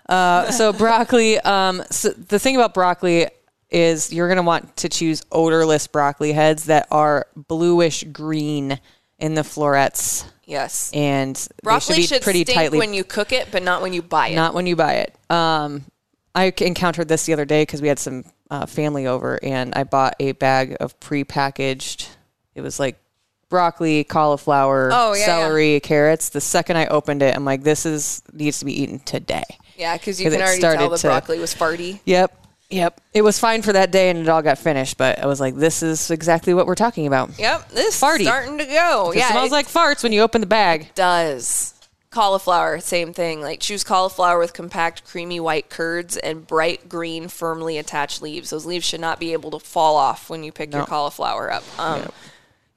uh, 0.10 0.52
so 0.52 0.74
broccoli. 0.74 1.40
Um, 1.40 1.84
so 1.90 2.10
the 2.10 2.38
thing 2.40 2.56
about 2.56 2.74
broccoli 2.74 3.28
is 3.70 4.14
you're 4.14 4.28
gonna 4.30 4.42
want 4.44 4.78
to 4.78 4.88
choose 4.90 5.22
odorless 5.32 5.88
broccoli 5.88 6.32
heads 6.32 6.66
that 6.66 6.88
are 6.92 7.28
bluish 7.36 8.04
green 8.06 8.80
in 9.20 9.34
the 9.34 9.44
florets, 9.44 10.26
Yes. 10.46 10.92
and 10.94 11.36
Broccoli 11.64 11.98
should 12.02 12.08
should 12.10 12.20
be 12.22 12.24
pretty 12.24 12.42
stink 12.44 12.56
tightly. 12.58 12.78
when 12.80 12.94
you 12.94 13.04
cook 13.04 13.32
it, 13.32 13.48
but 13.52 13.64
not 13.64 13.82
when 13.82 13.94
you 13.94 14.02
buy 14.02 14.30
it. 14.30 14.36
not 14.36 14.54
when 14.54 14.68
you 14.68 14.76
buy 14.76 14.96
it. 14.96 15.16
Um, 15.30 15.86
I 16.36 16.54
encountered 16.58 17.08
this 17.08 17.26
the 17.26 17.34
other 17.34 17.46
day 17.46 17.64
because 17.64 17.82
we 17.82 17.88
had 17.88 18.00
some 18.00 18.26
uh, 18.52 18.66
family 18.68 19.08
over, 19.08 19.40
and 19.44 19.74
I 19.76 19.84
bought 19.84 20.16
a 20.20 20.34
bag 20.34 20.78
of 20.80 21.00
pre-packaged. 21.00 22.10
It 22.56 22.62
was 22.62 22.80
like 22.80 22.98
broccoli, 23.50 24.04
cauliflower, 24.04 24.90
Oh, 24.94 25.14
yeah, 25.14 25.26
celery, 25.26 25.80
carrots. 25.80 26.30
The 26.30 26.42
second 26.42 26.78
I 26.78 26.86
opened 26.88 27.24
it, 27.24 27.36
I'm 27.36 27.46
like, 27.46 27.64
this 27.64 27.86
is 27.86 28.22
needs 28.34 28.60
to 28.60 28.66
be 28.66 28.82
eaten 28.82 29.00
today. 29.00 29.44
yeah, 29.78 29.98
because 29.98 30.20
you 30.22 30.26
'Cause 30.28 30.34
can 30.34 30.42
already 30.44 30.62
tell 30.62 30.90
the 30.90 30.98
to- 30.98 31.08
broccoli 31.08 31.40
was 31.40 31.54
farty. 31.56 32.00
Yep. 32.06 32.46
Yep. 32.70 33.00
It 33.14 33.22
was 33.22 33.40
fine 33.40 33.62
for 33.62 33.74
that 33.74 33.92
day 33.92 34.10
and 34.10 34.20
it 34.20 34.28
all 34.28 34.42
got 34.42 34.58
finished, 34.58 34.98
but 34.98 35.20
I 35.20 35.26
was 35.26 35.40
like, 35.40 35.56
this 35.56 35.82
is 35.82 36.12
exactly 36.12 36.54
what 36.54 36.68
we're 36.68 36.76
talking 36.76 37.08
about. 37.08 37.38
Yep, 37.40 37.70
this 37.70 38.00
Farty. 38.00 38.22
is 38.22 38.28
starting 38.28 38.58
to 38.58 38.66
go. 38.66 39.12
It 39.12 39.20
yeah, 39.20 39.32
smells 39.32 39.52
it 39.52 39.54
like 39.54 39.68
farts 39.68 40.04
when 40.04 40.12
you 40.12 40.22
open 40.22 40.42
the 40.42 40.48
bag. 40.48 40.94
does. 40.96 41.74
Cauliflower, 42.10 42.80
same 42.80 43.14
thing. 43.14 43.42
Like 43.42 43.60
choose 43.60 43.84
cauliflower 43.84 44.40
with 44.40 44.54
compact, 44.54 45.04
creamy 45.06 45.40
white 45.40 45.70
curds 45.70 46.18
and 46.18 46.48
bright 46.48 46.90
green, 46.90 47.28
firmly 47.28 47.78
attached 47.78 48.22
leaves. 48.22 48.50
Those 48.50 48.66
leaves 48.66 48.86
should 48.86 49.02
not 49.02 49.20
be 49.20 49.34
able 49.34 49.52
to 49.52 49.60
fall 49.60 49.96
off 49.98 50.30
when 50.30 50.44
you 50.44 50.52
pick 50.52 50.74
your 50.74 50.86
cauliflower 50.86 51.52
up. 51.52 51.64
Um, 51.78 52.10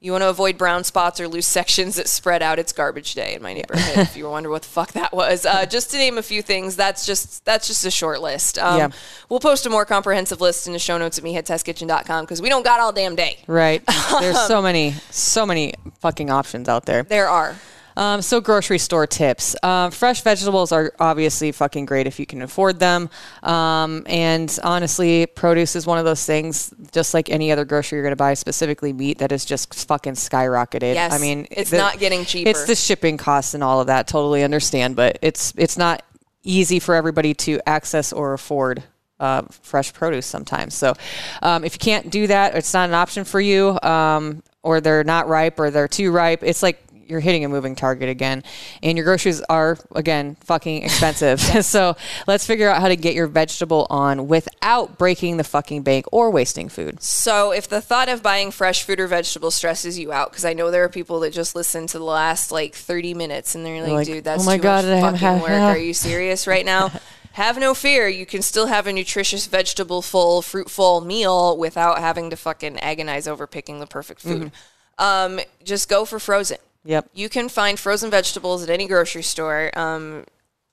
You 0.03 0.11
want 0.11 0.23
to 0.23 0.29
avoid 0.29 0.57
brown 0.57 0.83
spots 0.83 1.19
or 1.19 1.27
loose 1.27 1.47
sections 1.47 1.95
that 1.97 2.07
spread 2.09 2.41
out. 2.41 2.57
It's 2.57 2.73
garbage 2.73 3.13
day 3.13 3.35
in 3.35 3.43
my 3.43 3.53
neighborhood. 3.53 3.99
if 3.99 4.17
you 4.17 4.27
wonder 4.27 4.49
what 4.49 4.63
the 4.63 4.67
fuck 4.67 4.93
that 4.93 5.13
was, 5.13 5.45
uh, 5.45 5.67
just 5.67 5.91
to 5.91 5.97
name 5.97 6.17
a 6.17 6.23
few 6.23 6.41
things, 6.41 6.75
that's 6.75 7.05
just 7.05 7.45
that's 7.45 7.67
just 7.67 7.85
a 7.85 7.91
short 7.91 8.19
list. 8.19 8.57
Um, 8.57 8.77
Yeah. 8.79 8.89
We'll 9.29 9.39
post 9.39 9.67
a 9.67 9.69
more 9.69 9.85
comprehensive 9.85 10.41
list 10.41 10.65
in 10.65 10.73
the 10.73 10.79
show 10.79 10.97
notes 10.97 11.19
at 11.19 11.23
meatheadtestkitchen.com 11.23 12.25
because 12.25 12.41
we 12.41 12.49
don't 12.49 12.63
got 12.65 12.79
all 12.79 12.91
damn 12.91 13.15
day. 13.15 13.37
Right. 13.45 13.83
There's 14.19 14.39
so 14.47 14.59
many, 14.59 14.95
so 15.11 15.45
many 15.45 15.75
fucking 15.99 16.31
options 16.31 16.67
out 16.67 16.87
there. 16.87 17.03
There 17.03 17.29
are. 17.29 17.55
Um, 17.97 18.21
so 18.21 18.41
grocery 18.41 18.77
store 18.77 19.07
tips. 19.07 19.55
Um, 19.63 19.91
fresh 19.91 20.21
vegetables 20.21 20.71
are 20.71 20.93
obviously 20.99 21.51
fucking 21.51 21.85
great 21.85 22.07
if 22.07 22.19
you 22.19 22.25
can 22.25 22.41
afford 22.41 22.79
them. 22.79 23.09
Um, 23.43 24.03
and 24.05 24.57
honestly, 24.63 25.25
produce 25.25 25.75
is 25.75 25.85
one 25.85 25.97
of 25.97 26.05
those 26.05 26.25
things, 26.25 26.73
just 26.91 27.13
like 27.13 27.29
any 27.29 27.51
other 27.51 27.65
grocery 27.65 27.97
you're 27.97 28.03
going 28.03 28.11
to 28.11 28.15
buy, 28.15 28.33
specifically 28.33 28.93
meat, 28.93 29.19
that 29.19 29.31
is 29.31 29.45
just 29.45 29.73
fucking 29.87 30.13
skyrocketed. 30.13 30.95
Yes, 30.95 31.13
I 31.13 31.17
mean, 31.17 31.47
it's 31.51 31.71
not 31.71 31.99
getting 31.99 32.25
cheaper. 32.25 32.49
It's 32.49 32.65
the 32.65 32.75
shipping 32.75 33.17
costs 33.17 33.53
and 33.53 33.63
all 33.63 33.81
of 33.81 33.87
that. 33.87 34.07
Totally 34.07 34.43
understand, 34.43 34.95
but 34.95 35.19
it's 35.21 35.53
it's 35.57 35.77
not 35.77 36.03
easy 36.43 36.79
for 36.79 36.95
everybody 36.95 37.33
to 37.33 37.59
access 37.67 38.11
or 38.11 38.33
afford 38.33 38.83
uh, 39.19 39.43
fresh 39.61 39.93
produce 39.93 40.25
sometimes. 40.25 40.73
So 40.73 40.93
um, 41.41 41.63
if 41.63 41.75
you 41.75 41.79
can't 41.79 42.09
do 42.09 42.27
that, 42.27 42.55
it's 42.55 42.73
not 42.73 42.89
an 42.89 42.95
option 42.95 43.23
for 43.23 43.39
you, 43.39 43.79
um, 43.83 44.41
or 44.63 44.81
they're 44.81 45.03
not 45.03 45.27
ripe, 45.27 45.59
or 45.59 45.69
they're 45.69 45.87
too 45.87 46.11
ripe. 46.11 46.43
It's 46.43 46.63
like 46.63 46.81
you're 47.11 47.19
hitting 47.19 47.45
a 47.45 47.49
moving 47.49 47.75
target 47.75 48.09
again, 48.09 48.43
and 48.81 48.97
your 48.97 49.05
groceries 49.05 49.41
are 49.41 49.77
again 49.93 50.35
fucking 50.41 50.83
expensive. 50.83 51.39
so 51.61 51.95
let's 52.27 52.45
figure 52.45 52.69
out 52.69 52.81
how 52.81 52.87
to 52.87 52.95
get 52.95 53.13
your 53.13 53.27
vegetable 53.27 53.85
on 53.89 54.27
without 54.27 54.97
breaking 54.97 55.37
the 55.37 55.43
fucking 55.43 55.83
bank 55.83 56.05
or 56.11 56.31
wasting 56.31 56.69
food. 56.69 57.01
So, 57.03 57.51
if 57.51 57.67
the 57.67 57.81
thought 57.81 58.09
of 58.09 58.23
buying 58.23 58.51
fresh 58.51 58.83
food 58.83 58.99
or 58.99 59.07
vegetables 59.07 59.55
stresses 59.55 59.99
you 59.99 60.11
out, 60.11 60.31
because 60.31 60.45
I 60.45 60.53
know 60.53 60.71
there 60.71 60.83
are 60.83 60.89
people 60.89 61.19
that 61.21 61.33
just 61.33 61.55
listen 61.55 61.87
to 61.87 61.99
the 61.99 62.03
last 62.03 62.51
like 62.51 62.73
30 62.73 63.13
minutes 63.13 63.53
and 63.53 63.65
they're 63.65 63.81
like, 63.81 63.91
like, 63.91 64.07
dude, 64.07 64.23
that's 64.23 64.43
"Oh 64.43 64.45
my 64.45 64.57
too 64.57 64.63
God, 64.63 64.85
much 64.85 65.01
fucking 65.01 65.17
had 65.19 65.41
work. 65.41 65.49
half." 65.49 65.75
Are 65.75 65.79
you 65.79 65.93
serious 65.93 66.47
right 66.47 66.65
now? 66.65 66.91
Have 67.33 67.57
no 67.57 67.73
fear. 67.73 68.09
You 68.09 68.25
can 68.25 68.41
still 68.41 68.67
have 68.67 68.87
a 68.87 68.93
nutritious, 68.93 69.47
vegetable 69.47 70.01
full, 70.01 70.41
fruit 70.41 70.69
full 70.69 70.99
meal 70.99 71.57
without 71.57 71.99
having 71.99 72.29
to 72.29 72.35
fucking 72.35 72.77
agonize 72.79 73.25
over 73.25 73.47
picking 73.47 73.79
the 73.79 73.87
perfect 73.87 74.19
food. 74.19 74.51
Um, 74.97 75.39
just 75.63 75.87
go 75.87 76.03
for 76.03 76.19
frozen. 76.19 76.57
Yep. 76.83 77.09
You 77.13 77.29
can 77.29 77.49
find 77.49 77.79
frozen 77.79 78.09
vegetables 78.09 78.63
at 78.63 78.69
any 78.69 78.87
grocery 78.87 79.23
store, 79.23 79.71
um, 79.77 80.25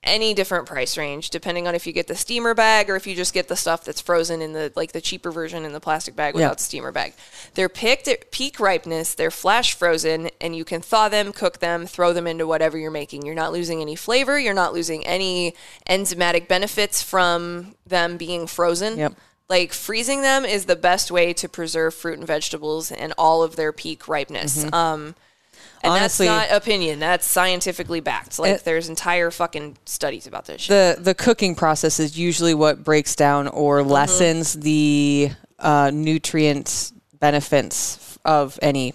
any 0.04 0.32
different 0.32 0.66
price 0.66 0.96
range, 0.96 1.28
depending 1.30 1.66
on 1.66 1.74
if 1.74 1.86
you 1.86 1.92
get 1.92 2.06
the 2.06 2.14
steamer 2.14 2.54
bag 2.54 2.88
or 2.88 2.96
if 2.96 3.06
you 3.06 3.14
just 3.14 3.34
get 3.34 3.48
the 3.48 3.56
stuff 3.56 3.84
that's 3.84 4.00
frozen 4.00 4.40
in 4.40 4.52
the 4.52 4.72
like 4.76 4.92
the 4.92 5.00
cheaper 5.00 5.30
version 5.30 5.64
in 5.64 5.72
the 5.72 5.80
plastic 5.80 6.14
bag 6.14 6.34
without 6.34 6.58
the 6.58 6.62
steamer 6.62 6.92
bag. 6.92 7.14
They're 7.54 7.68
picked 7.68 8.06
at 8.06 8.30
peak 8.30 8.60
ripeness. 8.60 9.14
They're 9.14 9.30
flash 9.30 9.74
frozen, 9.74 10.30
and 10.40 10.54
you 10.54 10.64
can 10.64 10.80
thaw 10.80 11.08
them, 11.08 11.32
cook 11.32 11.58
them, 11.58 11.84
throw 11.84 12.12
them 12.12 12.26
into 12.28 12.46
whatever 12.46 12.78
you're 12.78 12.92
making. 12.92 13.26
You're 13.26 13.34
not 13.34 13.52
losing 13.52 13.82
any 13.82 13.96
flavor. 13.96 14.38
You're 14.38 14.54
not 14.54 14.72
losing 14.72 15.04
any 15.04 15.54
enzymatic 15.90 16.46
benefits 16.46 17.02
from 17.02 17.74
them 17.84 18.16
being 18.16 18.46
frozen. 18.46 18.98
Yep. 18.98 19.14
Like 19.48 19.72
freezing 19.72 20.22
them 20.22 20.44
is 20.44 20.66
the 20.66 20.76
best 20.76 21.10
way 21.10 21.32
to 21.34 21.48
preserve 21.48 21.92
fruit 21.92 22.18
and 22.18 22.26
vegetables 22.26 22.92
and 22.92 23.12
all 23.18 23.42
of 23.42 23.56
their 23.56 23.72
peak 23.72 24.06
ripeness. 24.06 24.70
Um, 24.72 25.16
and 25.82 25.92
Honestly- 25.92 26.26
that's 26.26 26.50
not 26.50 26.56
opinion. 26.56 26.98
That's 26.98 27.26
scientifically 27.26 28.00
backed. 28.00 28.38
Like 28.38 28.52
It- 28.56 28.64
there's 28.64 28.88
entire 28.88 29.30
fucking 29.30 29.76
studies 29.86 30.26
about 30.26 30.46
this 30.46 30.62
shit. 30.62 30.96
the 30.96 31.02
the 31.02 31.14
cooking 31.14 31.54
process 31.54 31.98
is 32.00 32.18
usually 32.18 32.54
what 32.54 32.82
breaks 32.84 33.14
down 33.14 33.48
or 33.48 33.80
Mm-hmm. 33.80 33.90
lessens 33.90 34.52
the 34.54 35.30
uh, 35.58 35.90
nutrient 35.92 36.92
benefits 37.20 38.18
of 38.24 38.58
any 38.62 38.94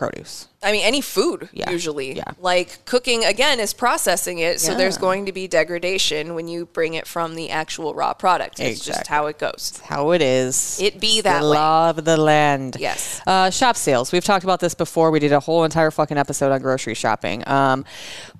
produce. 0.00 0.48
I 0.62 0.72
mean, 0.72 0.82
any 0.84 1.00
food 1.00 1.48
Yeah. 1.52 1.70
usually. 1.70 2.16
Yeah. 2.16 2.24
Like 2.40 2.84
cooking 2.84 3.24
again 3.24 3.60
is 3.60 3.72
processing 3.72 4.38
it, 4.38 4.60
so 4.60 4.74
there's 4.74 4.98
going 4.98 5.26
to 5.26 5.32
be 5.32 5.46
degradation 5.46 6.34
when 6.34 6.48
you 6.48 6.66
bring 6.66 6.94
it 6.94 7.06
from 7.06 7.34
the 7.34 7.50
actual 7.50 7.94
raw 7.94 8.12
product. 8.14 8.60
It's 8.60 8.84
just 8.84 9.06
how 9.06 9.26
it 9.26 9.38
goes. 9.38 9.52
It's 9.74 9.80
How 9.80 10.10
it 10.12 10.22
is. 10.22 10.80
It 10.80 11.00
be 11.00 11.20
that 11.20 11.40
the 11.40 11.50
way. 11.50 11.56
law 11.56 11.90
of 11.90 12.04
the 12.04 12.16
land. 12.16 12.76
Yes. 12.78 13.20
Uh, 13.26 13.50
shop 13.50 13.76
sales. 13.76 14.10
We've 14.12 14.24
talked 14.24 14.44
about 14.44 14.60
this 14.60 14.74
before. 14.74 15.10
We 15.10 15.20
did 15.20 15.32
a 15.32 15.40
whole 15.40 15.64
entire 15.64 15.90
fucking 15.90 16.18
episode 16.18 16.50
on 16.52 16.60
grocery 16.62 16.94
shopping. 16.94 17.46
Um, 17.46 17.84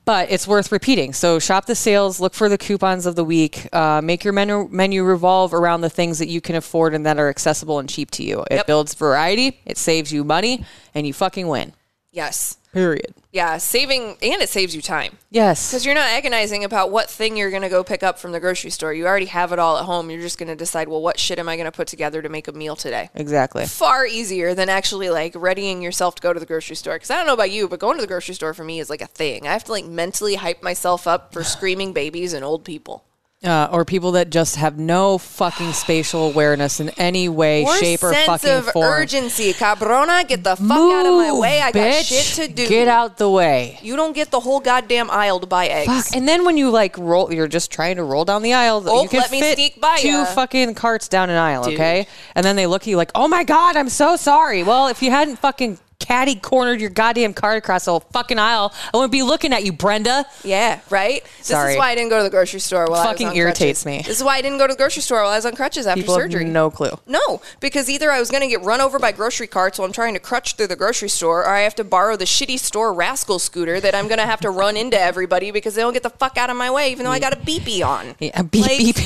but 0.05 0.31
it's 0.31 0.47
worth 0.47 0.73
repeating. 0.73 1.13
So 1.13 1.39
shop 1.39 1.67
the 1.67 1.75
sales. 1.75 2.21
Look 2.21 2.35
for 2.35 2.49
the 2.49 2.59
coupons 2.59 3.07
of 3.07 3.17
the 3.17 3.25
week. 3.25 3.69
Uh, 3.73 4.01
make 4.03 4.25
your 4.25 4.33
menu 4.33 4.69
menu 4.71 5.05
revolve 5.05 5.53
around 5.55 5.81
the 5.83 5.91
things 5.91 6.19
that 6.19 6.29
you 6.29 6.41
can 6.41 6.57
afford 6.57 6.95
and 6.95 7.05
that 7.07 7.19
are 7.19 7.29
accessible 7.29 7.79
and 7.79 7.89
cheap 7.89 8.11
to 8.13 8.23
you. 8.23 8.41
It 8.51 8.57
Yep. 8.57 8.67
builds 8.67 8.95
variety. 8.95 9.61
It 9.67 9.79
saves 9.79 10.13
you 10.13 10.25
money, 10.25 10.65
and 10.95 11.07
you 11.07 11.13
fucking 11.13 11.47
win. 11.49 11.73
Yes. 12.13 12.57
Period. 12.73 13.15
Yeah, 13.33 13.59
saving 13.59 14.17
and 14.23 14.43
it 14.43 14.49
saves 14.49 14.75
you 14.75 14.83
time. 14.83 15.19
Yes. 15.31 15.71
Because 15.71 15.85
you're 15.85 15.95
not 15.95 16.11
agonizing 16.11 16.65
about 16.65 16.91
what 16.91 17.11
thing 17.11 17.37
you're 17.37 17.51
going 17.51 17.63
to 17.63 17.69
go 17.69 17.83
pick 17.83 18.03
up 18.03 18.19
from 18.19 18.33
the 18.33 18.41
grocery 18.41 18.71
store. 18.71 18.93
You 18.93 19.07
already 19.07 19.27
have 19.27 19.53
it 19.53 19.59
all 19.59 19.79
at 19.79 19.85
home. 19.85 20.11
You're 20.11 20.21
just 20.21 20.39
going 20.39 20.49
to 20.49 20.57
decide, 20.57 20.89
well, 20.89 21.03
what 21.03 21.19
shit 21.19 21.39
am 21.39 21.49
I 21.49 21.57
going 21.57 21.67
to 21.67 21.73
put 21.73 21.89
together 21.89 22.23
to 22.23 22.29
make 22.29 22.49
a 22.49 22.53
meal 22.53 22.77
today? 22.77 23.11
Exactly. 23.15 23.67
Far 23.67 24.07
easier 24.07 24.55
than 24.55 24.69
actually 24.69 25.11
like 25.11 25.35
readying 25.37 25.83
yourself 25.83 26.17
to 26.17 26.23
go 26.23 26.33
to 26.33 26.41
the 26.41 26.47
grocery 26.47 26.77
store. 26.77 26.95
Because 26.95 27.11
I 27.11 27.17
don't 27.17 27.27
know 27.27 27.35
about 27.35 27.51
you, 27.51 27.69
but 27.69 27.81
going 27.81 27.97
to 27.97 28.01
the 28.01 28.09
grocery 28.09 28.35
store 28.35 28.55
for 28.55 28.65
me 28.65 28.81
is 28.81 28.91
like 28.91 29.03
a 29.03 29.07
thing. 29.07 29.47
I 29.47 29.53
have 29.53 29.65
to 29.65 29.73
like 29.73 29.87
mentally 29.87 30.37
hype 30.37 30.63
myself 30.63 31.07
up 31.07 31.33
for 31.33 31.45
screaming 31.45 31.93
babies 31.93 32.33
and 32.33 32.45
old 32.45 32.65
people. 32.65 33.05
Uh, 33.43 33.71
or 33.73 33.87
people 33.87 34.13
that 34.13 34.29
just 34.29 34.57
have 34.57 34.79
no 34.79 35.17
fucking 35.17 35.73
spatial 35.73 36.27
awareness 36.29 36.79
in 36.79 36.91
any 36.99 37.27
way, 37.27 37.65
Or 37.65 37.75
shape, 37.79 38.03
or 38.03 38.13
sense 38.13 38.27
fucking 38.27 38.51
of 38.51 38.67
form. 38.67 38.85
urgency. 38.85 39.55
Cabrona, 39.55 40.29
get 40.29 40.45
the 40.45 40.57
fuck 40.57 40.71
out 40.71 41.07
of 41.07 41.15
my 41.15 41.33
way. 41.33 41.63
I 41.63 41.73
got 41.73 41.81
bitch. 41.81 42.05
shit 42.37 42.49
to 42.49 42.53
do. 42.53 42.69
Get 42.69 42.87
out 42.87 43.17
the 43.17 43.31
way. 43.31 43.79
You 43.81 43.97
don't 43.97 44.13
get 44.13 44.31
the 44.31 44.41
whole 44.41 44.61
goddamn 44.61 45.11
aisle 45.11 45.41
to 45.41 45.47
buy 45.47 45.69
eggs. 45.69 45.87
Fuck. 46.09 46.15
And 46.17 46.29
then 46.29 46.45
when 46.45 46.59
you 46.59 46.69
like 46.69 46.99
roll, 46.99 47.33
you're 47.33 47.49
just 47.49 47.71
trying 47.71 47.97
to 47.97 48.05
roll 48.05 48.27
down 48.27 48.43
the 48.43 48.53
aisle. 48.53 48.83
Oh, 48.87 49.05
you 49.05 49.09
can 49.09 49.21
let 49.21 49.31
me 49.31 49.41
fit 49.41 49.57
sneak 49.57 49.81
by 49.81 49.97
two 49.97 50.09
ya. 50.09 50.25
fucking 50.27 50.75
carts 50.75 51.09
down 51.09 51.31
an 51.31 51.39
aisle, 51.39 51.65
Dude. 51.65 51.75
okay? 51.75 52.07
And 52.35 52.45
then 52.45 52.57
they 52.57 52.67
look 52.67 52.83
at 52.83 52.89
you 52.89 52.99
like, 52.99 53.11
"Oh 53.15 53.27
my 53.27 53.45
god, 53.45 53.75
I'm 53.75 53.89
so 53.89 54.17
sorry." 54.17 54.63
Well, 54.65 54.89
if 54.89 55.03
you 55.03 55.11
hadn't 55.11 55.37
fucking 55.37 55.79
catty 56.01 56.35
cornered 56.35 56.81
your 56.81 56.91
goddamn 56.91 57.35
cart 57.35 57.59
across 57.59 57.85
the 57.85 57.93
whole 57.93 58.01
fucking 58.01 58.39
aisle, 58.39 58.75
I 58.93 58.97
wouldn't 58.97 59.13
be 59.13 59.23
looking 59.23 59.53
at 59.53 59.65
you, 59.65 59.73
Brenda. 59.73 60.25
Yeah, 60.43 60.81
right. 60.91 61.23
This 61.39 61.47
Sorry. 61.49 61.73
is 61.75 61.79
why 61.79 61.91
I 61.91 61.95
didn't 61.95 62.11
go 62.11 62.17
to 62.19 62.25
the 62.25 62.31
grocery 62.31 62.61
store. 62.61 62.87
While 62.89 63.05
Fucking 63.05 63.27
I 63.29 63.31
was 63.31 63.35
on 63.35 63.39
irritates 63.39 63.83
crutches. 63.85 63.87
me. 64.05 64.09
This 64.09 64.19
is 64.19 64.25
why 64.25 64.37
I 64.39 64.43
didn't 64.43 64.59
go 64.59 64.67
to 64.67 64.73
the 64.73 64.77
grocery 64.79 65.03
store 65.03 65.23
while 65.23 65.31
I 65.33 65.37
was 65.37 65.47
on 65.47 65.55
crutches 65.55 65.87
after 65.87 66.01
People 66.03 66.15
surgery. 66.17 66.45
have 66.45 66.53
no 66.53 66.71
clue. 66.71 66.99
No, 67.07 67.41
because 67.61 67.89
either 67.89 68.11
I 68.11 68.19
was 68.19 68.31
going 68.31 68.43
to 68.43 68.49
get 68.49 68.63
run 68.63 68.81
over 68.81 68.99
by 68.99 69.13
grocery 69.13 69.47
carts 69.47 69.79
while 69.79 69.87
I'm 69.87 69.93
trying 69.93 70.15
to 70.15 70.21
crutch 70.21 70.55
through 70.57 70.67
the 70.69 70.77
grocery 70.77 71.09
store, 71.11 71.41
or 71.43 71.49
I 71.49 71.61
have 71.61 71.75
to 71.77 71.85
borrow 71.85 72.17
the 72.17 72.25
shitty 72.25 72.59
store 72.59 72.93
rascal 72.93 73.39
scooter 73.39 73.81
that 73.81 73.95
I'm 73.95 74.09
going 74.09 74.19
to 74.19 74.27
have 74.27 74.41
to 74.41 74.51
run 74.51 74.77
into 74.77 74.99
everybody 75.01 75.51
because 75.51 75.75
they 75.75 75.83
don't 75.83 75.93
get 75.93 76.03
the 76.03 76.11
fuck 76.11 76.37
out 76.39 76.51
of 76.51 76.57
my 76.57 76.71
way, 76.71 76.91
even 76.91 77.05
though 77.05 77.11
I 77.13 77.19
got 77.21 77.33
a 77.33 77.37
beepy 77.37 77.87
on. 77.87 78.15
Yeah, 78.19 78.43
beep 78.43 78.63
Like, 78.67 78.79
beep. 78.79 78.97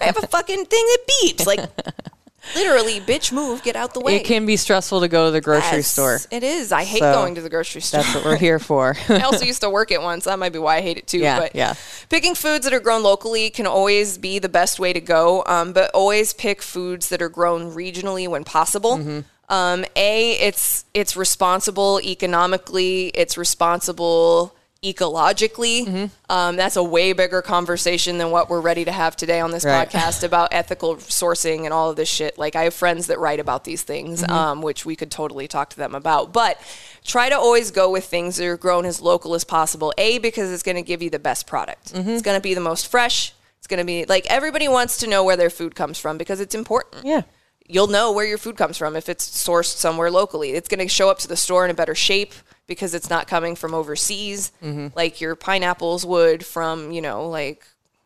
I 0.00 0.04
have 0.04 0.18
a 0.22 0.26
fucking 0.26 0.64
thing 0.66 0.86
that 0.86 0.98
beeps. 1.22 1.46
Like, 1.46 1.60
literally, 2.54 3.00
bitch, 3.00 3.32
move, 3.32 3.62
get 3.62 3.76
out 3.76 3.94
the 3.94 4.00
way. 4.00 4.16
it 4.16 4.24
can 4.24 4.46
be 4.46 4.56
stressful 4.56 5.00
to 5.00 5.08
go 5.08 5.26
to 5.26 5.30
the 5.30 5.40
grocery 5.40 5.78
Yes, 5.78 5.88
store. 5.88 6.18
It 6.30 6.42
is. 6.42 6.72
I 6.72 6.84
hate 6.84 7.00
So, 7.00 7.12
going 7.12 7.34
to 7.36 7.40
the 7.40 7.48
grocery 7.50 7.80
store. 7.80 8.02
That's 8.02 8.14
what 8.14 8.24
we're 8.24 8.36
here 8.36 8.58
for. 8.58 8.96
I 9.08 9.20
also 9.20 9.44
used 9.44 9.60
to 9.62 9.70
work 9.70 9.90
it 9.90 10.02
once. 10.02 10.24
That 10.24 10.38
might 10.38 10.52
be 10.52 10.58
why 10.58 10.76
I 10.76 10.80
hate 10.80 10.98
it 10.98 11.06
too. 11.06 11.18
Yeah, 11.18 11.38
but 11.40 11.54
yeah. 11.54 11.74
picking 12.08 12.34
foods 12.34 12.64
that 12.64 12.72
are 12.74 12.80
grown 12.80 13.02
locally 13.02 13.50
can 13.50 13.66
always 13.66 14.18
be 14.18 14.38
the 14.38 14.48
best 14.48 14.78
way 14.78 14.92
to 14.92 15.00
go. 15.00 15.42
Um, 15.46 15.72
but 15.72 15.90
always 15.94 16.32
pick 16.32 16.62
foods 16.62 17.08
that 17.08 17.20
are 17.22 17.28
grown 17.28 17.72
regionally 17.72 18.28
when 18.28 18.44
possible. 18.44 18.98
Mm-hmm. 18.98 19.20
Um, 19.48 19.84
a, 19.94 20.32
it's 20.40 20.86
it's 20.94 21.16
responsible 21.16 22.00
economically. 22.02 23.08
It's 23.08 23.36
responsible 23.36 24.56
ecologically. 24.84 25.86
Mm-hmm. 25.86 26.32
Um, 26.32 26.56
that's 26.56 26.76
a 26.76 26.82
way 26.82 27.12
bigger 27.12 27.42
conversation 27.42 28.18
than 28.18 28.30
what 28.30 28.48
we're 28.50 28.60
ready 28.60 28.84
to 28.84 28.92
have 28.92 29.16
today 29.16 29.40
on 29.40 29.50
this 29.50 29.64
Right. 29.64 29.88
podcast 29.88 30.22
about 30.30 30.48
ethical 30.52 30.96
sourcing 30.96 31.64
and 31.64 31.72
all 31.72 31.90
of 31.90 31.96
this 31.96 32.08
shit. 32.08 32.38
Like 32.38 32.56
I 32.56 32.64
have 32.64 32.74
friends 32.74 33.06
that 33.08 33.18
write 33.18 33.40
about 33.40 33.64
these 33.64 33.82
things, 33.82 34.22
Mm-hmm. 34.22 34.32
um, 34.32 34.62
which 34.62 34.84
we 34.86 34.96
could 34.96 35.10
totally 35.10 35.48
talk 35.48 35.70
to 35.70 35.76
them 35.76 35.94
about. 35.94 36.32
But 36.32 36.58
try 37.04 37.28
to 37.28 37.36
always 37.36 37.70
go 37.70 37.90
with 37.90 38.04
things 38.04 38.36
that 38.36 38.46
are 38.46 38.56
grown 38.56 38.84
as 38.84 39.00
local 39.00 39.34
as 39.34 39.44
possible. 39.44 39.92
A 39.98 40.18
because 40.18 40.52
it's 40.52 40.62
going 40.62 40.76
to 40.76 40.82
give 40.82 41.02
you 41.02 41.10
the 41.10 41.18
best 41.18 41.46
product. 41.46 41.92
Mm-hmm. 41.94 42.10
It's 42.10 42.22
going 42.22 42.36
to 42.38 42.42
be 42.42 42.54
the 42.54 42.60
most 42.60 42.88
fresh. 42.88 43.32
It's 43.58 43.66
going 43.66 43.78
to 43.78 43.84
be 43.86 44.04
like 44.04 44.26
everybody 44.28 44.68
wants 44.68 44.98
to 44.98 45.06
know 45.06 45.24
where 45.24 45.36
their 45.38 45.48
food 45.50 45.74
comes 45.74 45.98
from 45.98 46.18
because 46.18 46.38
it's 46.38 46.54
important 46.54 47.06
yeah. 47.06 47.22
you'll 47.66 47.86
know 47.86 48.12
where 48.12 48.26
your 48.26 48.36
food 48.36 48.58
comes 48.58 48.76
from 48.76 48.94
if 48.94 49.08
it's 49.08 49.26
sourced 49.26 49.74
somewhere 49.76 50.10
locally. 50.10 50.50
It's 50.50 50.68
going 50.68 50.86
to 50.86 50.88
show 50.88 51.08
up 51.08 51.18
to 51.20 51.28
the 51.28 51.36
store 51.36 51.64
in 51.64 51.70
a 51.70 51.74
better 51.74 51.94
shape 51.94 52.34
because 52.66 52.94
it's 52.94 53.10
not 53.10 53.26
coming 53.26 53.56
from 53.56 53.74
overseas, 53.74 54.52
like 54.94 55.20
your 55.20 55.34
pineapples 55.36 56.04
would 56.06 56.44
from, 56.44 56.90
you 56.92 57.00
know, 57.02 57.28
like 57.28 57.64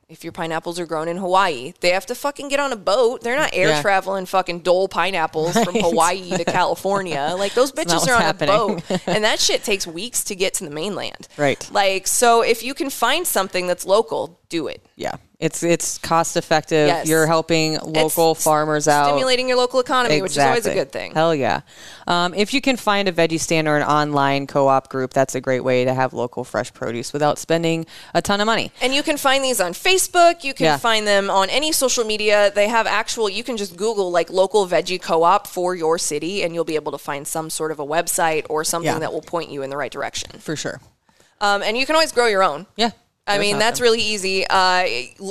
if 0.09 0.25
your 0.25 0.33
pineapples 0.33 0.81
are 0.81 0.87
grown 0.87 1.07
in 1.07 1.19
Hawaii. 1.19 1.75
They 1.81 1.91
have 1.91 2.07
to 2.07 2.15
fucking 2.15 2.49
get 2.49 2.59
on 2.59 2.73
a 2.73 2.77
boat. 2.77 3.21
They're 3.23 3.37
not 3.37 3.51
air 3.53 3.69
Yeah. 3.69 3.83
traveling 3.83 4.25
fucking 4.25 4.61
Dole 4.61 4.89
pineapples 4.89 5.53
from 5.63 5.75
Hawaii 5.81 6.31
to 6.31 6.45
California. 6.47 7.35
Like 7.39 7.53
those 7.53 7.73
bitches 7.73 8.09
are 8.09 8.15
on 8.15 8.23
happening. 8.23 8.55
a 8.55 8.59
boat. 8.59 8.83
and 9.07 9.23
that 9.25 9.39
shit 9.39 9.65
takes 9.65 9.87
weeks 9.87 10.25
to 10.25 10.35
get 10.35 10.55
to 10.55 10.65
the 10.65 10.71
mainland. 10.71 11.29
Right. 11.37 11.69
Like, 11.71 12.07
so 12.07 12.41
if 12.43 12.63
you 12.63 12.73
can 12.73 12.89
find 12.89 13.27
something 13.27 13.67
that's 13.67 13.85
local, 13.85 14.41
do 14.49 14.67
it. 14.67 14.83
Yeah. 14.97 15.17
It's 15.41 15.63
it's 15.63 15.99
cost 15.99 16.37
effective. 16.37 16.89
Yes. 16.89 17.07
You're 17.07 17.29
helping 17.29 17.75
local 17.79 18.33
It's 18.33 18.43
farmers 18.43 18.89
out. 18.89 19.07
Stimulating 19.11 19.47
your 19.47 19.57
local 19.57 19.79
economy, 19.79 20.21
which 20.21 20.33
is 20.33 20.39
always 20.39 20.67
a 20.67 20.75
good 20.75 20.91
thing. 20.91 21.13
Hell 21.15 21.33
yeah. 21.33 21.61
Um, 22.09 22.35
if 22.35 22.53
you 22.53 22.61
can 22.61 22.77
find 22.77 23.07
a 23.09 23.13
veggie 23.13 23.39
stand 23.39 23.69
or 23.69 23.77
an 23.77 23.85
online 23.85 24.49
co-op 24.49 24.89
group, 24.89 25.13
that's 25.13 25.37
a 25.37 25.41
great 25.41 25.61
way 25.63 25.85
to 25.85 25.95
have 25.95 26.13
local 26.13 26.43
fresh 26.43 26.75
produce 26.75 27.13
without 27.13 27.39
spending 27.39 27.87
a 28.15 28.21
ton 28.21 28.41
of 28.41 28.47
money. 28.47 28.73
And 28.81 28.93
you 28.93 29.05
can 29.05 29.17
find 29.17 29.45
these 29.45 29.61
on 29.61 29.75
Facebook. 29.75 30.43
You 30.43 30.55
can 30.55 30.65
Yeah. 30.65 30.77
find 30.77 31.07
them 31.07 31.31
on 31.31 31.49
any 31.51 31.71
social 31.71 32.03
media. 32.03 32.51
They 32.53 32.67
have 32.67 32.89
actual, 32.89 33.29
you 33.29 33.45
can 33.45 33.57
just 33.57 33.77
Google 33.77 34.11
like 34.11 34.31
local 34.31 34.67
veggie 34.67 35.01
co 35.01 35.23
op 35.23 35.47
for 35.47 35.77
your 35.77 35.99
city, 35.99 36.43
and 36.43 36.53
you'll 36.53 36.65
be 36.65 36.75
able 36.75 36.91
to 36.91 36.99
find 36.99 37.29
some 37.29 37.49
sort 37.49 37.71
of 37.71 37.79
a 37.79 37.87
website 37.87 38.45
or 38.51 38.65
something 38.65 38.91
Yeah. 38.93 38.99
that 38.99 39.13
will 39.13 39.23
point 39.23 39.51
you 39.51 39.63
in 39.63 39.71
the 39.71 39.77
right 39.77 39.93
direction. 39.93 40.31
For 40.41 40.57
sure. 40.57 40.81
Um, 41.41 41.63
and 41.63 41.79
you 41.79 41.87
can 41.87 41.95
always 41.95 42.11
grow 42.11 42.27
your 42.27 42.43
own. 42.43 42.67
Yeah. 42.75 42.91
I 43.29 43.37
There's 43.37 43.47
mean, 43.47 43.59
that's 43.59 43.79
really 43.79 44.01
easy. 44.01 44.47
Uh, 44.49 44.85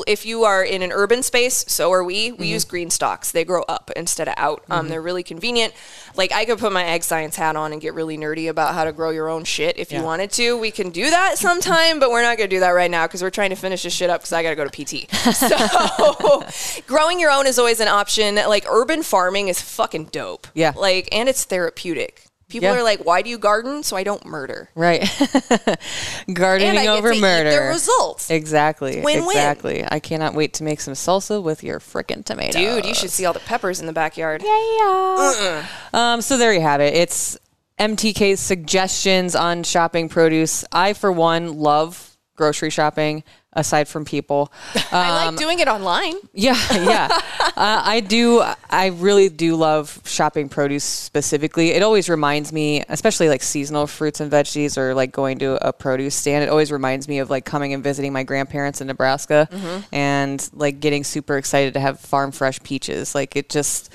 if 0.05 0.23
you 0.23 0.43
are 0.43 0.63
in 0.63 0.83
an 0.83 0.91
urban 0.91 1.23
space, 1.23 1.65
so 1.67 1.91
are 1.91 2.03
we. 2.03 2.29
Mm-hmm. 2.29 2.41
We 2.41 2.47
use 2.47 2.63
green 2.63 2.91
stalks. 2.91 3.31
They 3.31 3.43
grow 3.43 3.63
up 3.67 3.89
instead 3.95 4.27
of 4.27 4.35
out. 4.37 4.63
Um, 4.69 4.87
They're 4.87 5.01
really 5.01 5.23
convenient. 5.23 5.73
Like, 6.15 6.31
I 6.31 6.45
could 6.45 6.59
put 6.59 6.71
my 6.71 6.83
ag 6.83 7.03
science 7.03 7.35
hat 7.35 7.55
on 7.55 7.71
and 7.73 7.81
get 7.81 7.95
really 7.95 8.15
nerdy 8.15 8.49
about 8.49 8.75
how 8.75 8.83
to 8.83 8.91
grow 8.91 9.09
your 9.09 9.29
own 9.29 9.45
shit 9.45 9.79
if 9.79 9.91
you 9.91 10.03
wanted 10.03 10.31
to. 10.33 10.57
We 10.57 10.69
can 10.69 10.91
do 10.91 11.09
that 11.09 11.39
sometime, 11.39 11.99
but 11.99 12.11
we're 12.11 12.21
not 12.21 12.37
going 12.37 12.49
to 12.49 12.55
do 12.55 12.59
that 12.59 12.69
right 12.69 12.91
now 12.91 13.07
because 13.07 13.23
we're 13.23 13.31
trying 13.31 13.49
to 13.49 13.55
finish 13.55 13.81
this 13.81 13.93
shit 13.93 14.11
up 14.11 14.21
because 14.21 14.33
I 14.33 14.43
got 14.43 14.51
to 14.51 14.55
go 14.55 14.67
to 14.67 14.85
PT. 14.85 15.07
So, 15.37 16.43
growing 16.87 17.19
your 17.19 17.31
own 17.31 17.47
is 17.47 17.59
always 17.59 17.79
an 17.79 17.87
option. 17.87 18.35
Like, 18.35 18.65
urban 18.69 19.03
farming 19.03 19.49
is 19.49 19.61
fucking 19.61 20.05
dope. 20.05 20.47
Yeah. 20.53 20.73
Like, 20.75 21.09
and 21.11 21.27
it's 21.27 21.43
therapeutic. 21.43 22.26
People 22.49 22.69
Yeah. 22.69 22.75
are 22.79 22.83
like, 22.83 23.03
why 23.05 23.21
do 23.21 23.29
you 23.29 23.37
garden? 23.37 23.83
So 23.83 23.97
I 23.97 24.03
don't 24.03 24.25
murder. 24.25 24.69
Right. 24.73 25.01
Gardening 26.33 26.69
And 26.69 26.79
I 26.79 26.83
get 26.85 26.97
over 26.97 27.13
murder. 27.15 27.51
the 27.51 27.61
results. 27.67 28.29
Exactly. 28.29 29.01
Win-win. 29.01 29.27
Exactly. 29.35 29.83
I 29.89 29.99
cannot 29.99 30.33
wait 30.33 30.53
to 30.55 30.63
make 30.63 30.79
some 30.79 30.93
salsa 30.93 31.43
with 31.43 31.61
your 31.63 31.79
frickin' 31.79 32.23
tomatoes. 32.23 32.55
Dude, 32.55 32.85
you 32.85 32.93
should 32.93 33.09
see 33.11 33.25
all 33.25 33.33
the 33.33 33.39
peppers 33.41 33.81
in 33.81 33.85
the 33.85 33.91
backyard. 33.93 34.41
Yeah. 34.45 35.65
Um, 35.93 36.21
so 36.21 36.37
there 36.37 36.53
you 36.53 36.61
have 36.61 36.79
it. 36.79 36.93
It's 36.93 37.37
MTK's 37.79 38.39
suggestions 38.39 39.35
on 39.35 39.63
shopping 39.63 40.07
produce. 40.07 40.63
I, 40.71 40.93
for 40.93 41.11
one, 41.11 41.57
love 41.59 42.17
grocery 42.37 42.69
shopping. 42.69 43.23
Aside 43.57 43.87
from 43.87 44.05
people, 44.05 44.51
I 44.91 45.25
Um, 45.25 45.33
like 45.33 45.37
doing 45.37 45.57
it 45.59 45.67
online. 45.67 46.13
yeah, 46.31 46.55
yeah, 46.73 47.07
uh, 47.57 47.81
I 47.83 48.01
do. 48.01 48.43
I 48.69 48.87
really 48.87 49.29
do 49.29 49.55
love 49.55 49.99
shopping 50.05 50.47
produce 50.47 50.83
specifically. 50.83 51.71
It 51.71 51.81
always 51.81 52.07
reminds 52.07 52.53
me, 52.53 52.83
especially 52.87 53.29
like 53.29 53.41
seasonal 53.41 53.87
fruits 53.87 54.19
and 54.19 54.31
veggies, 54.31 54.77
or 54.77 54.93
like 54.93 55.11
going 55.11 55.39
to 55.39 55.57
a 55.67 55.73
produce 55.73 56.13
stand. 56.13 56.43
It 56.43 56.49
always 56.49 56.71
reminds 56.71 57.07
me 57.07 57.17
of 57.17 57.31
like 57.31 57.45
coming 57.45 57.73
and 57.73 57.83
visiting 57.83 58.13
my 58.13 58.21
grandparents 58.21 58.79
in 58.79 58.85
Nebraska, 58.87 59.49
and 59.91 60.47
like 60.53 60.79
getting 60.79 61.03
super 61.03 61.35
excited 61.37 61.73
to 61.73 61.79
have 61.79 61.99
farm 61.99 62.31
fresh 62.31 62.61
peaches. 62.61 63.15
Like 63.15 63.35
it 63.35 63.49
just, 63.49 63.91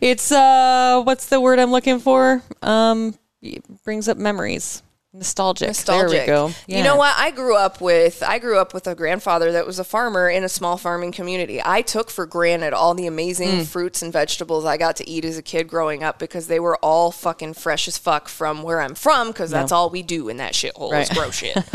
it's 0.00 0.32
uh, 0.32 1.02
what's 1.04 1.26
the 1.26 1.38
word 1.38 1.58
I'm 1.58 1.70
looking 1.70 1.98
for? 2.00 2.42
Um, 2.62 3.14
it 3.42 3.62
brings 3.84 4.08
up 4.08 4.16
memories. 4.16 4.82
Nostalgic. 5.14 5.68
nostalgic. 5.68 6.10
There 6.10 6.20
we 6.20 6.26
go. 6.26 6.54
You 6.66 6.82
know 6.82 6.96
what? 6.96 7.14
I 7.18 7.32
grew 7.32 7.54
up 7.54 7.82
with 7.82 8.22
I 8.26 8.38
grew 8.38 8.58
up 8.58 8.72
with 8.72 8.86
a 8.86 8.94
grandfather 8.94 9.52
that 9.52 9.66
was 9.66 9.78
a 9.78 9.84
farmer 9.84 10.30
in 10.30 10.42
a 10.42 10.48
small 10.48 10.78
farming 10.78 11.12
community. 11.12 11.60
I 11.62 11.82
took 11.82 12.08
for 12.10 12.24
granted 12.24 12.72
all 12.72 12.94
the 12.94 13.06
amazing 13.06 13.42
Mm. 13.50 13.66
fruits 13.66 14.00
and 14.00 14.10
vegetables 14.10 14.64
I 14.64 14.78
got 14.78 14.96
to 14.96 15.08
eat 15.08 15.26
as 15.26 15.36
a 15.36 15.42
kid 15.42 15.68
growing 15.68 16.02
up 16.02 16.18
because 16.18 16.46
they 16.46 16.58
were 16.58 16.76
all 16.78 17.10
fucking 17.12 17.52
fresh 17.54 17.86
as 17.88 17.98
fuck 17.98 18.26
from 18.28 18.62
where 18.62 18.80
I'm 18.80 18.94
from 18.94 19.28
because 19.28 19.50
that's 19.50 19.70
all 19.70 19.90
we 19.90 20.02
do 20.02 20.30
in 20.30 20.38
that 20.38 20.54
shithole 20.54 20.98
is 20.98 21.10
grow 21.10 21.30
shit. 21.30 21.58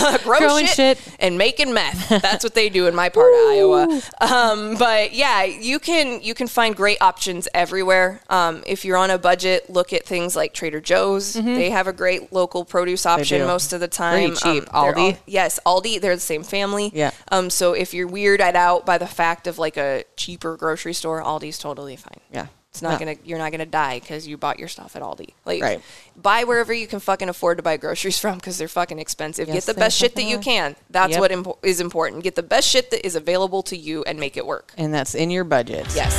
Uh, 0.00 0.16
grow 0.18 0.38
Growing 0.38 0.64
shit, 0.66 0.96
shit. 0.96 1.16
and 1.20 1.36
making 1.36 1.74
meth. 1.74 2.08
That's 2.08 2.42
what 2.42 2.54
they 2.54 2.70
do 2.70 2.86
in 2.86 2.94
my 2.94 3.10
part 3.10 3.32
of 3.34 3.40
Iowa. 3.50 4.00
Um, 4.22 4.76
but 4.78 5.12
yeah, 5.12 5.44
you 5.44 5.78
can 5.78 6.22
you 6.22 6.32
can 6.34 6.46
find 6.46 6.74
great 6.74 6.98
options 7.02 7.48
everywhere. 7.52 8.20
Um, 8.30 8.62
if 8.66 8.84
you're 8.86 8.96
on 8.96 9.10
a 9.10 9.18
budget, 9.18 9.68
look 9.68 9.92
at 9.92 10.06
things 10.06 10.34
like 10.34 10.54
Trader 10.54 10.80
Joe's. 10.80 11.34
They 11.34 11.68
have 11.70 11.86
a 11.86 11.92
great 11.92 12.32
local 12.32 12.64
produce 12.78 13.06
option 13.06 13.46
most 13.46 13.72
of 13.72 13.80
the 13.80 13.88
time. 13.88 14.34
Pretty 14.36 14.60
cheap. 14.60 14.74
Um, 14.74 14.94
Aldi? 14.94 15.12
all- 15.12 15.18
yes, 15.26 15.60
Aldi. 15.66 16.00
They're 16.00 16.14
the 16.14 16.20
same 16.20 16.42
family. 16.42 16.90
Yeah. 16.94 17.10
Um. 17.30 17.50
So 17.50 17.72
if 17.72 17.92
you're 17.94 18.08
weirded 18.08 18.54
out 18.54 18.86
by 18.86 18.98
the 18.98 19.06
fact 19.06 19.46
of 19.46 19.58
like 19.58 19.76
a 19.76 20.04
cheaper 20.16 20.56
grocery 20.56 20.94
store, 20.94 21.22
Aldi's 21.22 21.58
totally 21.58 21.96
fine. 21.96 22.20
Yeah. 22.32 22.46
It's 22.70 22.82
not 22.82 22.92
No. 22.92 22.98
gonna. 22.98 23.14
You're 23.24 23.38
not 23.38 23.50
gonna 23.50 23.64
die 23.66 23.98
because 23.98 24.28
you 24.28 24.36
bought 24.36 24.58
your 24.58 24.68
stuff 24.68 24.94
at 24.94 25.00
Aldi. 25.02 25.30
Like, 25.46 25.62
Right. 25.62 25.80
buy 26.16 26.44
wherever 26.44 26.72
you 26.72 26.86
can 26.86 27.00
fucking 27.00 27.28
afford 27.30 27.56
to 27.56 27.62
buy 27.62 27.76
groceries 27.78 28.18
from 28.22 28.36
because 28.36 28.58
they're 28.58 28.68
fucking 28.68 28.98
expensive. 28.98 29.48
Yes, 29.48 29.66
Get 29.66 29.74
the 29.74 29.80
best 29.80 29.96
shit 29.96 30.14
that 30.16 30.24
you 30.24 30.38
can. 30.38 30.76
That's 30.90 31.12
Yep. 31.12 31.20
what 31.20 31.30
impo- 31.30 31.58
is 31.62 31.80
important. 31.80 32.22
Get 32.24 32.34
the 32.34 32.42
best 32.42 32.68
shit 32.68 32.90
that 32.90 33.04
is 33.06 33.16
available 33.16 33.62
to 33.64 33.76
you 33.76 34.04
and 34.04 34.20
make 34.20 34.36
it 34.36 34.46
work. 34.46 34.72
and 34.76 34.92
that's 34.92 35.14
in 35.14 35.30
your 35.30 35.44
budget. 35.44 35.86
Yes. 35.94 36.14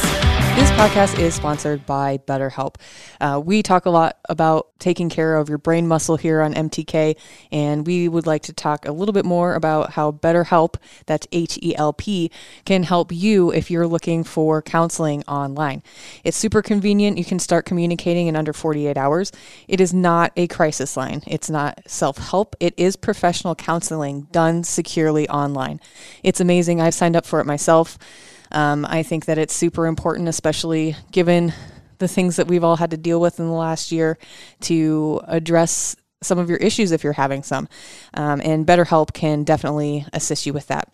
This 0.60 0.72
podcast 0.72 1.18
is 1.20 1.34
sponsored 1.34 1.86
by 1.86 2.18
BetterHelp. 2.18 2.76
Uh, 3.22 3.41
we 3.43 3.64
talk 3.64 3.86
a 3.86 3.89
lot 3.89 4.18
about 4.28 4.68
taking 4.78 5.07
care 5.07 5.38
of 5.38 5.47
your 5.47 5.57
brain 5.57 5.88
muscle 5.88 6.18
here 6.18 6.41
on 6.41 6.53
MTK, 6.53 7.16
and 7.49 7.88
we 7.88 8.10
would 8.10 8.28
like 8.28 8.41
to 8.43 8.53
talk 8.53 8.86
a 8.86 8.91
little 8.91 9.14
bit 9.14 9.24
more 9.24 9.55
about 9.55 9.91
how 9.91 10.12
BetterHelp, 10.12 10.76
that's 11.05 11.26
H 11.32 11.57
E 11.62 11.78
L 11.78 11.93
P, 11.93 12.30
can 12.66 12.84
help 12.84 13.14
you 13.14 13.53
if 13.53 13.72
you're 13.72 13.88
looking 13.88 14.26
for 14.26 14.62
counseling 14.62 15.24
online. 15.30 15.82
It's 16.26 16.36
super 16.36 16.62
convenient. 16.62 17.18
You 17.18 17.24
can 17.24 17.39
start 17.39 17.66
communicating 17.66 18.28
in 18.28 18.36
under 18.36 18.51
48 18.51 18.97
hours. 18.97 19.32
It 19.70 19.80
is 19.80 19.93
not 19.93 20.34
a 20.36 20.47
crisis 20.47 20.97
line, 20.97 21.24
it's 21.26 21.49
not 21.49 21.89
self 21.89 22.18
help. 22.18 22.57
It 22.60 22.74
is 22.76 22.97
professional 22.97 23.55
counseling 23.55 24.28
done 24.32 24.66
securely 24.66 25.28
online. 25.30 25.80
It's 26.22 26.41
amazing. 26.41 26.82
I've 26.82 26.93
signed 26.93 27.16
up 27.16 27.26
for 27.26 27.39
it 27.39 27.45
myself. 27.45 27.97
Um, 28.52 28.86
I 28.86 29.04
think 29.04 29.26
that 29.26 29.38
it's 29.38 29.54
super 29.54 29.88
important, 29.88 30.28
especially 30.28 30.95
given 31.12 31.54
the 32.00 32.08
things 32.08 32.38
that 32.38 32.47
we've 32.47 32.64
all 32.64 32.78
had 32.78 32.91
to 32.91 32.97
deal 32.97 33.20
with 33.20 33.39
in 33.39 33.47
the 33.47 33.54
last 33.54 33.91
year, 33.91 34.18
to 34.62 35.22
address 35.28 35.95
some 36.22 36.38
of 36.39 36.50
your 36.50 36.58
issues 36.58 36.91
if 36.91 37.04
you're 37.04 37.14
having 37.14 37.43
some. 37.43 37.68
Um, 38.14 38.41
and 38.43 38.66
BetterHelp 38.66 39.14
can 39.14 39.43
definitely 39.43 40.06
assist 40.14 40.45
you 40.45 40.54
with 40.54 40.68
that. 40.68 40.93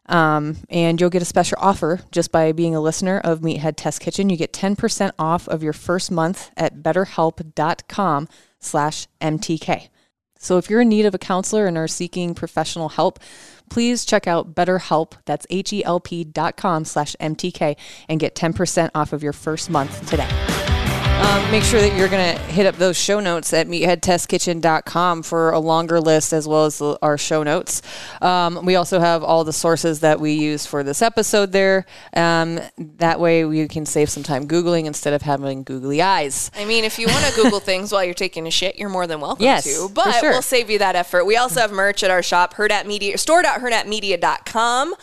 Um, 0.06 0.56
and 0.68 1.00
you'll 1.00 1.10
get 1.10 1.22
a 1.22 1.26
special 1.26 1.58
offer 1.60 2.00
just 2.12 2.30
by 2.30 2.52
being 2.52 2.74
a 2.74 2.80
listener 2.80 3.20
of 3.24 3.40
Meathead 3.40 3.74
Test 3.76 4.00
Kitchen. 4.00 4.28
You 4.28 4.36
get 4.36 4.52
10% 4.52 5.12
off 5.18 5.48
of 5.48 5.62
your 5.62 5.72
first 5.72 6.10
month 6.10 6.50
at 6.56 6.82
betterhelp.com 6.82 8.28
slash 8.60 9.06
MTK. 9.20 9.88
So 10.38 10.58
if 10.58 10.68
you're 10.68 10.82
in 10.82 10.90
need 10.90 11.06
of 11.06 11.14
a 11.14 11.18
counselor 11.18 11.66
and 11.66 11.78
are 11.78 11.88
seeking 11.88 12.34
professional 12.34 12.90
help, 12.90 13.18
please 13.70 14.04
check 14.04 14.26
out 14.26 14.54
BetterHelp. 14.54 15.14
That's 15.24 15.46
H-E-L-P 15.48 16.24
dot 16.24 16.58
com 16.58 16.84
slash 16.84 17.16
MTK 17.18 17.76
and 18.10 18.20
get 18.20 18.34
10% 18.34 18.90
off 18.94 19.14
of 19.14 19.22
your 19.22 19.32
first 19.32 19.70
month 19.70 20.08
today. 20.10 20.28
Um, 21.20 21.50
make 21.50 21.62
sure 21.62 21.80
that 21.80 21.96
you're 21.96 22.08
going 22.08 22.36
to 22.36 22.42
hit 22.44 22.66
up 22.66 22.74
those 22.76 22.96
show 22.98 23.18
notes 23.20 23.52
at 23.52 23.66
meatheadtestkitchen.com 23.68 25.22
for 25.22 25.50
a 25.50 25.58
longer 25.58 26.00
list 26.00 26.32
as 26.32 26.46
well 26.46 26.64
as 26.66 26.78
the, 26.78 26.98
our 27.02 27.16
show 27.16 27.42
notes. 27.42 27.82
Um, 28.20 28.64
we 28.64 28.74
also 28.76 29.00
have 29.00 29.22
all 29.22 29.42
the 29.44 29.52
sources 29.52 30.00
that 30.00 30.20
we 30.20 30.32
use 30.32 30.66
for 30.66 30.82
this 30.82 31.00
episode 31.02 31.52
there. 31.52 31.86
Um, 32.14 32.60
that 32.98 33.20
way 33.20 33.44
we 33.44 33.66
can 33.68 33.86
save 33.86 34.10
some 34.10 34.22
time 34.22 34.46
Googling 34.46 34.84
instead 34.86 35.14
of 35.14 35.22
having 35.22 35.62
googly 35.62 36.02
eyes. 36.02 36.50
I 36.56 36.64
mean, 36.66 36.84
if 36.84 36.98
you 36.98 37.06
want 37.06 37.24
to 37.26 37.34
Google 37.40 37.60
things 37.60 37.90
while 37.92 38.04
you're 38.04 38.12
taking 38.14 38.46
a 38.46 38.50
shit, 38.50 38.76
you're 38.78 38.90
more 38.90 39.06
than 39.06 39.20
welcome 39.20 39.44
Yes, 39.44 39.64
to. 39.64 39.88
But 39.94 40.20
sure. 40.20 40.30
we'll 40.30 40.42
save 40.42 40.68
you 40.68 40.78
that 40.80 40.94
effort. 40.96 41.24
We 41.24 41.36
also 41.36 41.60
have 41.60 41.72
merch 41.72 42.02
at 42.02 42.10
our 42.10 42.22
shop, 42.22 42.54
herd.media, 42.54 43.16
store.herd.media.com. 43.18 44.94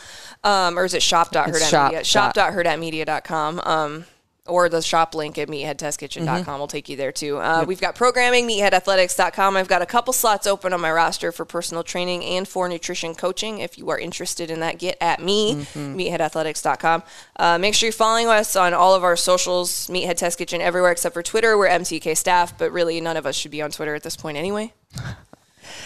Um, 0.43 0.78
or 0.78 0.86
is 0.86 0.93
it 0.93 1.01
shop.herd.media? 1.01 1.99
It's 1.99 2.07
shop 2.09 2.34
dot- 2.34 2.53
Shop.herd.media.com. 2.53 3.59
Um, 3.62 4.05
or 4.52 4.70
the 4.70 4.82
shop 4.82 5.16
link 5.16 5.38
at 5.38 5.47
meatheadtestkitchen.com 5.47 6.41
Mm-hmm. 6.45 6.60
will 6.60 6.68
take 6.68 6.89
you 6.89 6.95
there 6.97 7.12
too. 7.12 7.38
Uh, 7.38 7.64
We've 7.68 7.82
got 7.82 7.95
programming, 7.95 8.47
meatheadathletics.com. 8.47 9.58
I've 9.58 9.68
got 9.68 9.82
a 9.82 9.86
couple 9.86 10.14
slots 10.14 10.45
open 10.45 10.74
on 10.74 10.82
my 10.82 10.91
roster 10.91 11.32
for 11.32 11.45
personal 11.45 11.84
training 11.84 12.24
and 12.24 12.47
for 12.47 12.68
nutrition 12.70 13.16
coaching. 13.16 13.60
If 13.60 13.78
you 13.78 13.89
are 13.89 13.97
interested 13.97 14.52
in 14.52 14.60
that, 14.60 14.78
get 14.78 14.97
at 15.02 15.22
me, 15.22 15.56
Mm-hmm. 15.56 15.95
meatheadathletics.com. 15.97 17.04
Uh, 17.38 17.58
make 17.58 17.74
sure 17.74 17.88
you're 17.88 17.93
following 17.93 18.28
us 18.28 18.56
on 18.56 18.74
all 18.74 18.93
of 18.93 19.04
our 19.04 19.16
socials, 19.16 19.88
Meathead 19.88 20.18
Test 20.18 20.38
Kitchen, 20.38 20.62
everywhere 20.62 20.91
except 20.91 21.14
for 21.14 21.24
Twitter. 21.24 21.58
We're 21.58 21.70
MTK 21.70 22.16
staff, 22.18 22.58
but 22.58 22.72
really 22.72 22.99
none 23.02 23.18
of 23.18 23.26
us 23.26 23.36
should 23.36 23.52
be 23.52 23.62
on 23.62 23.72
Twitter 23.72 23.95
at 23.95 24.04
this 24.04 24.16
point 24.18 24.38
anyway. 24.38 24.74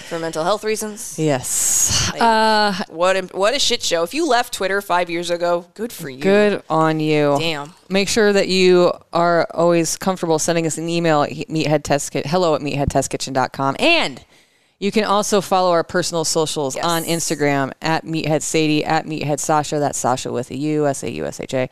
For 0.09 0.19
mental 0.19 0.43
health 0.43 0.63
reasons. 0.63 1.17
Yes. 1.17 2.11
Uh, 2.19 2.73
What 2.89 3.15
a, 3.15 3.21
what 3.37 3.53
a 3.55 3.59
shit 3.59 3.81
show. 3.81 4.03
If 4.03 4.13
you 4.13 4.27
left 4.27 4.53
Twitter 4.53 4.81
five 4.81 5.09
years 5.09 5.29
ago, 5.29 5.65
good 5.73 5.91
for 5.91 6.09
you. 6.09 6.19
Good 6.21 6.61
on 6.69 6.99
you. 6.99 7.37
Damn. 7.39 7.73
Make 7.89 8.07
sure 8.09 8.31
that 8.33 8.47
you 8.47 8.91
are 9.13 9.47
always 9.53 9.97
comfortable 9.97 10.37
sending 10.39 10.65
us 10.67 10.77
an 10.77 10.87
email 10.89 11.23
at 11.23 11.29
Meathead 11.31 11.83
Test 11.83 12.11
Kit, 12.11 12.25
hello 12.27 12.55
at 12.55 12.61
meatheadtestkitchen.com. 12.61 13.75
And 13.79 14.23
you 14.77 14.91
can 14.91 15.05
also 15.05 15.39
follow 15.41 15.71
our 15.71 15.83
personal 15.83 16.25
socials 16.25 16.75
Yes. 16.75 16.85
on 16.85 17.03
Instagram 17.05 17.71
at 17.81 18.03
Meathead 18.05 18.41
Sadie, 18.41 18.83
at 18.83 19.05
Meathead 19.05 19.39
Sausha. 19.39 19.79
That's 19.79 20.01
Sausha 20.01 20.31
with 20.31 20.51
a 20.51 20.57
U, 20.57 20.85
S 20.85 21.01
A 21.03 21.11
U 21.11 21.25
S 21.25 21.39
H 21.39 21.53
A. 21.53 21.69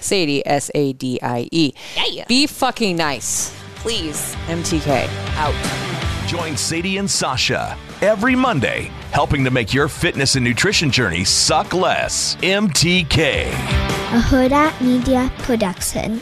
Sadie, 0.00 0.46
S 0.46 0.70
A 0.74 0.92
D 0.92 1.18
I 1.20 1.48
E. 1.50 1.74
Yeah. 2.10 2.24
Be 2.28 2.46
fucking 2.46 2.96
nice. 2.96 3.52
Please, 3.76 4.34
MTK. 4.46 5.08
out. 5.36 5.93
Join 6.26 6.56
Sadie 6.56 6.96
and 6.96 7.08
Sausha 7.08 7.76
every 8.00 8.34
Monday, 8.34 8.90
helping 9.12 9.44
to 9.44 9.50
make 9.50 9.74
your 9.74 9.88
fitness 9.88 10.36
and 10.36 10.44
nutrition 10.44 10.90
journey 10.90 11.22
suck 11.22 11.74
less. 11.74 12.36
MTK. 12.36 13.48
a 13.48 14.20
Hurrdat 14.20 14.80
Media 14.80 15.30
Production. 15.38 16.20